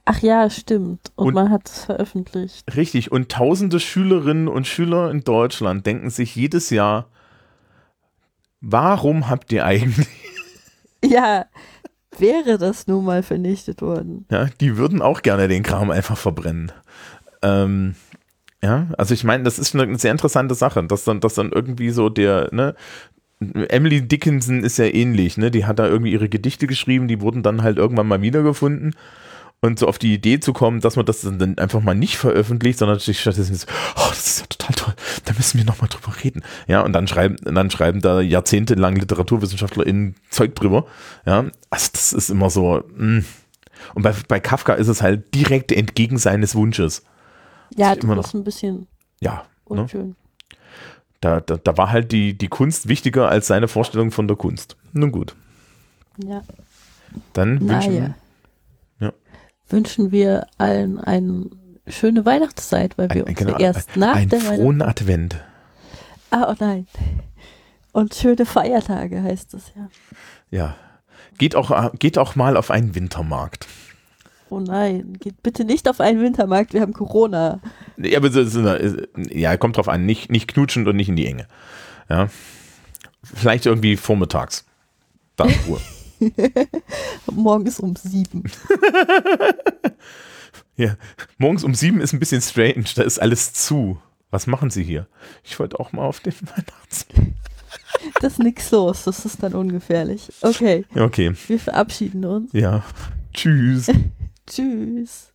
Ach 0.06 0.20
ja, 0.20 0.50
stimmt. 0.50 1.12
Und, 1.16 1.30
und 1.30 1.34
man 1.34 1.50
hat 1.50 1.68
es 1.68 1.86
veröffentlicht. 1.86 2.76
Richtig. 2.76 3.12
Und 3.12 3.32
tausende 3.32 3.80
Schülerinnen 3.80 4.48
und 4.48 4.68
Schüler 4.68 5.12
in 5.12 5.24
Deutschland 5.24 5.86
denken 5.86 6.10
sich 6.10 6.36
jedes 6.36 6.70
Jahr, 6.70 7.08
warum 8.62 9.30
habt 9.30 9.52
ihr 9.52 9.66
eigentlich. 9.66 10.08
Ja, 11.02 11.46
wäre 12.18 12.58
das 12.58 12.88
nun 12.88 13.06
mal 13.06 13.24
vernichtet 13.24 13.82
worden. 13.82 14.26
Ja, 14.30 14.50
die 14.60 14.76
würden 14.76 15.02
auch 15.02 15.22
gerne 15.22 15.48
den 15.48 15.64
Kram 15.64 15.92
einfach 15.92 16.18
verbrennen. 16.18 16.74
Ähm, 17.42 17.96
ja, 18.62 18.88
also 18.98 19.14
ich 19.14 19.24
meine, 19.24 19.44
das 19.44 19.58
ist 19.58 19.76
eine 19.76 19.98
sehr 19.98 20.12
interessante 20.12 20.56
Sache, 20.56 20.84
dass 20.84 21.06
dann, 21.06 21.22
dass 21.22 21.36
dann 21.36 21.52
irgendwie 21.52 21.92
so 21.92 22.10
der, 22.10 22.50
ne, 22.52 22.76
Emily 23.40 24.06
Dickinson 24.06 24.64
ist 24.64 24.78
ja 24.78 24.86
ähnlich, 24.86 25.38
ne? 25.38 25.50
Die 25.50 25.66
hat 25.66 25.80
da 25.80 25.88
irgendwie 25.88 26.12
ihre 26.12 26.28
Gedichte 26.28 26.68
geschrieben, 26.68 27.08
die 27.08 27.22
wurden 27.22 27.42
dann 27.42 27.64
halt 27.64 27.78
irgendwann 27.78 28.08
mal 28.08 28.22
wiedergefunden. 28.22 28.96
Und 29.62 29.78
so 29.78 29.88
auf 29.88 29.98
die 29.98 30.14
Idee 30.14 30.40
zu 30.40 30.54
kommen, 30.54 30.80
dass 30.80 30.96
man 30.96 31.06
das 31.06 31.20
dann 31.22 31.58
einfach 31.58 31.82
mal 31.82 31.94
nicht 31.94 32.18
veröffentlicht, 32.18 32.80
sondern 32.80 32.98
sich 33.00 33.20
stattdessen 33.20 33.56
so, 33.56 33.68
oh, 33.98 34.08
das 34.10 34.26
ist 34.26 34.40
ja 34.40 34.46
total 34.48 34.76
toll, 34.76 34.94
da 35.26 35.34
müssen 35.34 35.58
wir 35.58 35.66
nochmal 35.66 35.90
drüber 35.90 36.14
reden. 36.24 36.44
Ja, 36.68 36.80
und 36.82 36.94
dann 36.94 37.08
schreiben, 37.08 37.36
dann 37.44 37.70
schreiben 37.70 38.00
da 38.00 38.22
jahrzehntelang 38.22 38.96
LiteraturwissenschaftlerInnen 38.96 40.16
Zeug 40.30 40.56
drüber. 40.56 40.86
Ja, 41.26 41.46
also 41.70 41.90
das 41.92 42.14
ist 42.14 42.30
immer 42.30 42.50
so, 42.50 42.84
mh. 42.96 43.18
Hm. 43.18 43.26
und 43.96 44.04
bei, 44.04 44.14
bei 44.30 44.40
Kafka 44.40 44.76
ist 44.76 44.88
es 44.88 45.02
halt 45.02 45.34
direkt 45.36 45.74
entgegen 45.74 46.18
seines 46.18 46.56
Wunsches. 46.56 47.04
Ja, 47.76 47.96
das 47.96 48.28
ist 48.28 48.34
ein 48.34 48.44
bisschen 48.44 48.88
ja, 49.22 49.44
ne? 49.70 49.82
unschön. 49.82 50.10
Ne? 50.10 50.16
Da, 51.22 51.42
da, 51.42 51.58
da 51.58 51.78
war 51.78 51.92
halt 51.92 52.12
die, 52.12 52.38
die 52.38 52.48
Kunst 52.48 52.88
wichtiger 52.88 53.30
als 53.30 53.48
seine 53.48 53.68
Vorstellung 53.68 54.12
von 54.12 54.28
der 54.28 54.38
Kunst. 54.38 54.78
Nun 54.94 55.12
gut. 55.12 55.36
Ja. 56.24 56.44
Dann 57.34 57.68
wünschen, 57.68 57.96
ja. 57.96 58.16
Ja. 59.00 59.14
wünschen 59.68 60.12
wir 60.12 60.48
allen 60.58 61.00
eine 61.00 61.50
schöne 61.88 62.26
Weihnachtszeit, 62.26 62.98
weil 62.98 63.10
wir 63.10 63.24
ein, 63.24 63.30
uns 63.30 63.38
genau, 63.38 63.58
erst 63.58 63.98
nach 63.98 64.16
ein 64.16 64.30
der 64.30 64.40
frohen 64.40 64.82
Advent. 64.82 65.44
Ah, 66.32 66.48
oh 66.50 66.56
nein. 66.60 66.88
Und 67.92 68.14
schöne 68.14 68.46
Feiertage 68.46 69.22
heißt 69.22 69.54
es 69.56 69.74
ja. 69.76 69.90
Ja. 70.52 70.76
Geht 71.38 71.56
auch, 71.56 71.92
geht 71.98 72.18
auch 72.18 72.36
mal 72.36 72.58
auf 72.58 72.70
einen 72.70 72.96
Wintermarkt. 72.96 73.68
Oh 74.50 74.60
nein, 74.60 75.14
geht 75.20 75.44
bitte 75.44 75.64
nicht 75.64 75.88
auf 75.88 76.00
einen 76.00 76.22
Wintermarkt, 76.22 76.74
wir 76.74 76.82
haben 76.82 76.94
Corona. 76.94 77.60
Ja, 77.98 78.18
aber 78.18 78.32
so, 78.32 78.44
so, 78.44 78.62
ja, 79.30 79.58
kommt 79.58 79.78
drauf 79.78 79.88
an, 79.88 80.06
nicht, 80.06 80.32
nicht 80.32 80.48
knutschend 80.48 80.88
und 80.88 80.96
nicht 80.96 81.10
in 81.10 81.16
die 81.16 81.28
Enge. 81.28 81.48
Ja. 82.10 82.30
Vielleicht 83.24 83.66
irgendwie 83.66 83.98
vormittags. 83.98 84.66
Da 85.36 85.48
Ruhe. 85.68 85.80
Morgens 87.32 87.80
um 87.80 87.96
sieben. 87.96 88.44
ja, 90.78 90.96
morgens 91.38 91.64
um 91.64 91.76
sieben 91.76 92.02
ist 92.02 92.14
ein 92.14 92.20
bisschen 92.20 92.42
strange, 92.42 92.86
da 92.96 93.04
ist 93.04 93.20
alles 93.20 93.54
zu. 93.54 94.00
Was 94.32 94.48
machen 94.48 94.70
Sie 94.70 94.84
hier? 94.84 95.08
Ich 95.44 95.60
wollte 95.60 95.80
auch 95.80 95.92
mal 95.92 96.06
auf 96.06 96.20
den 96.20 96.34
Weihnachtsmarkt. 96.42 97.34
Das 98.22 98.34
ist 98.34 98.40
nix 98.40 98.72
los, 98.72 99.04
das 99.04 99.26
ist 99.26 99.44
dann 99.44 99.54
ungefährlich. 99.54 100.32
Okay. 100.42 100.86
Okay. 100.96 101.34
Wir 101.48 101.60
verabschieden 101.60 102.26
uns. 102.26 102.52
Ja. 102.54 102.84
Tschüss. 103.34 103.92
Tschüss. 104.50 105.32